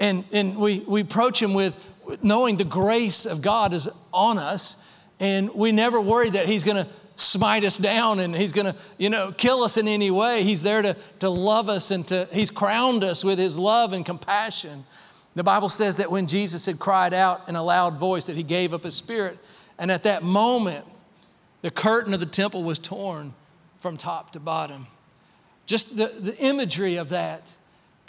and, 0.00 0.24
and 0.33 0.57
we, 0.57 0.79
we 0.88 1.03
approach 1.03 1.42
Him 1.42 1.53
with 1.53 1.79
knowing 2.22 2.57
the 2.57 2.64
grace 2.64 3.26
of 3.26 3.42
God 3.42 3.74
is 3.74 3.87
on 4.14 4.38
us. 4.38 4.87
And 5.22 5.50
we 5.55 5.72
never 5.72 6.00
worry 6.00 6.31
that 6.31 6.46
He's 6.46 6.64
going 6.64 6.83
to 6.83 6.90
smite 7.20 7.64
us 7.64 7.78
down 7.78 8.20
and 8.20 8.35
he's 8.35 8.52
going 8.52 8.72
to, 8.72 8.76
you 8.98 9.11
know, 9.11 9.33
kill 9.33 9.62
us 9.62 9.76
in 9.76 9.87
any 9.87 10.11
way. 10.11 10.42
He's 10.42 10.62
there 10.62 10.83
to, 10.83 10.96
to 11.20 11.28
love 11.30 11.68
us 11.68 11.90
and 11.90 12.06
to, 12.09 12.28
he's 12.33 12.50
crowned 12.50 13.04
us 13.04 13.24
with 13.24 13.38
his 13.38 13.59
love 13.59 13.92
and 13.92 14.04
compassion. 14.04 14.85
The 15.35 15.44
Bible 15.44 15.68
says 15.68 15.96
that 15.98 16.11
when 16.11 16.26
Jesus 16.26 16.66
had 16.66 16.78
cried 16.78 17.14
out 17.14 17.48
in 17.48 17.56
a 17.56 17.62
loud 17.62 17.98
voice 17.98 18.26
that 18.26 18.37
he 18.37 18.42
gave 18.42 18.74
up 18.74 18.85
his 18.85 18.94
spirit, 18.94 19.38
and 19.78 19.90
at 19.90 20.02
that 20.02 20.22
moment, 20.22 20.85
the 21.62 21.70
curtain 21.70 22.12
of 22.14 22.20
the 22.20 22.26
temple 22.26 22.62
was 22.62 22.78
torn 22.78 23.35
from 23.78 23.96
top 23.96 24.33
to 24.33 24.40
bottom. 24.40 24.87
Just 25.66 25.96
the, 25.96 26.09
the 26.09 26.37
imagery 26.38 26.96
of 26.96 27.11
that. 27.11 27.54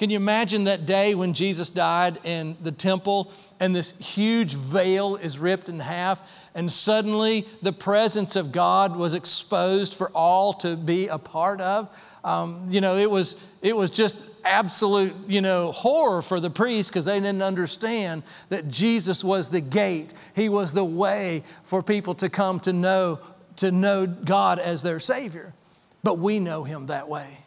Can 0.01 0.09
you 0.09 0.17
imagine 0.17 0.63
that 0.63 0.87
day 0.87 1.13
when 1.13 1.35
Jesus 1.35 1.69
died 1.69 2.17
in 2.25 2.57
the 2.59 2.71
temple 2.71 3.31
and 3.59 3.75
this 3.75 4.15
huge 4.15 4.55
veil 4.55 5.15
is 5.15 5.37
ripped 5.37 5.69
in 5.69 5.79
half 5.79 6.27
and 6.55 6.71
suddenly 6.71 7.45
the 7.61 7.71
presence 7.71 8.35
of 8.35 8.51
God 8.51 8.95
was 8.95 9.13
exposed 9.13 9.93
for 9.93 10.09
all 10.15 10.53
to 10.53 10.75
be 10.75 11.07
a 11.07 11.19
part 11.19 11.61
of? 11.61 11.95
Um, 12.23 12.65
you 12.67 12.81
know, 12.81 12.95
it 12.95 13.11
was, 13.11 13.47
it 13.61 13.77
was 13.77 13.91
just 13.91 14.17
absolute, 14.43 15.13
you 15.27 15.39
know, 15.39 15.71
horror 15.71 16.23
for 16.23 16.39
the 16.39 16.49
priests 16.49 16.89
because 16.89 17.05
they 17.05 17.19
didn't 17.19 17.43
understand 17.43 18.23
that 18.49 18.69
Jesus 18.69 19.23
was 19.23 19.49
the 19.49 19.61
gate. 19.61 20.15
He 20.35 20.49
was 20.49 20.73
the 20.73 20.83
way 20.83 21.43
for 21.61 21.83
people 21.83 22.15
to 22.15 22.27
come 22.27 22.59
to 22.61 22.73
know, 22.73 23.19
to 23.57 23.69
know 23.69 24.07
God 24.07 24.57
as 24.57 24.81
their 24.81 24.99
Savior. 24.99 25.53
But 26.01 26.17
we 26.17 26.39
know 26.39 26.63
Him 26.63 26.87
that 26.87 27.07
way 27.07 27.40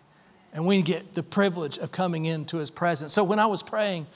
and 0.55 0.64
we 0.64 0.81
get 0.83 1.14
the 1.14 1.23
privilege 1.23 1.79
of 1.79 1.90
coming 1.90 2.27
into 2.27 2.59
his 2.59 2.71
presence. 2.71 3.12
So 3.12 3.25
when 3.25 3.40
I 3.40 3.47
was 3.47 3.62
praying, 3.62 4.07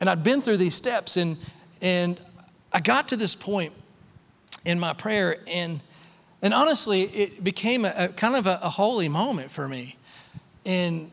and 0.00 0.10
I'd 0.10 0.24
been 0.24 0.42
through 0.42 0.58
these 0.58 0.74
steps, 0.74 1.16
and 1.16 1.38
and 1.80 2.20
I 2.72 2.80
got 2.80 3.08
to 3.08 3.16
this 3.16 3.34
point 3.34 3.72
in 4.64 4.80
my 4.80 4.92
prayer, 4.92 5.38
and 5.46 5.80
and 6.42 6.52
honestly, 6.52 7.02
it 7.02 7.42
became 7.42 7.84
a, 7.84 7.94
a 7.96 8.08
kind 8.08 8.34
of 8.34 8.46
a, 8.46 8.58
a, 8.62 8.68
holy 8.68 9.08
moment 9.08 9.50
for 9.50 9.66
me. 9.68 9.96
And 10.66 11.10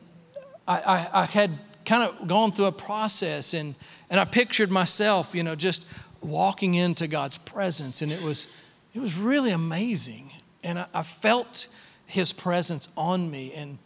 I, 0.67 0.81
I, 0.81 1.21
I 1.21 1.25
had 1.25 1.57
kind 1.85 2.03
of 2.03 2.27
gone 2.27 2.51
through 2.51 2.65
a 2.65 2.71
process, 2.71 3.53
and 3.53 3.75
and 4.09 4.19
I 4.19 4.25
pictured 4.25 4.71
myself, 4.71 5.35
you 5.35 5.43
know, 5.43 5.55
just 5.55 5.85
walking 6.19 6.73
into 6.73 7.07
God's 7.07 7.37
presence, 7.37 8.01
and 8.01 8.11
it 8.11 8.21
was 8.23 8.47
it 8.95 8.99
was 8.99 9.17
really 9.17 9.51
amazing, 9.51 10.31
and 10.63 10.79
I, 10.79 10.87
I 10.93 11.03
felt 11.03 11.67
His 12.07 12.33
presence 12.33 12.89
on 12.97 13.29
me, 13.29 13.53
and 13.53 13.77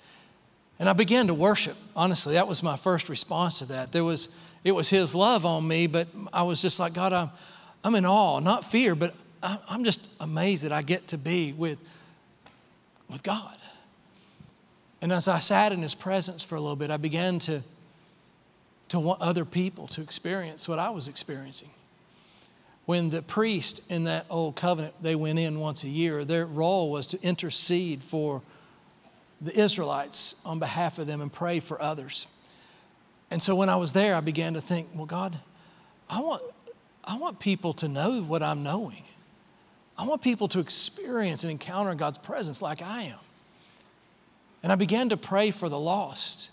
and 0.80 0.88
I 0.88 0.94
began 0.94 1.28
to 1.28 1.34
worship. 1.34 1.76
Honestly, 1.96 2.36
that 2.36 2.48
was 2.48 2.62
my 2.62 2.78
first 2.78 3.10
response 3.10 3.60
to 3.60 3.66
that. 3.66 3.92
There 3.92 4.04
was, 4.04 4.30
it 4.64 4.74
was 4.74 4.90
His 4.90 5.16
love 5.16 5.46
on 5.46 5.68
me, 5.68 5.88
but 5.88 6.08
I 6.32 6.44
was 6.44 6.62
just 6.62 6.80
like, 6.80 6.94
God, 6.94 7.14
I'm, 7.14 7.30
I'm 7.84 7.96
in 7.96 8.06
awe, 8.06 8.40
not 8.40 8.64
fear, 8.64 8.96
but 8.96 9.16
I'm 9.42 9.84
just 9.84 10.02
amazed 10.20 10.64
that 10.66 10.72
I 10.72 10.82
get 10.82 11.08
to 11.10 11.18
be 11.18 11.54
with, 11.54 11.80
with 13.10 13.24
God. 13.24 13.58
And 15.02 15.12
as 15.12 15.28
I 15.28 15.40
sat 15.40 15.72
in 15.72 15.82
His 15.82 15.96
presence 15.96 16.44
for 16.44 16.56
a 16.56 16.60
little 16.60 16.76
bit, 16.76 16.92
I 16.92 16.98
began 16.98 17.40
to, 17.40 17.62
to 18.90 19.00
want 19.00 19.22
other 19.22 19.46
people 19.46 19.88
to 19.88 20.02
experience 20.02 20.68
what 20.68 20.80
I 20.80 20.90
was 20.90 21.08
experiencing. 21.08 21.70
When 22.86 23.10
the 23.10 23.22
priest 23.22 23.92
in 23.92 24.06
that 24.06 24.26
old 24.30 24.56
covenant, 24.56 24.96
they 25.02 25.14
went 25.14 25.40
in 25.40 25.60
once 25.60 25.84
a 25.84 25.90
year, 25.90 26.24
their 26.24 26.46
role 26.46 26.90
was 26.90 27.06
to 27.08 27.22
intercede 27.22 28.02
for 28.02 28.42
the 29.42 29.60
Israelites 29.60 30.42
on 30.46 30.60
behalf 30.60 30.98
of 30.98 31.08
them 31.08 31.22
and 31.22 31.32
pray 31.32 31.60
for 31.60 31.82
others. 31.82 32.28
And 33.30 33.42
so 33.42 33.56
when 33.56 33.70
I 33.70 33.76
was 33.76 33.94
there, 33.94 34.16
I 34.16 34.22
began 34.22 34.54
to 34.54 34.62
think, 34.62 34.90
well, 34.94 35.06
God, 35.06 35.38
I 36.10 36.22
want, 36.22 36.42
I 37.04 37.18
want 37.18 37.40
people 37.40 37.74
to 37.76 37.88
know 37.88 38.22
what 38.22 38.42
I'm 38.42 38.64
knowing. 38.64 39.04
I 39.98 40.06
want 40.06 40.22
people 40.22 40.48
to 40.50 40.60
experience 40.60 41.44
and 41.44 41.52
encounter 41.52 41.94
God's 41.96 42.18
presence 42.18 42.62
like 42.62 42.82
I 42.82 43.04
am. 43.04 43.20
And 44.64 44.72
I 44.72 44.76
began 44.76 45.10
to 45.10 45.18
pray 45.18 45.52
for 45.52 45.70
the 45.70 45.80
lost. 45.80 46.52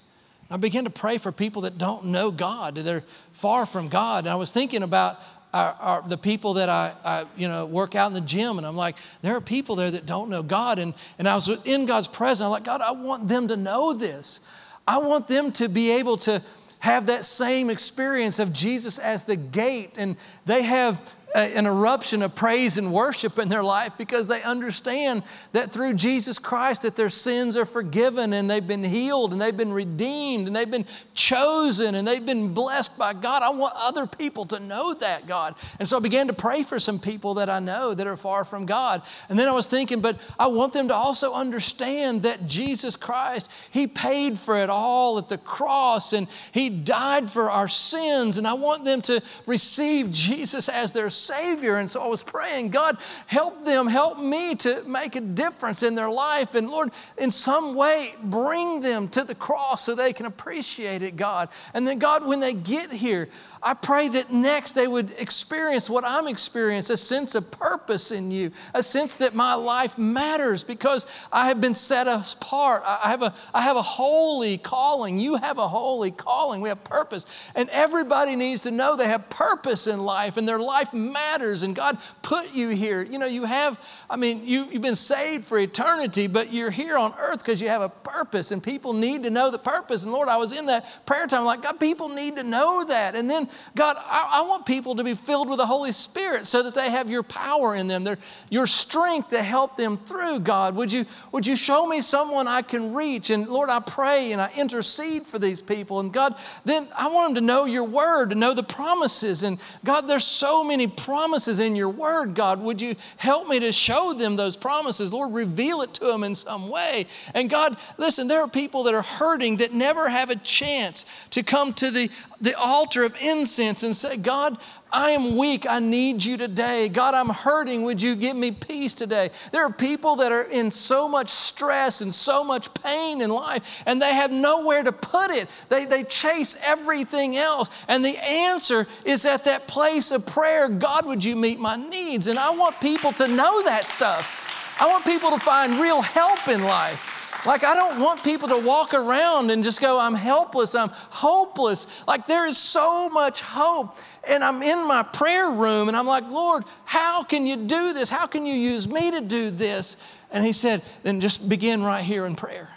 I 0.50 0.56
began 0.56 0.84
to 0.84 0.90
pray 0.90 1.18
for 1.18 1.32
people 1.32 1.62
that 1.62 1.78
don't 1.78 2.06
know 2.06 2.30
God, 2.30 2.76
that 2.76 2.86
are 2.86 3.04
far 3.32 3.66
from 3.66 3.88
God. 3.88 4.24
And 4.24 4.28
I 4.32 4.36
was 4.36 4.52
thinking 4.52 4.82
about 4.82 5.18
our, 5.54 5.76
our, 5.78 6.02
the 6.02 6.18
people 6.18 6.54
that 6.54 6.68
I, 6.68 6.92
I, 7.04 7.24
you 7.36 7.46
know, 7.46 7.64
work 7.64 7.94
out 7.94 8.08
in 8.08 8.12
the 8.12 8.20
gym, 8.20 8.58
and 8.58 8.66
I'm 8.66 8.76
like, 8.76 8.96
there 9.22 9.36
are 9.36 9.40
people 9.40 9.76
there 9.76 9.90
that 9.90 10.04
don't 10.04 10.28
know 10.28 10.42
God. 10.42 10.80
And, 10.80 10.94
and 11.16 11.28
I 11.28 11.36
was 11.36 11.48
in 11.64 11.86
God's 11.86 12.08
presence. 12.08 12.44
I'm 12.44 12.50
like, 12.50 12.64
God, 12.64 12.80
I 12.80 12.90
want 12.90 13.28
them 13.28 13.46
to 13.48 13.56
know 13.56 13.94
this. 13.94 14.50
I 14.86 14.98
want 14.98 15.28
them 15.28 15.52
to 15.52 15.68
be 15.68 15.92
able 15.92 16.16
to 16.18 16.42
have 16.80 17.06
that 17.06 17.24
same 17.24 17.70
experience 17.70 18.40
of 18.40 18.52
Jesus 18.52 18.98
as 18.98 19.24
the 19.24 19.36
gate. 19.36 19.96
And 19.96 20.16
they 20.44 20.64
have 20.64 21.14
an 21.34 21.66
eruption 21.66 22.22
of 22.22 22.36
praise 22.36 22.78
and 22.78 22.92
worship 22.92 23.40
in 23.40 23.48
their 23.48 23.62
life 23.62 23.98
because 23.98 24.28
they 24.28 24.40
understand 24.44 25.24
that 25.50 25.72
through 25.72 25.94
Jesus 25.94 26.38
Christ 26.38 26.82
that 26.82 26.94
their 26.94 27.08
sins 27.08 27.56
are 27.56 27.64
forgiven 27.64 28.32
and 28.32 28.48
they've 28.48 28.66
been 28.66 28.84
healed 28.84 29.32
and 29.32 29.42
they've 29.42 29.56
been 29.56 29.72
redeemed 29.72 30.46
and 30.46 30.54
they've 30.54 30.70
been 30.70 30.86
chosen 31.12 31.96
and 31.96 32.06
they've 32.06 32.24
been 32.24 32.54
blessed 32.54 32.96
by 32.96 33.12
God. 33.12 33.42
I 33.42 33.50
want 33.50 33.74
other 33.76 34.06
people 34.06 34.44
to 34.46 34.60
know 34.60 34.94
that, 34.94 35.26
God. 35.26 35.56
And 35.80 35.88
so 35.88 35.96
I 35.96 36.00
began 36.00 36.28
to 36.28 36.32
pray 36.32 36.62
for 36.62 36.78
some 36.78 37.00
people 37.00 37.34
that 37.34 37.50
I 37.50 37.58
know 37.58 37.94
that 37.94 38.06
are 38.06 38.16
far 38.16 38.44
from 38.44 38.64
God. 38.64 39.02
And 39.28 39.36
then 39.36 39.48
I 39.48 39.52
was 39.52 39.66
thinking, 39.66 40.00
but 40.00 40.20
I 40.38 40.46
want 40.46 40.72
them 40.72 40.86
to 40.86 40.94
also 40.94 41.34
understand 41.34 42.22
that 42.22 42.46
Jesus 42.46 42.94
Christ, 42.94 43.50
He 43.72 43.88
paid 43.88 44.38
for 44.38 44.56
it 44.56 44.70
all 44.70 45.18
at 45.18 45.28
the 45.28 45.38
cross 45.38 46.12
and 46.12 46.28
He 46.52 46.68
died 46.70 47.28
for 47.28 47.50
our 47.50 47.66
sins. 47.66 48.38
And 48.38 48.46
I 48.46 48.54
want 48.54 48.84
them 48.84 49.02
to 49.02 49.20
receive 49.46 50.12
Jesus 50.12 50.68
as 50.68 50.92
their 50.92 51.10
Savior. 51.26 51.76
And 51.76 51.90
so 51.90 52.02
I 52.02 52.06
was 52.06 52.22
praying, 52.22 52.70
God, 52.70 52.98
help 53.26 53.64
them, 53.64 53.86
help 53.86 54.18
me 54.18 54.54
to 54.56 54.82
make 54.86 55.16
a 55.16 55.20
difference 55.20 55.82
in 55.82 55.94
their 55.94 56.10
life. 56.10 56.54
And 56.54 56.70
Lord, 56.70 56.90
in 57.18 57.30
some 57.30 57.74
way, 57.74 58.10
bring 58.22 58.80
them 58.80 59.08
to 59.08 59.24
the 59.24 59.34
cross 59.34 59.84
so 59.84 59.94
they 59.94 60.12
can 60.12 60.26
appreciate 60.26 61.02
it, 61.02 61.16
God. 61.16 61.48
And 61.72 61.86
then, 61.86 61.98
God, 61.98 62.26
when 62.26 62.40
they 62.40 62.54
get 62.54 62.92
here, 62.92 63.28
I 63.64 63.72
pray 63.72 64.08
that 64.08 64.30
next 64.30 64.72
they 64.72 64.86
would 64.86 65.10
experience 65.18 65.88
what 65.88 66.04
I'm 66.04 66.28
experiencing 66.28 66.92
a 66.92 66.98
sense 66.98 67.34
of 67.34 67.50
purpose 67.50 68.12
in 68.12 68.30
you, 68.30 68.52
a 68.74 68.82
sense 68.82 69.16
that 69.16 69.34
my 69.34 69.54
life 69.54 69.96
matters 69.96 70.62
because 70.62 71.06
I 71.32 71.48
have 71.48 71.62
been 71.62 71.74
set 71.74 72.06
apart. 72.06 72.82
I 72.86 73.08
have 73.08 73.22
a, 73.22 73.34
I 73.54 73.62
have 73.62 73.76
a 73.76 73.82
holy 73.82 74.58
calling. 74.58 75.18
You 75.18 75.36
have 75.36 75.56
a 75.56 75.66
holy 75.66 76.10
calling. 76.10 76.60
We 76.60 76.68
have 76.68 76.84
purpose. 76.84 77.24
And 77.54 77.70
everybody 77.70 78.36
needs 78.36 78.60
to 78.62 78.70
know 78.70 78.96
they 78.96 79.06
have 79.06 79.30
purpose 79.30 79.86
in 79.86 79.98
life 79.98 80.36
and 80.36 80.46
their 80.46 80.58
life 80.58 80.92
matters. 80.92 81.62
And 81.62 81.74
God 81.74 81.96
put 82.20 82.54
you 82.54 82.68
here. 82.68 83.02
You 83.02 83.18
know, 83.18 83.26
you 83.26 83.44
have, 83.44 83.80
I 84.10 84.16
mean, 84.16 84.44
you, 84.44 84.66
you've 84.70 84.82
been 84.82 84.94
saved 84.94 85.46
for 85.46 85.58
eternity, 85.58 86.26
but 86.26 86.52
you're 86.52 86.70
here 86.70 86.98
on 86.98 87.14
earth 87.18 87.38
because 87.38 87.62
you 87.62 87.68
have 87.68 87.82
a 87.82 87.88
purpose 87.88 88.52
and 88.52 88.62
people 88.62 88.92
need 88.92 89.22
to 89.22 89.30
know 89.30 89.50
the 89.50 89.58
purpose. 89.58 90.04
And 90.04 90.12
Lord, 90.12 90.28
I 90.28 90.36
was 90.36 90.52
in 90.52 90.66
that 90.66 91.06
prayer 91.06 91.26
time 91.26 91.46
like, 91.46 91.62
God, 91.62 91.80
people 91.80 92.10
need 92.10 92.36
to 92.36 92.42
know 92.42 92.84
that. 92.84 93.14
And 93.14 93.30
then 93.30 93.48
God, 93.74 93.96
I, 93.98 94.40
I, 94.42 94.48
want 94.48 94.66
people 94.66 94.94
to 94.96 95.04
be 95.04 95.14
filled 95.14 95.48
with 95.48 95.58
the 95.58 95.66
Holy 95.66 95.90
Spirit 95.92 96.46
so 96.46 96.62
that 96.62 96.74
they 96.74 96.90
have 96.90 97.10
your 97.10 97.22
power 97.22 97.74
in 97.74 97.88
them, 97.88 98.04
their, 98.04 98.18
your 98.50 98.66
strength 98.66 99.30
to 99.30 99.42
help 99.42 99.76
them 99.76 99.96
through, 99.96 100.40
God. 100.40 100.76
Would 100.76 100.92
you, 100.92 101.06
would 101.32 101.46
you 101.46 101.56
show 101.56 101.86
me 101.86 102.00
someone 102.00 102.46
I 102.46 102.62
can 102.62 102.94
reach? 102.94 103.30
And 103.30 103.48
Lord, 103.48 103.70
I 103.70 103.80
pray 103.80 104.32
and 104.32 104.40
I 104.40 104.50
intercede 104.56 105.24
for 105.24 105.38
these 105.38 105.60
people. 105.60 106.00
And 106.00 106.12
God, 106.12 106.36
then 106.64 106.86
I 106.96 107.08
want 107.08 107.34
them 107.34 107.42
to 107.42 107.46
know 107.46 107.64
your 107.64 107.84
word, 107.84 108.30
to 108.30 108.36
know 108.36 108.54
the 108.54 108.62
promises. 108.62 109.42
And 109.42 109.60
God, 109.84 110.02
there's 110.02 110.24
so 110.24 110.62
many 110.62 110.86
promises 110.86 111.58
in 111.58 111.74
your 111.74 111.90
word, 111.90 112.34
God. 112.34 112.60
Would 112.60 112.80
you 112.80 112.94
help 113.16 113.48
me 113.48 113.60
to 113.60 113.72
show 113.72 114.12
them 114.12 114.36
those 114.36 114.56
promises? 114.56 115.12
Lord, 115.12 115.32
reveal 115.32 115.82
it 115.82 115.94
to 115.94 116.04
them 116.04 116.22
in 116.22 116.34
some 116.34 116.68
way. 116.68 117.06
And 117.34 117.50
God, 117.50 117.76
listen, 117.98 118.28
there 118.28 118.40
are 118.40 118.48
people 118.48 118.84
that 118.84 118.94
are 118.94 119.02
hurting 119.02 119.56
that 119.56 119.72
never 119.72 120.08
have 120.08 120.30
a 120.30 120.36
chance 120.36 121.06
to 121.30 121.42
come 121.42 121.72
to 121.74 121.90
the 121.90 122.10
the 122.44 122.54
altar 122.58 123.04
of 123.04 123.16
incense 123.44 123.82
and 123.82 123.94
say, 123.94 124.16
God, 124.16 124.56
I 124.90 125.10
am 125.10 125.36
weak. 125.36 125.66
I 125.68 125.80
need 125.80 126.24
you 126.24 126.38
today. 126.38 126.88
God, 126.88 127.14
I'm 127.14 127.28
hurting. 127.28 127.82
Would 127.82 128.00
you 128.00 128.16
give 128.16 128.36
me 128.36 128.52
peace 128.52 128.94
today? 128.94 129.30
There 129.52 129.62
are 129.62 129.72
people 129.72 130.16
that 130.16 130.32
are 130.32 130.44
in 130.44 130.70
so 130.70 131.08
much 131.08 131.28
stress 131.28 132.00
and 132.00 132.14
so 132.14 132.42
much 132.42 132.72
pain 132.74 133.20
in 133.20 133.28
life, 133.28 133.82
and 133.86 134.00
they 134.00 134.14
have 134.14 134.32
nowhere 134.32 134.82
to 134.82 134.92
put 134.92 135.30
it. 135.30 135.48
They, 135.68 135.84
they 135.84 136.04
chase 136.04 136.56
everything 136.64 137.36
else. 137.36 137.68
And 137.86 138.02
the 138.02 138.16
answer 138.24 138.86
is 139.04 139.26
at 139.26 139.44
that 139.44 139.66
place 139.66 140.10
of 140.10 140.26
prayer 140.26 140.68
God, 140.68 141.04
would 141.04 141.22
you 141.22 141.36
meet 141.36 141.60
my 141.60 141.76
needs? 141.76 142.26
And 142.28 142.38
I 142.38 142.50
want 142.50 142.80
people 142.80 143.12
to 143.12 143.28
know 143.28 143.62
that 143.64 143.84
stuff. 143.84 144.76
I 144.80 144.86
want 144.86 145.04
people 145.04 145.30
to 145.30 145.38
find 145.38 145.80
real 145.80 146.00
help 146.00 146.48
in 146.48 146.64
life. 146.64 147.13
Like, 147.46 147.62
I 147.62 147.74
don't 147.74 148.00
want 148.00 148.24
people 148.24 148.48
to 148.48 148.58
walk 148.58 148.94
around 148.94 149.50
and 149.50 149.62
just 149.62 149.80
go, 149.80 150.00
I'm 150.00 150.14
helpless, 150.14 150.74
I'm 150.74 150.88
hopeless. 150.90 152.06
Like, 152.06 152.26
there 152.26 152.46
is 152.46 152.56
so 152.56 153.10
much 153.10 153.42
hope. 153.42 153.94
And 154.26 154.42
I'm 154.42 154.62
in 154.62 154.86
my 154.86 155.02
prayer 155.02 155.50
room 155.50 155.88
and 155.88 155.96
I'm 155.96 156.06
like, 156.06 156.24
Lord, 156.30 156.64
how 156.86 157.22
can 157.22 157.46
you 157.46 157.56
do 157.56 157.92
this? 157.92 158.08
How 158.08 158.26
can 158.26 158.46
you 158.46 158.54
use 158.54 158.88
me 158.88 159.10
to 159.10 159.20
do 159.20 159.50
this? 159.50 160.02
And 160.32 160.44
He 160.44 160.52
said, 160.52 160.82
then 161.02 161.20
just 161.20 161.48
begin 161.48 161.82
right 161.82 162.02
here 162.02 162.24
in 162.24 162.34
prayer 162.34 162.70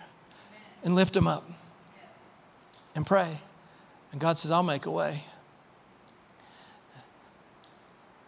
and 0.84 0.96
lift 0.96 1.14
them 1.14 1.28
up 1.28 1.50
and 2.94 3.08
pray. 3.08 3.38
And 4.12 4.20
God 4.20 4.38
says, 4.38 4.52
I'll 4.52 4.64
make 4.64 4.86
a 4.86 4.92
way. 4.92 5.24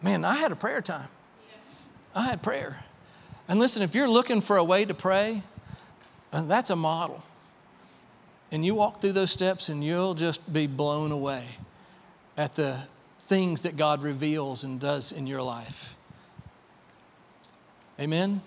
Man, 0.02 0.24
I 0.24 0.36
had 0.36 0.52
a 0.52 0.56
prayer 0.56 0.80
time. 0.80 1.08
I 2.14 2.22
had 2.22 2.42
prayer. 2.42 2.84
And 3.46 3.58
listen, 3.58 3.82
if 3.82 3.94
you're 3.94 4.08
looking 4.08 4.40
for 4.40 4.56
a 4.56 4.64
way 4.64 4.84
to 4.84 4.94
pray, 4.94 5.42
and 6.32 6.50
that's 6.50 6.70
a 6.70 6.76
model. 6.76 7.22
And 8.52 8.64
you 8.64 8.74
walk 8.74 9.00
through 9.00 9.12
those 9.12 9.30
steps 9.30 9.68
and 9.68 9.82
you'll 9.82 10.14
just 10.14 10.52
be 10.52 10.66
blown 10.66 11.12
away 11.12 11.46
at 12.36 12.56
the 12.56 12.78
things 13.20 13.62
that 13.62 13.76
God 13.76 14.02
reveals 14.02 14.64
and 14.64 14.80
does 14.80 15.12
in 15.12 15.26
your 15.26 15.42
life. 15.42 15.96
Amen? 18.00 18.40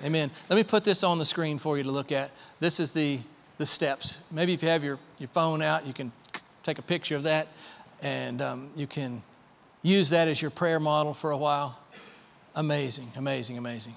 Amen. 0.00 0.04
Amen. 0.04 0.30
Let 0.50 0.56
me 0.56 0.64
put 0.64 0.84
this 0.84 1.02
on 1.02 1.18
the 1.18 1.24
screen 1.24 1.58
for 1.58 1.78
you 1.78 1.82
to 1.84 1.90
look 1.90 2.12
at. 2.12 2.30
This 2.60 2.78
is 2.78 2.92
the, 2.92 3.20
the 3.58 3.64
steps. 3.64 4.24
Maybe 4.30 4.52
if 4.52 4.62
you 4.62 4.68
have 4.68 4.84
your, 4.84 4.98
your 5.18 5.28
phone 5.28 5.62
out, 5.62 5.86
you 5.86 5.92
can 5.92 6.12
take 6.62 6.78
a 6.78 6.82
picture 6.82 7.16
of 7.16 7.22
that 7.22 7.48
and 8.02 8.42
um, 8.42 8.70
you 8.76 8.86
can 8.86 9.22
use 9.82 10.10
that 10.10 10.28
as 10.28 10.42
your 10.42 10.50
prayer 10.50 10.80
model 10.80 11.14
for 11.14 11.30
a 11.30 11.36
while. 11.36 11.78
Amazing, 12.54 13.08
amazing, 13.16 13.56
amazing. 13.56 13.96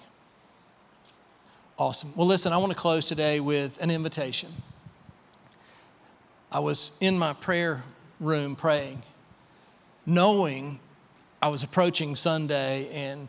Awesome. 1.78 2.14
Well, 2.16 2.26
listen, 2.26 2.54
I 2.54 2.58
want 2.58 2.72
to 2.72 2.78
close 2.78 3.06
today 3.08 3.42
with 3.42 3.82
an 3.82 3.92
invitation. 3.92 4.50
I 6.50 6.60
was 6.60 6.98
in 7.02 7.20
my 7.20 7.34
prayer 7.34 7.84
room 8.22 8.56
praying, 8.56 9.04
knowing 10.06 10.80
I 11.42 11.50
was 11.50 11.64
approaching 11.64 12.16
Sunday, 12.16 12.90
and 12.94 13.28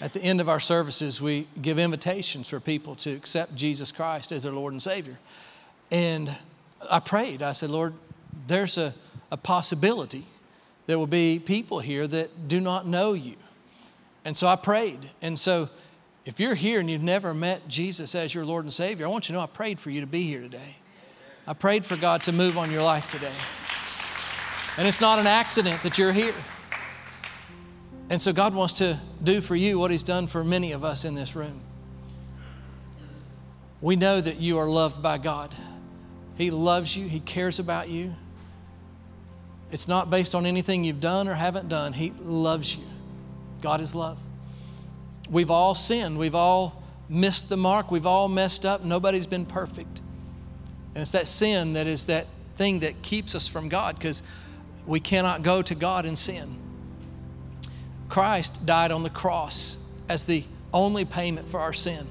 at 0.00 0.12
the 0.12 0.20
end 0.20 0.40
of 0.40 0.48
our 0.48 0.60
services, 0.60 1.20
we 1.20 1.48
give 1.60 1.76
invitations 1.76 2.48
for 2.48 2.60
people 2.60 2.94
to 2.96 3.10
accept 3.10 3.56
Jesus 3.56 3.90
Christ 3.90 4.30
as 4.30 4.44
their 4.44 4.52
Lord 4.52 4.72
and 4.72 4.82
Savior. 4.82 5.18
And 5.90 6.36
I 6.88 7.00
prayed. 7.00 7.42
I 7.42 7.50
said, 7.50 7.70
Lord, 7.70 7.94
there's 8.46 8.78
a, 8.78 8.94
a 9.32 9.36
possibility 9.36 10.24
there 10.88 10.98
will 10.98 11.06
be 11.06 11.38
people 11.38 11.80
here 11.80 12.06
that 12.06 12.48
do 12.48 12.60
not 12.60 12.86
know 12.86 13.12
you. 13.12 13.34
And 14.24 14.34
so 14.34 14.46
I 14.46 14.56
prayed. 14.56 15.10
And 15.20 15.38
so 15.38 15.68
if 16.28 16.38
you're 16.38 16.54
here 16.54 16.78
and 16.78 16.90
you've 16.90 17.02
never 17.02 17.32
met 17.32 17.68
Jesus 17.68 18.14
as 18.14 18.34
your 18.34 18.44
Lord 18.44 18.66
and 18.66 18.72
Savior, 18.72 19.06
I 19.06 19.08
want 19.08 19.30
you 19.30 19.32
to 19.32 19.38
know 19.38 19.42
I 19.42 19.46
prayed 19.46 19.80
for 19.80 19.88
you 19.88 20.02
to 20.02 20.06
be 20.06 20.24
here 20.24 20.42
today. 20.42 20.76
I 21.46 21.54
prayed 21.54 21.86
for 21.86 21.96
God 21.96 22.22
to 22.24 22.32
move 22.32 22.58
on 22.58 22.70
your 22.70 22.82
life 22.82 23.08
today. 23.08 23.32
And 24.76 24.86
it's 24.86 25.00
not 25.00 25.18
an 25.18 25.26
accident 25.26 25.82
that 25.84 25.96
you're 25.96 26.12
here. 26.12 26.34
And 28.10 28.20
so 28.20 28.34
God 28.34 28.54
wants 28.54 28.74
to 28.74 28.98
do 29.24 29.40
for 29.40 29.56
you 29.56 29.78
what 29.78 29.90
He's 29.90 30.02
done 30.02 30.26
for 30.26 30.44
many 30.44 30.72
of 30.72 30.84
us 30.84 31.06
in 31.06 31.14
this 31.14 31.34
room. 31.34 31.62
We 33.80 33.96
know 33.96 34.20
that 34.20 34.38
you 34.38 34.58
are 34.58 34.68
loved 34.68 35.02
by 35.02 35.16
God. 35.16 35.54
He 36.36 36.50
loves 36.50 36.94
you, 36.94 37.08
He 37.08 37.20
cares 37.20 37.58
about 37.58 37.88
you. 37.88 38.14
It's 39.72 39.88
not 39.88 40.10
based 40.10 40.34
on 40.34 40.44
anything 40.44 40.84
you've 40.84 41.00
done 41.00 41.26
or 41.26 41.32
haven't 41.32 41.70
done. 41.70 41.94
He 41.94 42.10
loves 42.20 42.76
you. 42.76 42.84
God 43.62 43.80
is 43.80 43.94
love. 43.94 44.18
We've 45.30 45.50
all 45.50 45.74
sinned. 45.74 46.18
We've 46.18 46.34
all 46.34 46.82
missed 47.08 47.48
the 47.48 47.56
mark. 47.56 47.90
We've 47.90 48.06
all 48.06 48.28
messed 48.28 48.64
up. 48.64 48.84
Nobody's 48.84 49.26
been 49.26 49.46
perfect. 49.46 50.00
And 50.94 51.02
it's 51.02 51.12
that 51.12 51.28
sin 51.28 51.74
that 51.74 51.86
is 51.86 52.06
that 52.06 52.26
thing 52.56 52.80
that 52.80 53.02
keeps 53.02 53.34
us 53.34 53.46
from 53.46 53.68
God 53.68 53.96
because 53.96 54.22
we 54.86 55.00
cannot 55.00 55.42
go 55.42 55.62
to 55.62 55.74
God 55.74 56.06
in 56.06 56.16
sin. 56.16 56.56
Christ 58.08 58.64
died 58.66 58.90
on 58.90 59.02
the 59.02 59.10
cross 59.10 59.92
as 60.08 60.24
the 60.24 60.44
only 60.72 61.04
payment 61.04 61.48
for 61.48 61.60
our 61.60 61.72
sin. 61.72 62.06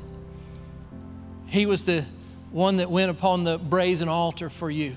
He 1.47 1.65
was 1.65 1.86
the 1.86 2.05
one 2.51 2.78
that 2.78 2.89
went 2.89 3.11
upon 3.11 3.43
the 3.43 3.57
brazen 3.57 4.07
altar 4.07 4.49
for 4.49 4.70
you. 4.70 4.95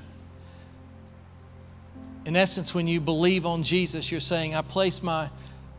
In 2.27 2.37
essence, 2.37 2.75
when 2.75 2.87
you 2.87 3.01
believe 3.01 3.47
on 3.47 3.63
Jesus, 3.63 4.11
you're 4.11 4.21
saying, 4.21 4.55
I 4.55 4.63
place 4.63 5.03
my, 5.03 5.31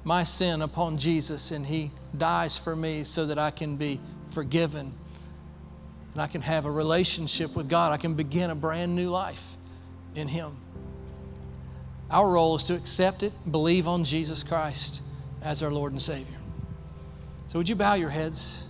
my 0.03 0.23
sin 0.23 0.61
upon 0.61 0.97
Jesus 0.97 1.51
and 1.51 1.65
He 1.65 1.91
dies 2.17 2.57
for 2.57 2.75
me 2.75 3.03
so 3.03 3.25
that 3.25 3.37
I 3.37 3.51
can 3.51 3.77
be 3.77 3.99
forgiven 4.29 4.93
and 6.13 6.21
I 6.21 6.27
can 6.27 6.41
have 6.41 6.65
a 6.65 6.71
relationship 6.71 7.55
with 7.55 7.69
God. 7.69 7.91
I 7.91 7.97
can 7.97 8.15
begin 8.15 8.49
a 8.49 8.55
brand 8.55 8.95
new 8.95 9.09
life 9.09 9.55
in 10.15 10.27
Him. 10.27 10.57
Our 12.09 12.31
role 12.31 12.55
is 12.55 12.65
to 12.65 12.75
accept 12.75 13.23
it, 13.23 13.31
believe 13.49 13.87
on 13.87 14.03
Jesus 14.03 14.43
Christ 14.43 15.01
as 15.41 15.63
our 15.63 15.71
Lord 15.71 15.93
and 15.93 16.01
Savior. 16.01 16.37
So, 17.47 17.59
would 17.59 17.69
you 17.69 17.75
bow 17.75 17.93
your 17.93 18.09
heads? 18.09 18.67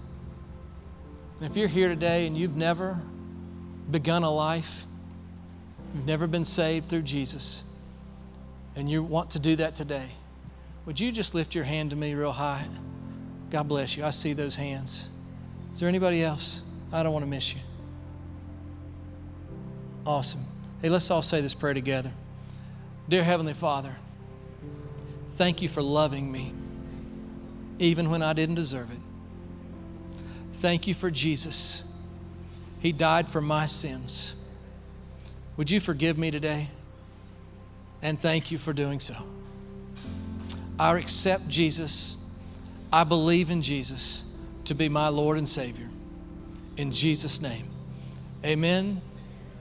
And 1.39 1.49
if 1.49 1.57
you're 1.57 1.67
here 1.67 1.87
today 1.87 2.27
and 2.27 2.37
you've 2.37 2.55
never 2.55 2.99
begun 3.89 4.21
a 4.23 4.29
life, 4.29 4.85
you've 5.95 6.05
never 6.05 6.27
been 6.27 6.45
saved 6.45 6.87
through 6.87 7.01
Jesus, 7.01 7.63
and 8.75 8.89
you 8.89 9.01
want 9.01 9.31
to 9.31 9.39
do 9.39 9.55
that 9.55 9.75
today, 9.75 10.07
would 10.85 10.99
you 10.99 11.11
just 11.11 11.35
lift 11.35 11.55
your 11.55 11.63
hand 11.63 11.91
to 11.91 11.95
me 11.95 12.13
real 12.13 12.31
high? 12.31 12.65
God 13.49 13.67
bless 13.67 13.97
you. 13.97 14.03
I 14.03 14.09
see 14.11 14.33
those 14.33 14.55
hands. 14.55 15.09
Is 15.71 15.79
there 15.79 15.89
anybody 15.89 16.23
else? 16.23 16.63
I 16.91 17.03
don't 17.03 17.13
want 17.13 17.23
to 17.23 17.29
miss 17.29 17.53
you. 17.53 17.61
Awesome. 20.05 20.41
Hey, 20.81 20.89
let's 20.89 21.11
all 21.11 21.21
say 21.21 21.41
this 21.41 21.53
prayer 21.53 21.73
together. 21.73 22.11
Dear 23.07 23.23
Heavenly 23.23 23.53
Father, 23.53 23.95
thank 25.29 25.61
you 25.61 25.69
for 25.69 25.81
loving 25.81 26.31
me 26.31 26.53
even 27.79 28.09
when 28.09 28.21
I 28.21 28.33
didn't 28.33 28.55
deserve 28.55 28.91
it. 28.91 28.99
Thank 30.53 30.87
you 30.87 30.93
for 30.93 31.09
Jesus. 31.09 31.91
He 32.79 32.91
died 32.91 33.27
for 33.27 33.41
my 33.41 33.65
sins. 33.65 34.35
Would 35.57 35.69
you 35.69 35.79
forgive 35.79 36.17
me 36.17 36.31
today? 36.31 36.67
And 38.01 38.19
thank 38.21 38.51
you 38.51 38.57
for 38.57 38.73
doing 38.73 38.99
so. 38.99 39.15
I 40.81 40.97
accept 40.97 41.47
Jesus. 41.47 42.17
I 42.91 43.03
believe 43.03 43.51
in 43.51 43.61
Jesus 43.61 44.35
to 44.65 44.73
be 44.73 44.89
my 44.89 45.09
Lord 45.09 45.37
and 45.37 45.47
Savior. 45.47 45.87
In 46.75 46.91
Jesus' 46.91 47.39
name. 47.39 47.65
Amen. 48.43 48.99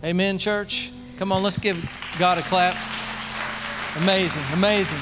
Amen, 0.03 0.39
church. 0.39 0.91
Come 1.19 1.31
on, 1.31 1.43
let's 1.43 1.59
give 1.59 1.77
God 2.19 2.39
a 2.39 2.41
clap. 2.41 2.75
Amazing, 3.99 4.43
amazing. 4.55 4.99